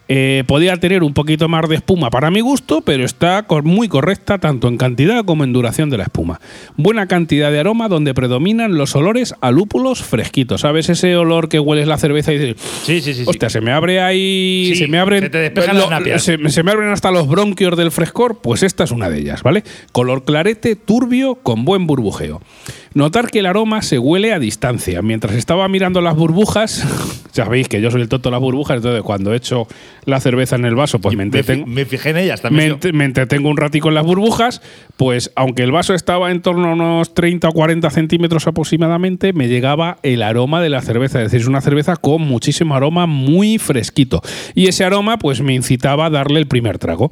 Eh, 0.09 0.43
podía 0.47 0.77
tener 0.77 1.03
un 1.03 1.13
poquito 1.13 1.49
más 1.49 1.67
de 1.67 1.75
espuma 1.75 2.09
para 2.09 2.31
mi 2.31 2.39
gusto, 2.39 2.81
pero 2.81 3.03
está 3.03 3.45
muy 3.63 3.87
correcta 3.89 4.37
tanto 4.37 4.67
en 4.69 4.77
cantidad 4.77 5.25
como 5.25 5.43
en 5.43 5.51
duración 5.53 5.89
de 5.89 5.97
la 5.97 6.03
espuma. 6.03 6.39
Buena 6.77 7.07
cantidad 7.07 7.51
de 7.51 7.59
aroma 7.59 7.89
donde 7.89 8.13
predominan 8.13 8.77
los 8.77 8.95
olores 8.95 9.35
a 9.41 9.51
lúpulos 9.51 10.03
fresquitos. 10.03 10.61
¿Sabes 10.61 10.89
ese 10.89 11.15
olor 11.17 11.49
que 11.49 11.59
hueles 11.59 11.87
la 11.87 11.97
cerveza 11.97 12.31
y 12.33 12.37
dices, 12.37 12.55
Sí, 12.83 13.01
sí, 13.01 13.13
sí. 13.13 13.23
sí. 13.23 13.25
Hostia, 13.27 13.49
se 13.49 13.59
me 13.61 13.71
abre 13.71 14.01
ahí. 14.01 14.69
Sí, 14.73 14.75
se 14.77 14.87
me 14.87 14.97
abren. 14.99 15.23
se 15.23 15.29
te 15.29 15.37
despejan 15.39 15.77
las 15.77 15.89
napias. 15.89 16.23
se, 16.23 16.37
se 16.49 16.63
me 16.63 16.71
abren 16.71 16.89
hasta 16.89 17.11
los 17.11 17.27
bronquios 17.27 17.75
del 17.75 17.91
frescor. 17.91 18.39
Pues 18.41 18.63
esta 18.63 18.83
es 18.85 18.91
una 18.91 19.09
de 19.09 19.19
ellas, 19.19 19.43
¿vale? 19.43 19.63
Color 19.91 20.23
clarete, 20.23 20.75
turbio, 20.75 21.35
con 21.35 21.65
buen 21.65 21.85
burbujeo. 21.85 22.41
Notar 22.93 23.29
que 23.29 23.39
el 23.39 23.45
aroma 23.45 23.81
se 23.81 23.99
huele 23.99 24.33
a 24.33 24.39
distancia. 24.39 25.01
Mientras 25.01 25.35
estaba 25.35 25.67
mirando 25.67 26.01
las 26.01 26.15
burbujas, 26.15 26.83
sabéis 27.31 27.67
que 27.67 27.81
yo 27.81 27.91
soy 27.91 28.01
el 28.01 28.09
tonto 28.09 28.29
de 28.29 28.31
las 28.31 28.41
burbujas, 28.41 28.77
entonces 28.77 29.01
cuando 29.03 29.33
echo 29.33 29.67
la 30.05 30.19
cerveza 30.19 30.55
en 30.55 30.65
el 30.65 30.75
vaso, 30.75 30.99
pues 30.99 31.15
me 31.15 31.25
me, 31.25 31.31
fi- 31.31 31.37
entretengo. 31.39 31.67
me 31.67 31.85
fijé 31.85 32.09
en 32.11 32.17
ellas 32.17 32.39
Me, 32.43 32.49
también. 32.49 32.79
ent- 32.79 32.93
me 32.93 33.05
entretengo 33.05 33.49
un 33.49 33.57
ratico 33.57 33.89
en 33.89 33.95
las 33.95 34.05
burbujas, 34.05 34.61
pues 34.97 35.31
aunque 35.35 35.63
el 35.63 35.71
vaso 35.71 35.93
estaba 35.93 36.31
en 36.31 36.41
torno 36.41 36.69
a 36.69 36.73
unos 36.73 37.13
30 37.13 37.49
o 37.49 37.51
40 37.51 37.89
centímetros 37.89 38.47
aproximadamente, 38.47 39.33
me 39.33 39.47
llegaba 39.47 39.97
el 40.03 40.23
aroma 40.23 40.61
de 40.61 40.69
la 40.69 40.81
cerveza. 40.81 41.19
Es 41.19 41.25
decir, 41.31 41.41
es 41.41 41.47
una 41.47 41.61
cerveza 41.61 41.95
con 41.95 42.21
muchísimo 42.21 42.75
aroma, 42.75 43.05
muy 43.05 43.57
fresquito. 43.57 44.21
Y 44.55 44.67
ese 44.67 44.83
aroma, 44.83 45.17
pues 45.17 45.41
me 45.41 45.53
incitaba 45.53 46.05
a 46.05 46.09
darle 46.09 46.39
el 46.39 46.47
primer 46.47 46.77
trago. 46.79 47.11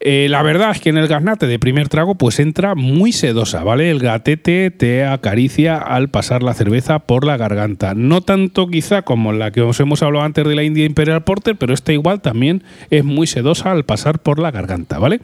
Eh, 0.00 0.26
la 0.28 0.42
verdad 0.42 0.72
es 0.72 0.80
que 0.80 0.90
en 0.90 0.98
el 0.98 1.08
gaznate 1.08 1.46
de 1.46 1.58
primer 1.58 1.88
trago 1.88 2.16
pues 2.16 2.38
entra 2.38 2.74
muy 2.74 3.12
sedosa, 3.12 3.64
¿vale? 3.64 3.90
El 3.90 3.98
gatete 3.98 4.70
te 4.70 5.06
acaricia 5.06 5.78
al 5.78 6.10
pasar 6.10 6.42
la 6.42 6.52
cerveza 6.52 6.98
por 6.98 7.24
la 7.24 7.38
garganta. 7.38 7.94
No 7.94 8.20
tanto 8.20 8.68
quizá 8.68 9.02
como 9.02 9.32
la 9.32 9.50
que 9.52 9.62
os 9.62 9.80
hemos 9.80 10.02
hablado 10.02 10.26
antes 10.26 10.46
de 10.46 10.54
la 10.54 10.64
India 10.64 10.84
Imperial 10.84 11.24
Porter, 11.24 11.56
pero 11.56 11.72
esta 11.72 11.94
igual 11.94 12.20
también 12.20 12.62
es 12.90 13.04
muy 13.04 13.26
sedosa 13.26 13.72
al 13.72 13.84
pasar 13.84 14.18
por 14.18 14.38
la 14.38 14.50
garganta, 14.50 14.98
¿vale? 14.98 15.20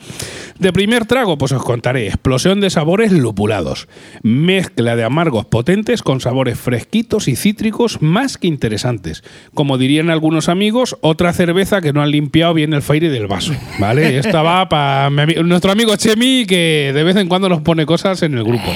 De 0.58 0.72
primer 0.72 1.04
trago 1.04 1.36
pues 1.36 1.52
os 1.52 1.62
contaré 1.62 2.06
explosión 2.06 2.60
de 2.60 2.70
sabores 2.70 3.12
lupulados, 3.12 3.88
mezcla 4.22 4.96
de 4.96 5.04
amargos 5.04 5.44
potentes 5.44 6.02
con 6.02 6.20
sabores 6.20 6.58
fresquitos 6.58 7.28
y 7.28 7.36
cítricos 7.36 8.00
más 8.00 8.38
que 8.38 8.46
interesantes. 8.46 9.22
Como 9.52 9.76
dirían 9.76 10.08
algunos 10.08 10.48
amigos, 10.48 10.96
otra 11.02 11.34
cerveza 11.34 11.82
que 11.82 11.92
no 11.92 12.00
han 12.00 12.10
limpiado 12.10 12.54
bien 12.54 12.72
el 12.72 12.80
faire 12.80 13.10
del 13.10 13.26
vaso, 13.26 13.52
¿vale? 13.78 14.18
Esta 14.22 14.42
va 14.42 14.61
para 14.68 15.10
nuestro 15.10 15.72
amigo 15.72 15.96
Chemi 15.96 16.44
que 16.46 16.92
de 16.94 17.02
vez 17.02 17.16
en 17.16 17.28
cuando 17.28 17.48
nos 17.48 17.62
pone 17.62 17.86
cosas 17.86 18.22
en 18.22 18.36
el 18.36 18.44
grupo. 18.44 18.72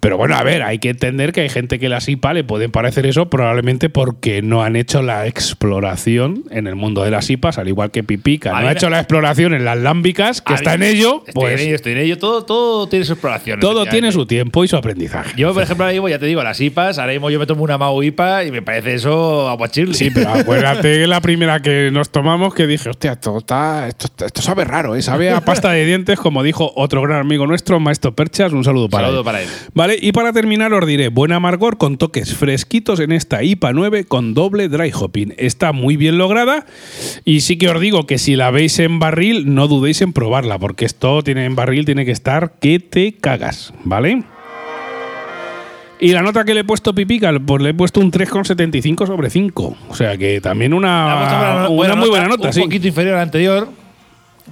Pero 0.00 0.16
bueno, 0.16 0.34
a 0.34 0.42
ver, 0.42 0.62
hay 0.62 0.78
que 0.78 0.88
entender 0.88 1.32
que 1.32 1.42
hay 1.42 1.50
gente 1.50 1.78
que 1.78 1.90
las 1.90 2.08
IPA 2.08 2.32
le 2.32 2.44
pueden 2.44 2.70
parecer 2.70 3.04
eso 3.06 3.28
probablemente 3.28 3.90
porque 3.90 4.40
no 4.40 4.62
han 4.62 4.76
hecho 4.76 5.02
la 5.02 5.26
exploración 5.26 6.44
en 6.50 6.66
el 6.66 6.74
mundo 6.74 7.04
de 7.04 7.10
las 7.10 7.28
IPAs, 7.28 7.58
al 7.58 7.68
igual 7.68 7.90
que 7.90 8.02
Pipica. 8.02 8.56
A 8.56 8.62
No 8.62 8.68
ha 8.68 8.72
hecho 8.72 8.88
la 8.88 8.98
exploración 8.98 9.52
en 9.52 9.64
las 9.64 9.76
lámbicas, 9.76 10.40
que 10.40 10.54
está 10.54 10.74
en 10.74 10.82
ello, 10.82 11.22
Estoy 11.26 11.34
pues 11.34 11.60
en 11.60 11.66
ello, 11.66 11.76
estoy 11.76 11.92
en 11.92 11.98
ello. 11.98 12.18
Todo, 12.18 12.44
todo 12.44 12.88
tiene 12.88 13.04
su 13.04 13.12
exploración. 13.12 13.60
todo 13.60 13.84
tiene 13.86 14.10
su 14.10 14.24
tiempo 14.26 14.64
y 14.64 14.68
su 14.68 14.76
aprendizaje. 14.76 15.34
Yo, 15.36 15.52
por 15.52 15.62
ejemplo, 15.62 15.84
ahora 15.84 15.92
mismo, 15.92 16.08
ya 16.08 16.18
te 16.18 16.26
digo, 16.26 16.42
las 16.42 16.60
IPAs, 16.60 16.98
ahora 16.98 17.12
mismo 17.12 17.30
yo 17.30 17.38
me 17.38 17.46
tomo 17.46 17.62
una 17.62 17.76
Mau 17.76 18.02
IPA 18.02 18.44
y 18.44 18.50
me 18.50 18.62
parece 18.62 18.94
eso 18.94 19.48
aguachirle. 19.48 19.94
Sí, 19.94 20.10
pero 20.10 20.30
acuérdate 20.34 21.00
que 21.00 21.06
la 21.06 21.20
primera 21.20 21.60
que 21.60 21.90
nos 21.92 22.10
tomamos 22.10 22.54
que 22.54 22.66
dije, 22.66 22.88
hostia, 22.88 23.12
esto, 23.12 23.36
está, 23.38 23.86
esto, 23.88 24.08
esto 24.24 24.40
sabe 24.42 24.64
raro, 24.64 24.96
¿eh? 24.96 25.02
sabe 25.02 25.30
a 25.30 25.42
pasta 25.42 25.70
de 25.72 25.84
dientes, 25.84 26.18
como 26.18 26.42
dijo 26.42 26.72
otro 26.76 27.02
gran 27.02 27.20
amigo 27.20 27.46
nuestro, 27.46 27.80
Maestro 27.80 28.14
Perchas. 28.14 28.52
Un 28.52 28.64
saludo 28.64 28.88
para 28.88 29.06
Saludo 29.06 29.20
él. 29.20 29.24
para 29.24 29.42
él. 29.42 29.48
Vale, 29.74 29.89
y 30.00 30.12
para 30.12 30.32
terminar 30.32 30.72
os 30.74 30.86
diré, 30.86 31.08
buen 31.08 31.32
amargor 31.32 31.78
con 31.78 31.96
toques 31.96 32.34
fresquitos 32.34 33.00
en 33.00 33.12
esta 33.12 33.42
IPA 33.42 33.72
9 33.72 34.04
con 34.04 34.34
doble 34.34 34.68
dry 34.68 34.90
hopping. 34.94 35.34
Está 35.38 35.72
muy 35.72 35.96
bien 35.96 36.18
lograda 36.18 36.66
y 37.24 37.40
sí 37.40 37.56
que 37.56 37.68
os 37.68 37.80
digo 37.80 38.06
que 38.06 38.18
si 38.18 38.36
la 38.36 38.50
veis 38.50 38.78
en 38.78 38.98
barril 38.98 39.54
no 39.54 39.68
dudéis 39.68 40.02
en 40.02 40.12
probarla 40.12 40.58
porque 40.58 40.84
esto 40.84 41.22
tiene 41.22 41.44
en 41.44 41.54
barril 41.56 41.84
tiene 41.84 42.04
que 42.04 42.12
estar 42.12 42.52
que 42.60 42.78
te 42.80 43.12
cagas, 43.14 43.72
¿vale? 43.84 44.22
Y 46.02 46.12
la 46.12 46.22
nota 46.22 46.44
que 46.44 46.54
le 46.54 46.60
he 46.60 46.64
puesto 46.64 46.94
Pipica, 46.94 47.30
pues 47.44 47.62
le 47.62 47.70
he 47.70 47.74
puesto 47.74 48.00
un 48.00 48.10
3,75 48.10 49.06
sobre 49.06 49.28
5. 49.28 49.76
O 49.90 49.94
sea 49.94 50.16
que 50.16 50.40
también 50.40 50.72
una, 50.72 51.66
buena- 51.68 51.94
muy 51.94 52.08
buena 52.08 52.26
nota, 52.26 52.46
un 52.48 52.52
sí. 52.54 52.60
poquito 52.62 52.86
inferior 52.88 53.14
a 53.14 53.16
la 53.18 53.22
anterior. 53.24 53.68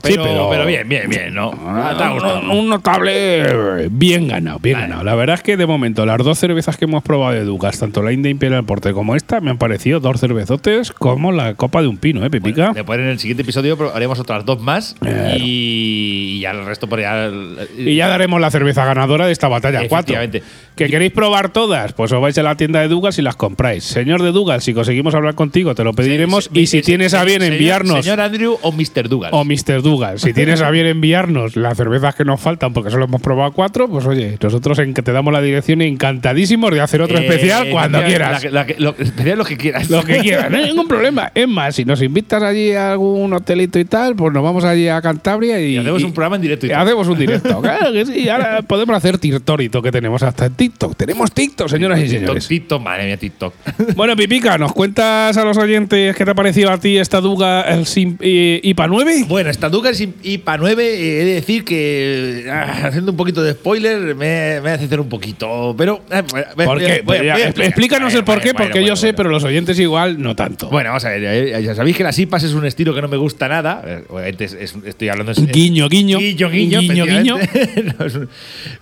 Sí, 0.05 0.13
Pero, 0.13 0.23
pero- 0.23 0.49
pero 0.51 0.67
bien, 0.67 0.89
bien, 0.89 1.09
bien, 1.11 1.35
¿no? 1.35 1.51
Ah, 1.67 2.11
gustado. 2.13 2.41
Un, 2.41 2.51
un 2.51 2.69
notable 2.69 3.89
bien 3.91 4.29
ganado, 4.29 4.59
bien 4.61 4.79
ganado. 4.79 5.03
La 5.03 5.15
verdad 5.17 5.35
es 5.35 5.43
que 5.43 5.57
de 5.57 5.67
momento 5.67 6.07
las 6.07 6.19
dos 6.19 6.39
cervezas 6.39 6.77
que 6.77 6.85
hemos 6.85 7.03
probado 7.03 7.33
de 7.35 7.45
Ducas, 7.45 7.79
tanto 7.81 8.03
la 8.03 8.13
India 8.13 8.31
Imperial 8.31 8.65
Porter 8.65 8.93
como 8.93 9.17
esta, 9.17 9.41
me 9.41 9.51
han 9.51 9.59
parecido 9.59 9.99
dos 9.99 10.21
cervezotes 10.21 10.93
como 10.93 11.33
la 11.33 11.55
copa 11.55 11.83
de 11.83 11.89
un 11.89 11.97
pino, 11.97 12.25
¿eh, 12.25 12.31
Pipica? 12.31 12.73
Después 12.73 12.99
en 13.01 13.07
el 13.07 13.19
siguiente 13.19 13.43
episodio 13.43 13.77
haremos 13.95 14.21
otras 14.21 14.45
dos 14.45 14.61
más 14.61 14.95
Claro. 15.01 15.37
y, 15.41 16.39
ya 16.41 16.53
el 16.53 16.65
resto 16.65 16.87
por 16.89 17.01
ya. 17.01 17.29
y 17.77 17.97
ya 17.97 18.09
daremos 18.09 18.41
la 18.41 18.51
cerveza 18.51 18.85
ganadora 18.85 19.27
de 19.27 19.33
esta 19.33 19.49
batalla 19.49 19.81
4. 19.89 20.15
Efectivamente. 20.15 20.43
¿Que 20.77 20.89
queréis 20.89 21.11
probar 21.11 21.49
todas? 21.49 21.93
Pues 21.93 22.13
os 22.13 22.21
vais 22.21 22.39
a 22.39 22.43
la 22.45 22.57
tienda 22.57 22.81
de 22.81 22.87
Dugas 22.87 23.19
y 23.19 23.23
las 23.23 23.35
compráis. 23.35 23.83
Señor 23.83 24.23
de 24.23 24.31
Dugas, 24.31 24.63
si 24.63 24.75
conseguimos 24.75 25.13
hablar 25.17 25.35
contigo, 25.35 25.75
te 25.75 25.83
lo 25.83 25.93
pediremos. 25.93 26.45
Sí, 26.53 26.61
y 26.61 26.67
si 26.69 26.79
sí, 26.79 26.83
tienes 26.85 27.15
a 27.15 27.25
bien 27.25 27.43
enviarnos. 27.43 28.05
Señor 28.05 28.21
Andrew 28.21 28.59
o 28.63 28.71
Mr. 28.71 29.09
Dugas. 29.09 29.31
o 29.33 29.45
Mr. 29.45 29.78
dudas, 29.83 30.21
si 30.21 30.33
tienes 30.33 30.61
a 30.61 30.71
bien 30.71 30.87
enviarnos 30.87 31.57
las 31.57 31.77
cervezas 31.77 32.15
que 32.15 32.25
nos 32.25 32.41
faltan, 32.41 32.73
porque 32.73 32.91
solo 32.91 33.05
hemos 33.05 33.21
probado 33.21 33.53
cuatro, 33.53 33.89
pues 33.89 34.07
oye, 34.07 34.37
nosotros 34.43 34.79
en 34.79 34.95
que 34.95 35.03
te 35.03 35.13
damos 35.13 35.33
la 35.33 35.41
dirección 35.41 35.83
encantadísimos 35.83 36.71
de 36.73 36.81
hacer 36.81 37.01
otro 37.03 37.19
Eh, 37.19 37.27
especial 37.27 37.69
cuando 37.71 38.01
la- 38.01 38.07
quieras. 38.07 38.45
la- 38.45 38.51
la 38.51 38.67
que- 38.67 38.77
lo, 38.79 38.91
especial 38.99 39.39
lo 39.39 39.45
que 39.45 39.57
quieras. 39.57 39.91
Lo 39.91 40.03
que 40.05 40.19
quieras, 40.19 40.51
no 40.51 40.59
hay 40.59 40.65
ningún 40.67 40.89
problema. 40.89 41.31
Es 41.35 41.49
más, 41.49 41.75
si 41.75 41.85
nos 41.85 42.01
invitas 42.03 42.43
allí 42.43 42.73
a 42.73 42.93
algún 42.93 43.33
hotelito 43.33 43.79
y 43.79 43.85
tal, 43.85 44.17
pues 44.17 44.33
nos 44.33 44.43
vamos 44.43 44.65
allí 44.65 44.89
a 44.89 45.01
Cantabria 45.01 45.61
y. 45.61 45.75
Y 45.75 45.79
hacemos 45.79 46.03
y- 46.03 46.05
un 46.05 46.13
programa 46.13 46.37
en 46.37 46.43
directo 46.43 46.67
y 46.67 46.71
hacemos 46.73 47.07
un 47.09 47.19
directo. 47.19 47.61
Claro 47.69 47.93
que 47.93 48.07
sí. 48.07 48.29
Ahora 48.29 48.63
podemos 48.63 48.97
hacer 48.97 49.19
Tirtorito 49.19 49.83
que 49.83 49.93
tenemos 49.93 50.23
hasta 50.23 50.47
en 50.47 50.55
TikTok. 50.55 50.97
Tenemos 50.97 51.33
TikTok, 51.33 51.69
señoras 51.69 51.99
y 51.99 52.03
TikTok, 52.03 52.19
señores. 52.21 52.49
TikTok, 52.49 52.83
madre 52.83 53.07
mía, 53.07 53.17
TikTok. 53.17 53.55
Bueno, 53.97 54.17
Pipica, 54.17 54.57
¿nos 54.59 54.73
cuentas 54.73 55.37
a 55.37 55.45
los 55.45 55.57
oyentes 55.59 56.15
qué 56.17 56.25
te 56.25 56.31
ha 56.31 56.35
parecido 56.35 56.71
a 56.71 56.79
ti 56.79 56.97
esta 56.99 57.21
Duga 57.21 57.63
el 57.63 57.85
Sim- 57.87 58.17
eh, 58.21 58.61
IPA 58.63 58.87
9? 58.87 59.25
Bueno, 59.29 59.51
esta 59.51 59.68
Duca 59.71 59.91
es 59.91 60.01
IPA 60.01 60.57
9, 60.59 60.85
eh, 60.85 61.21
he 61.21 61.25
de 61.25 61.35
decir 61.35 61.65
que, 61.65 62.47
ah, 62.51 62.83
haciendo 62.87 63.11
un 63.13 63.17
poquito 63.17 63.43
de 63.43 63.53
spoiler, 63.53 64.15
me, 64.15 64.61
me 64.61 64.71
hace 64.71 64.85
hacer 64.85 65.01
un 65.01 65.09
poquito. 65.09 65.75
Pero. 65.77 66.01
eh, 66.11 66.23
¿Por 66.65 66.79
qué? 66.79 67.03
voy- 67.05 67.19
voy 67.19 67.19
a 67.19 67.23
Ya, 67.25 67.35
explicar. 67.47 67.65
explícanos 67.65 68.15
el 68.15 68.25
por 68.25 68.41
qué, 68.41 68.53
bueno, 68.53 68.59
porque 68.65 68.79
bueno, 68.81 68.89
yo 68.89 68.97
sé, 68.97 69.07
bueno. 69.09 69.17
pero 69.17 69.31
los 69.31 69.45
oyentes 69.45 69.79
igual 69.79 70.21
no 70.21 70.35
tanto. 70.37 70.69
Bueno, 70.71 70.91
vamos 70.91 71.05
a 71.05 71.11
ver, 71.11 71.63
ya 71.63 71.75
sabéis 71.75 71.97
que 71.97 72.05
las 72.05 72.19
IPAs 72.19 72.45
es 72.45 72.53
un 72.53 72.67
estilo 72.67 72.95
que 72.95 73.03
no 73.03 73.09
me 73.09 73.17
gusta 73.17 73.49
nada. 73.49 73.83
Obviamente 74.09 74.45
es- 74.45 74.53
es- 74.55 74.75
estoy 74.85 75.09
hablando 75.09 75.33
en 75.37 75.47
Guiño, 75.47 75.89
guiño. 75.89 76.19
Guiño, 76.19 76.51
guiño, 76.51 76.81
Guiño, 76.81 77.05
guiño. 77.07 77.37
es 77.55 78.19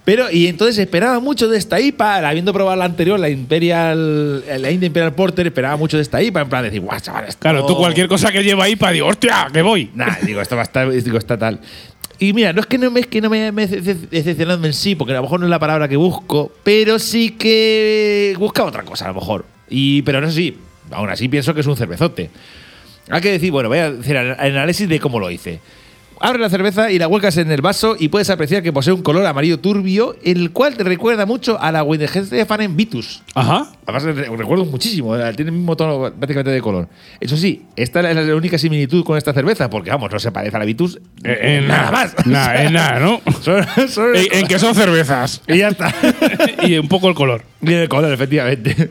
Pero, 0.05 0.31
y 0.31 0.47
entonces 0.47 0.79
esperaba 0.79 1.21
mucho 1.21 1.49
de 1.49 1.59
esta 1.59 1.81
IPA, 1.81 2.29
habiendo 2.29 2.53
probado 2.53 2.77
la 2.77 2.85
anterior, 2.85 3.19
la 3.19 3.29
Imperial, 3.29 4.45
la 4.61 4.71
India 4.71 4.87
Imperial 4.87 5.15
Porter, 5.15 5.47
esperaba 5.47 5.77
mucho 5.77 5.97
de 5.97 6.03
esta 6.03 6.23
IPA, 6.23 6.43
en 6.43 6.49
plan 6.49 6.63
de 6.63 6.69
decir, 6.71 6.81
guau, 6.81 6.99
chaval, 7.01 7.25
esto- 7.29 7.41
Claro, 7.41 7.65
tú 7.67 7.77
cualquier 7.77 8.09
cosa 8.09 8.31
que 8.33 8.43
lleva 8.43 8.69
IPA, 8.69 8.91
digo, 8.93 9.07
hostia, 9.07 9.49
que 9.53 9.63
voy. 9.63 9.91
Nah, 9.95 10.17
digo, 10.23 10.41
esto 10.41 10.57
va 10.57 10.63
a 10.63 10.65
estar, 10.65 10.76
digo, 10.85 11.19
está 11.19 11.37
tal. 11.39 11.61
Y 12.19 12.33
mira, 12.33 12.53
no 12.53 12.61
es 12.61 12.67
que 12.67 12.79
no 12.79 12.91
me, 12.91 13.01
es 13.01 13.07
que 13.07 13.21
no 13.21 13.29
me, 13.29 13.53
me 13.53 13.65
he 13.65 13.69
dece- 13.69 14.09
decepcionado 14.09 14.65
en 14.67 14.73
sí, 14.73 14.95
porque 14.95 15.13
a 15.13 15.17
lo 15.17 15.23
mejor 15.23 15.41
no 15.41 15.47
es 15.47 15.51
la 15.51 15.59
palabra 15.59 15.87
que 15.89 15.97
busco, 15.97 16.51
pero 16.65 16.99
sí 16.99 17.31
que 17.31 18.35
busca 18.39 18.65
otra 18.65 18.83
cosa, 18.85 19.05
a 19.05 19.09
lo 19.09 19.15
mejor. 19.15 19.45
Y, 19.69 20.03
pero 20.03 20.21
no 20.21 20.29
sé 20.29 20.33
si, 20.35 20.57
aún 20.93 21.11
así 21.11 21.29
pienso 21.29 21.53
que 21.55 21.61
es 21.61 21.67
un 21.67 21.77
cervezote. 21.77 22.31
Hay 23.11 23.21
que 23.21 23.33
decir, 23.33 23.53
bueno, 23.53 23.69
voy 23.69 23.79
a 23.79 23.89
hacer 23.89 24.17
el 24.17 24.33
análisis 24.33 24.89
de 24.89 24.99
cómo 24.99 25.21
lo 25.21 25.31
hice. 25.31 25.61
Abre 26.21 26.39
la 26.41 26.49
cerveza 26.49 26.91
y 26.91 26.99
la 26.99 27.07
vuelcas 27.07 27.37
en 27.37 27.51
el 27.51 27.61
vaso 27.61 27.97
y 27.99 28.09
puedes 28.09 28.31
apreciar 28.31 28.63
que 28.63 28.73
posee 28.73 28.93
un 28.93 29.03
color 29.03 29.27
amarillo 29.27 29.59
turbio, 29.61 30.17
el 30.25 30.51
cual 30.51 30.75
te 30.77 30.83
recuerda 30.85 31.27
mucho 31.27 31.61
a 31.61 31.71
la 31.73 31.85
Fan 32.47 32.77
Vitus. 32.77 33.23
Ajá. 33.35 33.67
Además, 33.87 34.03
re- 34.05 34.37
recuerdo 34.37 34.65
muchísimo, 34.65 35.15
eh, 35.17 35.33
tiene 35.35 35.51
el 35.51 35.57
mismo 35.57 35.77
tono 35.77 36.01
prácticamente 36.15 36.51
de 36.51 36.61
color. 36.63 36.89
Eso 37.21 37.37
sí, 37.37 37.67
esta 37.77 38.09
es 38.11 38.17
la 38.27 38.35
única 38.35 38.57
similitud 38.59 39.05
con 39.05 39.17
esta 39.19 39.33
cerveza, 39.33 39.69
porque 39.71 39.91
vamos, 39.91 40.11
no 40.11 40.19
se 40.19 40.33
parece 40.33 40.57
a 40.57 40.59
la 40.59 40.65
Vitus 40.65 40.99
Eh, 41.23 41.59
en 41.59 41.69
nada 41.69 41.91
más. 41.93 42.27
Nada, 42.27 42.63
en 42.65 42.73
nada, 42.73 42.99
¿no? 43.01 43.21
Son- 43.43 43.67
son- 43.89 44.17
en, 44.17 44.27
en 44.33 44.47
que 44.47 44.59
son 44.59 44.75
cervezas. 44.75 45.43
Y 45.49 45.59
ya 45.59 45.69
está. 45.69 45.95
y 46.67 46.77
un 46.79 46.89
poco 46.89 47.09
el 47.09 47.15
color. 47.15 47.43
y 47.63 47.73
el 47.73 47.89
color, 47.89 48.13
efectivamente. 48.13 48.91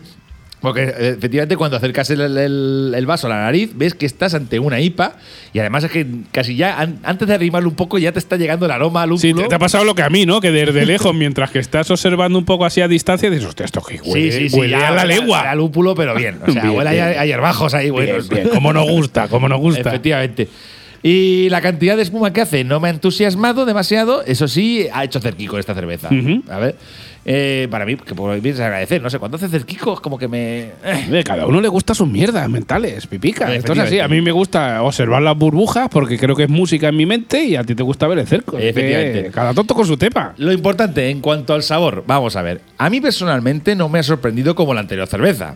Porque 0.66 0.84
eh, 0.84 1.16
efectivamente 1.18 1.56
cuando 1.58 1.78
acercas 1.78 2.10
el, 2.10 2.22
el- 2.22 2.94
el 2.96 3.06
vaso 3.06 3.28
a 3.28 3.30
la 3.30 3.38
nariz 3.44 3.72
ves 3.76 3.94
que 3.94 4.06
estás 4.06 4.34
ante 4.34 4.58
una 4.60 4.80
IPA 4.82 5.16
y 5.54 5.60
además 5.60 5.84
es 5.84 5.92
que 5.92 6.06
casi 6.32 6.56
ya 6.56 6.80
an- 6.80 6.98
antes 7.04 7.28
de 7.28 7.36
arrimarlo 7.36 7.70
un 7.70 7.76
poco 7.76 7.98
ya 8.00 8.12
te 8.12 8.20
está 8.20 8.36
llegando 8.36 8.66
el 8.66 8.72
aroma 8.72 9.04
al 9.04 9.18
Sí, 9.20 9.28
lúpulo. 9.30 9.44
te, 9.44 9.50
te 9.50 9.56
ha 9.56 9.60
pasado 9.60 9.86
lo 9.86 9.94
que 9.96 10.02
a 10.02 10.10
mí, 10.10 10.26
¿no? 10.26 10.42
Que 10.42 10.52
desde 10.52 10.86
lejos, 10.86 11.14
mientras 11.16 11.52
que 11.52 11.60
estás 11.60 11.90
observando 11.92 12.40
un 12.40 12.46
poco 12.46 12.66
así 12.66 12.82
a 12.82 12.88
distancia, 12.88 13.30
dices, 13.30 13.46
hostia, 13.48 13.66
esto 13.66 13.82
que 13.84 14.02
huele, 14.02 14.50
huele 14.52 14.72
ya 14.72 14.88
a 14.88 14.92
la 14.92 15.04
huele 15.04 15.16
lengua. 15.20 15.42
A 15.52 15.56
lúpulo, 15.56 15.94
pero 15.96 16.16
bien. 16.16 16.40
O 16.46 16.52
sea, 16.52 16.64
Bien, 16.64 16.76
huele 16.76 16.92
bien. 16.92 17.04
a 17.20 17.26
hierbajos 17.26 17.74
ahí, 17.74 17.92
bien. 17.92 18.18
Como 18.52 18.74
nos 18.74 18.90
gusta, 18.90 19.28
como 19.28 19.48
nos 19.48 19.60
gusta. 19.60 19.82
Efectivamente. 19.90 20.48
Y 21.04 21.50
la 21.50 21.62
cantidad 21.62 21.96
de 21.96 22.02
espuma 22.02 22.34
que 22.34 22.42
hace 22.42 22.64
no 22.64 22.80
me 22.80 22.88
ha 22.88 22.92
entusiasmado 22.92 23.66
demasiado. 23.66 24.24
Eso 24.26 24.48
sí, 24.48 24.88
ha 24.92 25.04
hecho 25.04 25.20
cerquico 25.20 25.60
esta 25.60 25.76
cerveza. 25.76 26.08
Ujú. 26.12 26.42
A 26.50 26.58
ver. 26.58 26.76
Eh, 27.28 27.68
para 27.72 27.86
mí, 27.88 27.96
que 27.96 28.14
por 28.14 28.40
mí 28.40 28.50
es 28.50 28.60
agradecer. 28.60 29.02
No 29.02 29.10
sé, 29.10 29.18
cuando 29.18 29.38
hace 29.38 29.50
cerquico 29.50 29.94
es 29.96 30.00
como 30.00 30.18
que 30.18 30.28
me. 30.28 30.70
eh. 30.84 31.24
Cada 31.26 31.48
uno 31.48 31.60
le 31.60 31.68
gusta 31.68 31.96
sus 31.96 32.08
mierdas 32.08 32.48
mentales, 32.50 33.08
pipica. 33.08 33.54
Esto 33.54 33.74
es 33.74 33.80
así. 33.80 34.00
A 34.00 34.08
mí 34.08 34.22
me 34.22 34.32
gusta 34.32 34.82
observar 34.84 35.22
las 35.24 35.36
burbujas 35.36 35.90
porque 35.90 36.20
creo 36.20 36.36
que 36.36 36.44
es 36.44 36.50
música 36.50 36.88
en 36.90 36.96
mi 36.96 37.06
mente 37.08 37.44
y 37.44 37.56
a 37.56 37.64
ti 37.64 37.74
te 37.74 37.82
gusta 37.84 38.08
ver 38.08 38.20
el 38.20 38.28
cerco. 38.28 38.58
Efectivamente. 38.60 39.32
Cada 39.32 39.54
tonto 39.56 39.74
con 39.74 39.86
su 39.88 39.98
tema. 39.98 40.34
Lo 40.38 40.52
importante 40.54 41.10
en 41.10 41.20
cuanto 41.22 41.54
al 41.56 41.64
sabor, 41.64 42.04
vamos 42.06 42.36
a 42.36 42.42
ver. 42.44 42.62
A 42.78 42.90
mí 42.92 43.02
personalmente 43.02 43.76
no 43.76 43.90
me 43.90 44.00
ha 44.00 44.04
sorprendido 44.04 44.54
como 44.54 44.74
la 44.76 44.82
anterior 44.82 45.08
cerveza. 45.08 45.56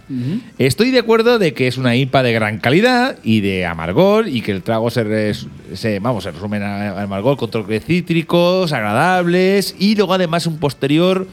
Estoy 0.58 0.90
de 0.92 1.00
acuerdo 1.00 1.38
de 1.38 1.54
que 1.54 1.68
es 1.68 1.78
una 1.78 1.96
IPA 1.96 2.24
de 2.24 2.34
gran 2.34 2.58
calidad 2.60 3.18
y 3.24 3.42
de 3.42 3.66
amargor 3.68 4.28
y 4.28 4.42
que 4.42 4.52
el 4.52 4.64
trago 4.64 4.90
se, 4.90 5.04
res- 5.04 5.46
se- 5.76 6.00
vamos, 6.00 6.24
se 6.24 6.32
resume 6.32 6.58
en 6.58 6.64
amargor 6.64 7.38
con 7.38 7.52
toques 7.52 7.86
cítricos, 7.86 8.74
agradables 8.74 9.76
y 9.78 9.96
luego 9.96 10.14
además 10.16 10.48
un 10.48 10.58
posterior 10.58 11.28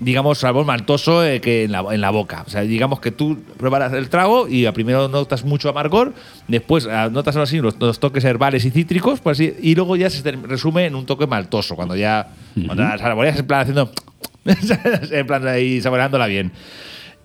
digamos, 0.00 0.38
sabor 0.38 0.64
maltoso 0.64 1.24
eh, 1.24 1.40
que 1.40 1.64
en 1.64 1.72
la, 1.72 1.84
en 1.90 2.00
la 2.00 2.10
boca. 2.10 2.44
O 2.46 2.50
sea, 2.50 2.62
digamos 2.62 3.00
que 3.00 3.10
tú 3.10 3.38
pruebas 3.56 3.92
el 3.92 4.08
trago 4.08 4.48
y 4.48 4.66
a 4.66 4.72
primero 4.72 5.08
notas 5.08 5.44
mucho 5.44 5.68
amargor, 5.68 6.12
después 6.48 6.86
ah, 6.86 7.08
notas 7.10 7.36
así 7.36 7.58
los, 7.58 7.78
los 7.80 8.00
toques 8.00 8.24
herbales 8.24 8.64
y 8.64 8.70
cítricos, 8.70 9.20
pues 9.20 9.38
así, 9.38 9.54
y 9.60 9.74
luego 9.74 9.96
ya 9.96 10.10
se 10.10 10.28
resume 10.32 10.86
en 10.86 10.94
un 10.94 11.06
toque 11.06 11.26
maltoso, 11.26 11.76
cuando 11.76 11.96
ya 11.96 12.28
cuando 12.66 12.84
saboreas 12.98 13.38
en 13.38 13.46
plan 13.46 13.60
haciendo 13.60 13.90
en 15.10 15.26
plan 15.26 15.46
ahí 15.46 15.80
saboreándola 15.80 16.26
bien. 16.26 16.52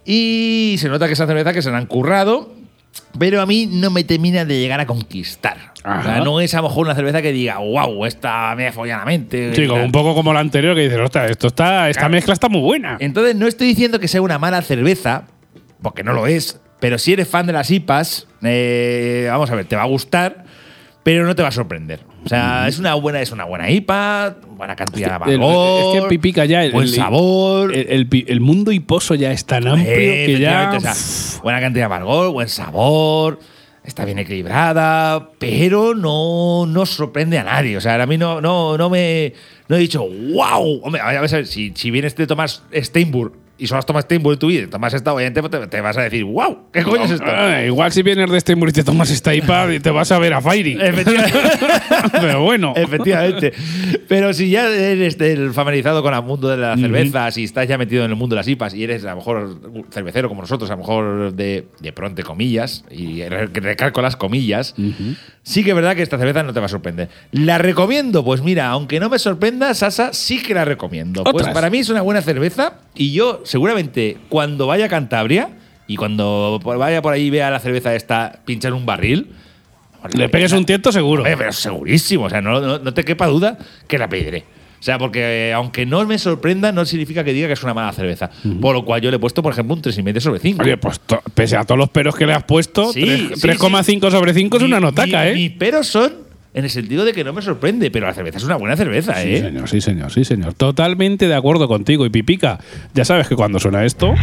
Y 0.06 0.76
se 0.80 0.90
nota 0.90 1.08
que 1.08 1.14
esa 1.14 1.28
cerveza 1.28 1.54
que 1.54 1.62
se 1.62 1.70
la 1.72 1.78
han 1.78 1.86
currado, 1.86 2.54
pero 3.18 3.42
a 3.42 3.46
mí 3.46 3.68
no 3.72 3.90
me 3.90 4.04
termina 4.04 4.46
de 4.46 4.60
llegar 4.60 4.80
a 4.80 4.86
conquistar. 4.86 5.58
O 5.80 5.82
sea, 5.82 5.94
Ajá. 6.00 6.20
no 6.22 6.40
es 6.42 6.54
a 6.54 6.58
lo 6.58 6.64
mejor 6.70 6.86
una 6.88 6.96
cerveza 6.96 7.22
que 7.22 7.32
diga, 7.32 7.58
wow, 7.58 8.06
esta 8.06 8.54
me 8.56 8.68
ha 8.68 8.72
follado 8.74 9.00
la 9.00 9.06
mente. 9.06 9.54
Sí, 9.56 9.66
como 9.68 9.84
un 9.84 9.92
poco 9.92 10.14
como 10.14 10.34
la 10.34 10.40
anterior 10.42 10.76
que 10.76 10.82
dices, 10.84 11.00
ostras, 11.00 11.32
esto 11.32 11.48
está, 11.48 11.90
esta 11.90 12.02
Claro. 12.02 12.12
mezcla 12.14 12.34
está 12.34 12.50
muy 12.50 12.62
buena. 12.62 12.98
Entonces, 13.00 13.36
no 13.36 13.48
estoy 13.48 13.68
diciendo 13.68 14.00
que 14.00 14.08
sea 14.08 14.22
una 14.22 14.38
mala 14.38 14.62
cerveza, 14.62 15.24
porque 15.82 16.04
no 16.04 16.14
lo 16.14 16.28
es, 16.28 16.60
pero 16.80 16.98
si 16.98 17.14
eres 17.14 17.28
fan 17.28 17.46
de 17.48 17.54
las 17.54 17.72
IPAs, 17.72 18.28
eh, 18.44 19.28
vamos 19.30 19.50
a 19.52 19.56
ver, 19.56 19.66
te 19.66 19.76
va 19.76 19.84
a 19.84 19.88
gustar, 19.88 20.44
pero 21.04 21.26
no 21.26 21.36
te 21.36 21.42
va 21.42 21.48
a 21.48 21.52
sorprender. 21.54 22.02
O 22.26 22.30
sea, 22.30 22.68
es 22.68 22.78
una 22.80 22.94
buena, 22.96 23.22
es 23.22 23.32
una 23.32 23.46
buena 23.46 23.70
IPA, 23.72 24.36
buena 24.58 24.76
cantidad 24.76 25.08
de 25.08 25.14
amargor, 25.16 25.96
es 25.96 26.02
que 26.04 26.08
pipica 26.10 26.46
ya 26.46 26.64
el, 26.66 26.72
buen 26.72 26.88
el- 26.88 26.94
sabor. 26.94 27.74
El, 27.74 27.88
el 28.12 28.26
el 28.28 28.40
mundo 28.42 28.72
hiposo 28.72 29.16
ya 29.16 29.32
es 29.32 29.46
tan 29.46 29.68
amplio 29.68 29.86
que 29.96 30.38
ya. 30.40 30.64
efectivamente, 30.74 30.78
o 30.78 30.94
sea, 30.94 31.42
buena 31.44 31.60
cantidad 31.62 31.82
de 31.84 31.86
amargor, 31.86 32.32
buen 32.32 32.50
sabor, 32.50 33.40
está 33.84 34.04
bien 34.06 34.20
equilibrada, 34.20 35.30
pero 35.40 35.96
no, 35.96 36.66
no 36.68 36.86
sorprende 36.86 37.40
a 37.40 37.44
nadie. 37.46 37.78
O 37.78 37.82
sea, 37.82 38.02
a 38.02 38.06
mí 38.06 38.18
no, 38.18 38.42
no, 38.42 38.78
no 38.78 38.90
me 38.90 39.34
no 39.68 39.76
he 39.78 39.80
dicho, 39.80 40.06
wow. 40.06 40.82
Hombre, 40.84 41.02
a 41.02 41.08
ver, 41.08 41.18
a 41.18 41.22
ver, 41.22 41.48
si, 41.48 41.72
si 41.76 41.90
vienes 41.90 42.16
de 42.16 42.28
Tomás 42.28 42.64
Steinburg 42.76 43.34
y 43.60 43.68
solo 43.68 43.80
has 43.80 43.86
tomado 43.86 44.02
Steinburg 44.04 44.34
en 44.36 44.40
tu 44.40 44.48
vida, 44.48 44.64
y 44.64 44.68
tomas 44.68 44.94
esta, 44.94 45.14
obviamente 45.14 45.42
te, 45.42 45.68
te 45.68 45.82
vas 45.82 45.98
a 45.98 46.02
decir, 46.04 46.24
wow, 46.24 46.58
¿qué 46.72 46.84
coño 46.84 47.04
es 47.04 47.12
esto? 47.12 47.26
Ah, 47.28 47.62
igual 47.64 47.92
si 47.92 48.02
vienes 48.02 48.44
de 48.46 48.56
muro 48.56 48.70
y 48.70 48.74
te 48.74 48.84
tomas 48.84 49.12
esta 49.12 49.36
IPA 49.36 49.76
y 49.76 49.80
te 49.80 49.92
vas 49.92 50.12
a 50.12 50.20
ver 50.20 50.34
a 50.34 50.42
Fairy. 50.42 50.78
Efectivamente. 50.82 51.38
Pero 52.14 52.42
bueno. 52.44 52.74
Efectivamente. 52.76 53.54
Pero 54.08 54.34
si 54.34 54.50
ya 54.50 54.68
eres 54.70 55.18
del 55.18 55.54
familiarizado 55.54 56.02
con 56.02 56.14
el 56.14 56.22
mundo 56.24 56.48
de 56.50 56.58
la 56.58 56.76
cerveza, 56.78 57.30
si 57.32 57.44
estás 57.44 57.68
ya 57.68 57.78
metido 57.78 58.04
en 58.06 58.12
el 58.12 58.16
mundo 58.16 58.36
de 58.36 58.40
las 58.40 58.48
IPAs 58.48 58.74
y 58.74 58.84
eres 58.84 59.04
a 59.06 59.12
lo 59.12 59.18
mejor 59.18 59.60
cervecero 59.92 60.30
como 60.30 60.42
nosotros, 60.42 60.70
a 60.70 60.74
lo 60.74 60.80
mejor 60.80 61.34
de, 61.34 61.68
de 61.80 61.92
pro 61.94 62.08
entre 62.08 62.24
comillas, 62.24 62.86
y 62.90 63.24
re- 63.24 63.48
recalco 63.48 64.02
las 64.02 64.16
comillas, 64.16 64.74
sí 65.44 65.64
que 65.64 65.70
es 65.72 65.76
verdad 65.76 65.96
que 65.96 66.02
esta 66.04 66.18
cerveza 66.18 66.44
no 66.44 66.54
te 66.54 66.60
va 66.60 66.66
a 66.68 66.70
sorprender. 66.70 67.10
¿La 67.32 67.58
recomiendo? 67.58 68.24
Pues 68.24 68.42
mira, 68.42 68.68
aunque 68.68 69.00
no 69.00 69.10
me 69.10 69.20
sorprenda, 69.20 69.74
Sasa 69.74 70.14
sí 70.14 70.42
que 70.42 70.54
la 70.54 70.66
recomiendo. 70.66 71.24
Pues 71.24 71.36
Otras. 71.36 71.54
para 71.54 71.70
mí 71.70 71.80
es 71.80 71.90
una 71.90 72.02
buena 72.02 72.22
cerveza 72.22 72.74
y 72.96 73.12
yo 73.14 73.42
seguramente 73.50 74.18
cuando 74.30 74.68
vaya 74.68 74.86
a 74.86 74.90
Cantabria 74.90 75.50
y 75.88 75.96
cuando 75.96 76.60
vaya 76.64 77.02
por 77.02 77.14
ahí 77.14 77.24
y 77.26 77.30
vea 77.32 77.50
la 77.50 77.60
cerveza 77.60 77.96
esta 77.96 78.40
pinchar 78.46 78.74
un 78.74 78.86
barril, 78.86 79.32
Le 80.14 80.30
pegues 80.30 80.54
un 80.54 80.66
tiento 80.66 80.92
seguro. 80.94 81.24
Hombre, 81.24 81.36
pero 81.36 81.52
segurísimo, 81.52 82.26
o 82.26 82.30
sea, 82.30 82.42
no, 82.42 82.62
no- 82.62 82.80
no 82.80 82.94
te 82.94 83.04
quepa 83.04 83.26
duda 83.28 83.58
que 83.88 83.98
la 83.98 84.08
pediré. 84.08 84.46
O 84.80 84.82
sea, 84.84 84.98
porque 84.98 85.50
eh, 85.50 85.54
aunque 85.54 85.86
no 85.86 86.06
me 86.06 86.18
sorprenda, 86.18 86.72
no 86.72 86.86
significa 86.86 87.22
que 87.26 87.34
diga 87.34 87.48
que 87.48 87.54
es 87.54 87.64
una 87.64 87.74
mala 87.74 87.92
cerveza. 87.92 88.30
Por 88.62 88.74
lo 88.76 88.86
cual 88.86 89.02
yo 89.02 89.10
le 89.10 89.18
he 89.18 89.20
puesto, 89.20 89.42
por 89.44 89.52
ejemplo, 89.52 89.76
un 89.76 89.82
3,5 89.82 90.20
sobre 90.22 90.40
5. 90.40 90.64
Oye, 90.64 90.78
pues 90.78 91.02
pese 91.34 91.58
a 91.58 91.66
todos 91.66 91.78
los 91.78 91.90
peros 91.90 92.16
que 92.16 92.26
le 92.26 92.34
has 92.34 92.44
puesto, 92.46 92.94
Sí, 92.94 93.02
tres- 93.02 93.42
sí, 93.42 93.48
3,5 93.48 94.10
sobre 94.10 94.34
5 94.34 94.56
es 94.58 94.64
una 94.64 94.80
notaca, 94.80 95.24
mi- 95.24 95.28
¿eh? 95.30 95.34
Mis 95.34 95.52
peros 95.52 95.86
son 95.88 96.14
en 96.60 96.66
el 96.66 96.72
sentido 96.72 97.06
de 97.06 97.14
que 97.14 97.24
no 97.24 97.34
me 97.34 97.42
sorprende, 97.42 97.90
pero 97.92 98.06
la 98.08 98.14
cerveza 98.14 98.38
es 98.38 98.44
una 98.44 98.56
buena 98.58 98.76
cerveza, 98.78 99.16
Sí, 99.22 99.36
¿eh? 99.36 99.42
señor, 99.42 99.70
sí, 99.70 99.82
señor, 99.82 100.12
sí, 100.12 100.24
señor. 100.26 100.54
Totalmente 100.54 101.28
de 101.28 101.36
acuerdo 101.36 101.68
contigo. 101.68 102.06
Y 102.06 102.10
Pipica, 102.10 102.60
ya 102.94 103.04
sabes 103.06 103.28
que 103.28 103.36
cuando 103.36 103.60
suena 103.60 103.84
esto. 103.86 104.14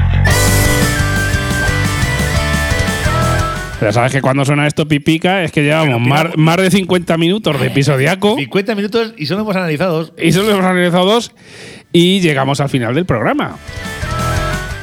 Ya 3.81 3.93
sabes 3.93 4.11
que 4.13 4.23
cuando 4.23 4.43
suena 4.45 4.67
esto, 4.67 4.89
Pipica, 4.89 5.45
es 5.45 5.53
que 5.53 5.63
llevamos 5.63 6.01
Bueno, 6.09 6.31
más 6.37 6.57
de 6.57 6.71
50 6.71 7.19
minutos 7.19 7.61
de 7.61 7.67
episodiaco 7.67 8.35
50 8.37 8.75
minutos 8.75 9.13
y 9.19 9.27
solo 9.27 9.43
hemos 9.43 9.55
analizado 9.55 9.99
dos. 9.99 10.13
y 10.19 10.33
solo 10.33 10.51
hemos 10.53 10.65
analizado 10.65 11.05
dos 11.05 11.33
y 11.93 12.21
llegamos 12.21 12.61
al 12.61 12.71
final 12.71 12.95
del 12.95 13.05
programa. 13.05 13.57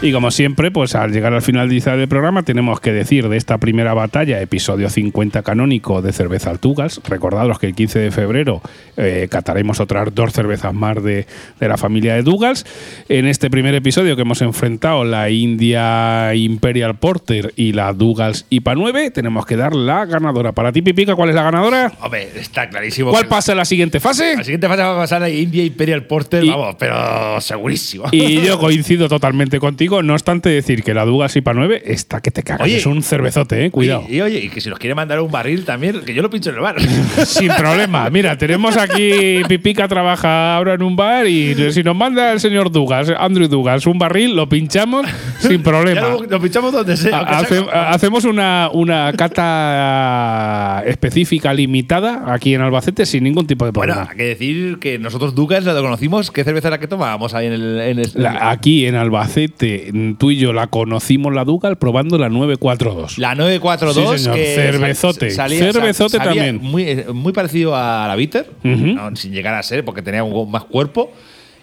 Y 0.03 0.11
como 0.11 0.31
siempre, 0.31 0.69
pues 0.69 0.95
al 0.95 1.13
llegar 1.13 1.33
al 1.33 1.41
final 1.41 1.69
del 1.69 2.07
programa 2.09 2.43
tenemos 2.43 2.81
que 2.81 2.91
decir 2.91 3.29
de 3.29 3.37
esta 3.37 3.57
primera 3.57 3.93
batalla, 3.93 4.41
episodio 4.41 4.89
50 4.89 5.43
canónico 5.43 6.01
de 6.01 6.11
Cerveza 6.11 6.49
Altugas. 6.49 6.99
Recordaros 7.07 7.57
que 7.57 7.67
el 7.67 7.73
15 7.73 7.99
de 7.99 8.11
febrero 8.11 8.61
eh, 8.97 9.29
cataremos 9.31 9.79
otras 9.79 10.13
dos 10.13 10.33
cervezas 10.33 10.73
más 10.73 11.01
de, 11.01 11.25
de 11.57 11.67
la 11.69 11.77
familia 11.77 12.15
de 12.15 12.23
Dougals. 12.23 12.65
En 13.07 13.25
este 13.27 13.49
primer 13.49 13.75
episodio 13.75 14.17
que 14.17 14.23
hemos 14.23 14.41
enfrentado 14.41 15.05
la 15.05 15.29
India 15.29 16.35
Imperial 16.35 16.95
Porter 16.97 17.53
y 17.55 17.71
la 17.71 17.93
Dougals 17.93 18.45
IPA 18.49 18.75
9, 18.75 19.11
tenemos 19.11 19.45
que 19.45 19.55
dar 19.55 19.73
la 19.73 20.03
ganadora. 20.03 20.51
Para 20.51 20.73
ti, 20.73 20.81
Pipica, 20.81 21.15
¿cuál 21.15 21.29
es 21.29 21.35
la 21.35 21.43
ganadora? 21.43 21.93
Hombre, 22.01 22.27
está 22.35 22.67
clarísimo. 22.67 23.09
¿Cuál 23.11 23.27
pasa 23.29 23.53
a 23.53 23.55
la 23.55 23.63
siguiente 23.63 24.01
fase? 24.01 24.35
La 24.35 24.43
siguiente 24.43 24.67
fase 24.67 24.81
va 24.81 24.95
a 24.95 24.97
pasar 24.97 25.23
a 25.23 25.29
India 25.29 25.63
Imperial 25.63 26.03
Porter, 26.07 26.43
Y- 26.43 26.49
vamos, 26.49 26.75
pero 26.77 27.39
segurísimo. 27.39 28.03
Y 28.11 28.41
yo 28.41 28.59
coincido 28.59 29.07
totalmente 29.07 29.61
contigo, 29.61 29.92
no 30.01 30.13
obstante 30.13 30.49
decir 30.49 30.81
que 30.83 30.93
la 30.93 31.05
Dugas 31.05 31.35
IPA 31.35 31.53
9 31.53 31.83
está 31.85 32.21
que 32.21 32.31
te 32.31 32.41
cagas. 32.41 32.65
Oye. 32.65 32.77
es 32.77 32.85
un 32.85 33.03
cervezote, 33.03 33.65
eh, 33.65 33.71
cuidado. 33.71 34.05
Y, 34.09 34.15
y 34.15 34.21
oye, 34.21 34.39
y 34.39 34.49
que 34.49 34.61
si 34.61 34.69
nos 34.69 34.79
quiere 34.79 34.95
mandar 34.95 35.19
un 35.21 35.29
barril 35.31 35.65
también, 35.65 36.01
que 36.05 36.13
yo 36.13 36.21
lo 36.21 36.29
pincho 36.29 36.49
en 36.49 36.55
el 36.55 36.61
bar. 36.61 36.75
Sin 37.25 37.49
problema. 37.49 38.09
Mira, 38.09 38.37
tenemos 38.37 38.77
aquí 38.77 39.41
Pipica 39.47 39.87
trabaja 39.87 40.55
ahora 40.55 40.73
en 40.73 40.81
un 40.81 40.95
bar 40.95 41.27
y 41.27 41.53
si 41.71 41.83
nos 41.83 41.95
manda 41.95 42.31
el 42.31 42.39
señor 42.39 42.71
Dugas, 42.71 43.11
Andrew 43.17 43.47
Dugas, 43.47 43.85
un 43.85 43.97
barril, 43.99 44.35
lo 44.35 44.47
pinchamos 44.49 45.05
sin 45.39 45.57
Ya 45.57 45.63
problema. 45.63 46.01
lo, 46.09 46.23
lo 46.23 46.39
pinchamos 46.41 46.71
donde 46.71 46.95
sea. 46.97 47.17
aunque 47.19 47.33
Hace- 47.33 47.59
sea- 47.65 47.89
hacemos 47.91 48.23
una, 48.25 48.69
una 48.73 49.11
cata 49.13 50.83
específica 50.85 51.53
limitada 51.53 52.23
aquí 52.33 52.53
en 52.53 52.61
Albacete 52.61 53.05
sin 53.05 53.23
ningún 53.23 53.47
tipo 53.47 53.65
de 53.65 53.71
Bueno, 53.71 53.93
problema. 53.93 54.11
hay 54.11 54.17
que 54.17 54.23
decir 54.23 54.79
que 54.79 54.99
nosotros 54.99 55.35
Ducas 55.35 55.63
la 55.65 55.73
conocimos. 55.73 56.31
¿Qué 56.31 56.43
cerveza 56.43 56.69
era 56.69 56.79
que 56.79 56.87
tomábamos 56.87 57.33
ahí 57.33 57.47
en 57.47 57.53
el. 57.53 57.79
En 57.81 57.99
el- 57.99 58.11
La- 58.15 58.49
aquí 58.51 58.85
en 58.85 58.95
Albacete, 58.95 59.82
tú 60.17 60.31
y 60.31 60.37
yo 60.37 60.53
la 60.53 60.67
conocimos 60.67 61.33
la 61.33 61.43
Dugal 61.45 61.77
probando 61.77 62.17
la 62.17 62.29
942. 62.29 63.17
La 63.17 63.35
942, 63.35 64.11
Sí, 64.17 64.23
señor. 64.23 64.35
que 64.37 64.55
Cervezote. 64.55 65.29
sal- 65.31 65.49
salía- 65.51 65.71
Cervezote 65.73 66.17
también. 66.17 66.59
Muy, 66.61 66.83
eh, 66.83 67.05
muy 67.13 67.33
parecido 67.33 67.75
a 67.75 68.07
la 68.07 68.15
Bitter, 68.15 68.49
Ujú. 68.63 68.75
no, 68.87 69.15
sin 69.15 69.31
llegar 69.33 69.53
a 69.55 69.63
ser, 69.63 69.83
porque 69.85 70.01
tenía 70.01 70.23
un, 70.23 70.49
más 70.51 70.63
cuerpo. 70.65 71.11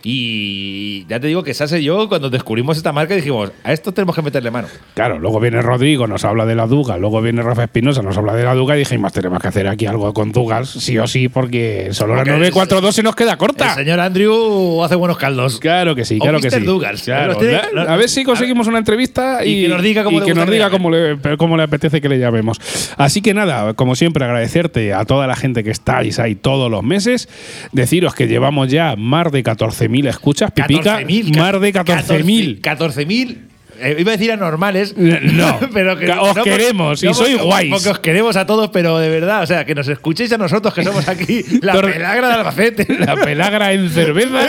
Y 0.02 1.04
ya 1.06 1.20
te 1.20 1.26
digo 1.26 1.42
que 1.42 1.54
Sase 1.54 1.80
y 1.80 1.84
yo, 1.84 2.08
cuando 2.08 2.30
descubrimos 2.30 2.76
esta 2.76 2.92
marca, 2.92 3.14
dijimos, 3.14 3.52
a 3.64 3.72
esto 3.72 3.92
tenemos 3.92 4.14
que 4.16 4.22
meterle 4.22 4.50
mano. 4.50 4.68
Claro, 4.94 5.18
luego 5.18 5.40
viene 5.40 5.60
Rodrigo, 5.62 6.06
nos 6.06 6.24
habla 6.24 6.46
de 6.46 6.54
la 6.54 6.66
Duga, 6.66 6.96
luego 6.98 7.20
viene 7.20 7.42
Rafa 7.42 7.64
Espinosa, 7.64 8.02
nos 8.02 8.16
habla 8.16 8.34
de 8.34 8.44
la 8.44 8.54
Duga 8.54 8.76
y 8.76 8.80
dijimos, 8.80 9.12
tenemos 9.12 9.40
que 9.40 9.48
hacer 9.48 9.68
aquí 9.68 9.86
algo 9.86 10.12
con 10.14 10.32
Dugas, 10.32 10.68
sí 10.70 10.98
o 10.98 11.06
sí, 11.06 11.28
porque 11.28 11.88
solo 11.92 12.14
Porque 12.14 12.30
la 12.30 12.36
942 12.38 12.94
se 12.94 13.02
nos 13.02 13.14
queda 13.14 13.32
El 13.32 13.38
corta. 13.38 13.74
señor 13.74 14.00
Andrew 14.00 14.82
hace 14.82 14.94
buenos 14.94 15.18
caldos. 15.18 15.58
Claro 15.60 15.94
que 15.94 16.04
sí, 16.04 16.16
O 16.18 16.22
claro 16.22 16.40
que 16.40 16.50
sí. 16.50 16.60
Douglas. 16.60 17.02
Claro. 17.02 17.36
Tiene- 17.36 17.60
los- 17.72 17.88
a 17.88 17.96
ver 17.96 18.08
si 18.08 18.24
conseguimos 18.24 18.66
una 18.66 18.78
entrevista 18.78 19.44
y, 19.44 19.50
y 19.50 19.62
que 19.64 19.68
nos 19.68 19.82
diga 19.82 20.04
cómo 20.04 20.16
y 20.16 20.20
le 20.20 20.26
que 20.26 20.34
nos 20.34 20.50
diga 20.50 20.70
cómo 20.70 20.90
le, 20.90 21.18
cómo 21.38 21.56
le 21.56 21.62
apetece 21.62 22.00
que 22.00 22.08
le 22.08 22.18
llamemos. 22.18 22.60
Así 22.96 23.20
que 23.22 23.34
nada, 23.34 23.74
como 23.74 23.94
siempre, 23.96 24.24
agradecerte 24.24 24.92
a 24.94 25.04
toda 25.04 25.26
la 25.26 25.36
gente 25.36 25.62
que 25.64 25.70
estáis 25.70 26.18
ahí 26.18 26.34
todos 26.34 26.70
los 26.70 26.82
meses. 26.82 27.28
Deciros 27.72 28.14
que 28.14 28.26
llevamos 28.28 28.68
ya 28.70 28.94
más 28.96 29.30
de 29.32 29.42
14.000 29.90 30.06
escuchas, 30.08 30.50
Pipica. 30.52 31.00
14.000, 31.00 31.36
Más 31.36 31.60
de 31.60 31.72
14.000. 31.72 32.60
14.000. 32.60 33.49
Eh, 33.80 33.96
iba 33.98 34.12
a 34.12 34.16
decir 34.16 34.32
anormales. 34.32 34.96
No, 34.96 35.58
pero 35.72 35.96
que 35.96 36.10
os 36.10 36.36
no, 36.36 36.42
queremos 36.42 37.02
y 37.02 37.06
no, 37.06 37.12
porque- 37.12 37.36
guays. 37.36 37.70
Porque 37.70 37.88
os 37.88 37.98
queremos 37.98 38.36
a 38.36 38.46
todos, 38.46 38.70
pero 38.70 38.98
de 38.98 39.08
verdad, 39.08 39.42
o 39.42 39.46
sea, 39.46 39.64
que 39.64 39.74
nos 39.74 39.88
escuchéis 39.88 40.32
a 40.32 40.38
nosotros, 40.38 40.72
que 40.74 40.84
somos 40.84 41.08
aquí 41.08 41.42
la 41.62 41.80
pelagra 41.80 42.28
de 42.28 42.34
Albacete. 42.34 42.86
La 43.00 43.16
pelagra 43.16 43.72
en 43.72 43.88
cerveza. 43.90 44.46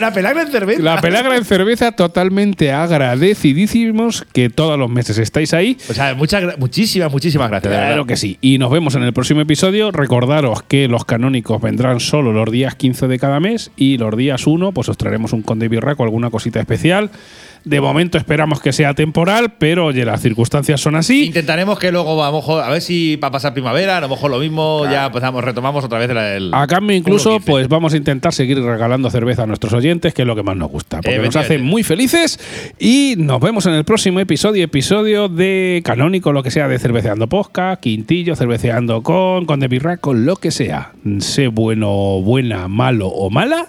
La 0.00 0.12
pelagra 0.12 0.42
en 0.42 0.48
cerveza. 0.48 0.82
La 0.82 1.00
pelagra 1.00 1.36
en 1.36 1.44
cerveza 1.44 1.92
totalmente 1.92 2.72
agradecidísimos 2.72 4.24
que 4.32 4.50
todos 4.50 4.78
los 4.78 4.90
meses 4.90 5.18
estáis 5.18 5.54
ahí. 5.54 5.76
O 5.88 5.94
sea, 5.94 6.14
muchas, 6.14 6.58
muchísimas, 6.58 7.10
muchísimas 7.10 7.48
gracias. 7.50 7.72
Claro 7.72 8.06
que 8.06 8.16
sí. 8.16 8.38
Y 8.40 8.58
nos 8.58 8.70
vemos 8.70 8.94
en 8.94 9.02
el 9.02 9.12
próximo 9.12 9.40
episodio. 9.40 9.90
Recordaros 9.92 10.62
que 10.62 10.88
los 10.88 11.04
canónicos 11.04 11.60
vendrán 11.60 12.00
solo 12.00 12.32
los 12.32 12.50
días 12.50 12.74
15 12.74 13.08
de 13.08 13.18
cada 13.18 13.40
mes 13.40 13.70
y 13.76 13.98
los 13.98 14.16
días 14.16 14.46
1 14.46 14.72
pues 14.72 14.88
os 14.88 14.96
traeremos 14.96 15.32
un 15.32 15.42
conde 15.42 15.68
birraco, 15.68 16.02
alguna 16.02 16.30
cosita 16.30 16.60
especial. 16.60 17.10
De 17.64 17.80
momento 17.80 18.18
esperamos 18.18 18.60
que 18.60 18.72
sea 18.72 18.94
temporal, 18.94 19.54
pero 19.58 19.86
oye, 19.86 20.04
las 20.04 20.20
circunstancias 20.20 20.80
son 20.80 20.96
así. 20.96 21.26
Intentaremos 21.26 21.78
que 21.78 21.92
luego 21.92 22.22
a 22.22 22.30
lo 22.30 22.36
mejor, 22.36 22.62
a 22.62 22.70
ver 22.70 22.82
si 22.82 23.16
para 23.16 23.32
pasar 23.32 23.52
primavera, 23.52 23.98
a 23.98 24.00
lo 24.00 24.08
mejor 24.08 24.30
lo 24.30 24.38
mismo, 24.38 24.84
ya 24.90 25.06
empezamos, 25.06 25.44
retomamos 25.44 25.84
otra 25.84 25.98
vez 25.98 26.10
el. 26.10 26.52
A 26.52 26.66
cambio, 26.66 26.96
incluso, 26.96 27.38
1.15. 27.38 27.44
pues 27.44 27.68
vamos 27.68 27.94
a 27.94 27.96
intentar 27.96 28.32
seguir 28.32 28.60
regalando 28.60 29.10
cerveza 29.10 29.44
a 29.44 29.46
nuestros 29.46 29.72
oyentes, 29.72 30.12
que 30.12 30.22
es 30.22 30.28
lo 30.28 30.34
que 30.34 30.42
más 30.42 30.56
nos 30.56 30.70
gusta, 30.70 31.00
porque 31.00 31.18
nos 31.18 31.36
hace 31.36 31.58
muy 31.58 31.82
felices. 31.82 32.40
Y 32.78 33.14
nos 33.18 33.40
vemos 33.40 33.66
en 33.66 33.74
el 33.74 33.84
próximo 33.84 34.20
episodio, 34.20 34.64
episodio 34.64 35.28
de 35.28 35.82
Canónico, 35.84 36.32
lo 36.32 36.42
que 36.42 36.50
sea, 36.50 36.68
de 36.68 36.78
Cerveceando 36.78 37.28
Posca, 37.28 37.76
Quintillo, 37.76 38.34
Cerveceando 38.36 39.02
con, 39.02 39.46
con 39.46 39.60
de 39.60 39.68
Birraco, 39.68 40.14
lo 40.14 40.36
que 40.36 40.50
sea. 40.50 40.92
Sé 41.18 41.48
bueno, 41.48 42.20
buena, 42.20 42.68
malo 42.68 43.08
o 43.08 43.30
mala. 43.30 43.68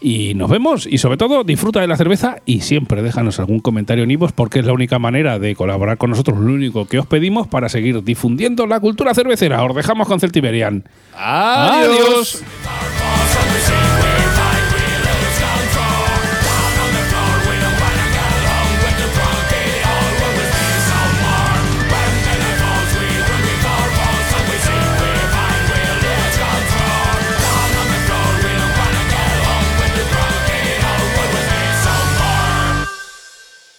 Y 0.00 0.34
nos 0.34 0.50
vemos 0.50 0.86
y 0.86 0.98
sobre 0.98 1.16
todo 1.16 1.42
disfruta 1.42 1.80
de 1.80 1.86
la 1.86 1.96
cerveza 1.96 2.36
y 2.44 2.60
siempre 2.60 3.02
déjanos 3.02 3.38
algún 3.38 3.60
comentario 3.60 4.04
en 4.04 4.10
Ivos 4.10 4.32
porque 4.32 4.58
es 4.58 4.66
la 4.66 4.72
única 4.72 4.98
manera 4.98 5.38
de 5.38 5.54
colaborar 5.54 5.96
con 5.96 6.10
nosotros, 6.10 6.38
lo 6.38 6.52
único 6.52 6.86
que 6.86 6.98
os 6.98 7.06
pedimos 7.06 7.48
para 7.48 7.68
seguir 7.68 8.02
difundiendo 8.04 8.66
la 8.66 8.80
cultura 8.80 9.14
cervecera. 9.14 9.64
Os 9.64 9.74
dejamos 9.74 10.06
con 10.06 10.20
Celtiberian. 10.20 10.84
Adiós. 11.14 12.42
Adiós. 12.42 12.95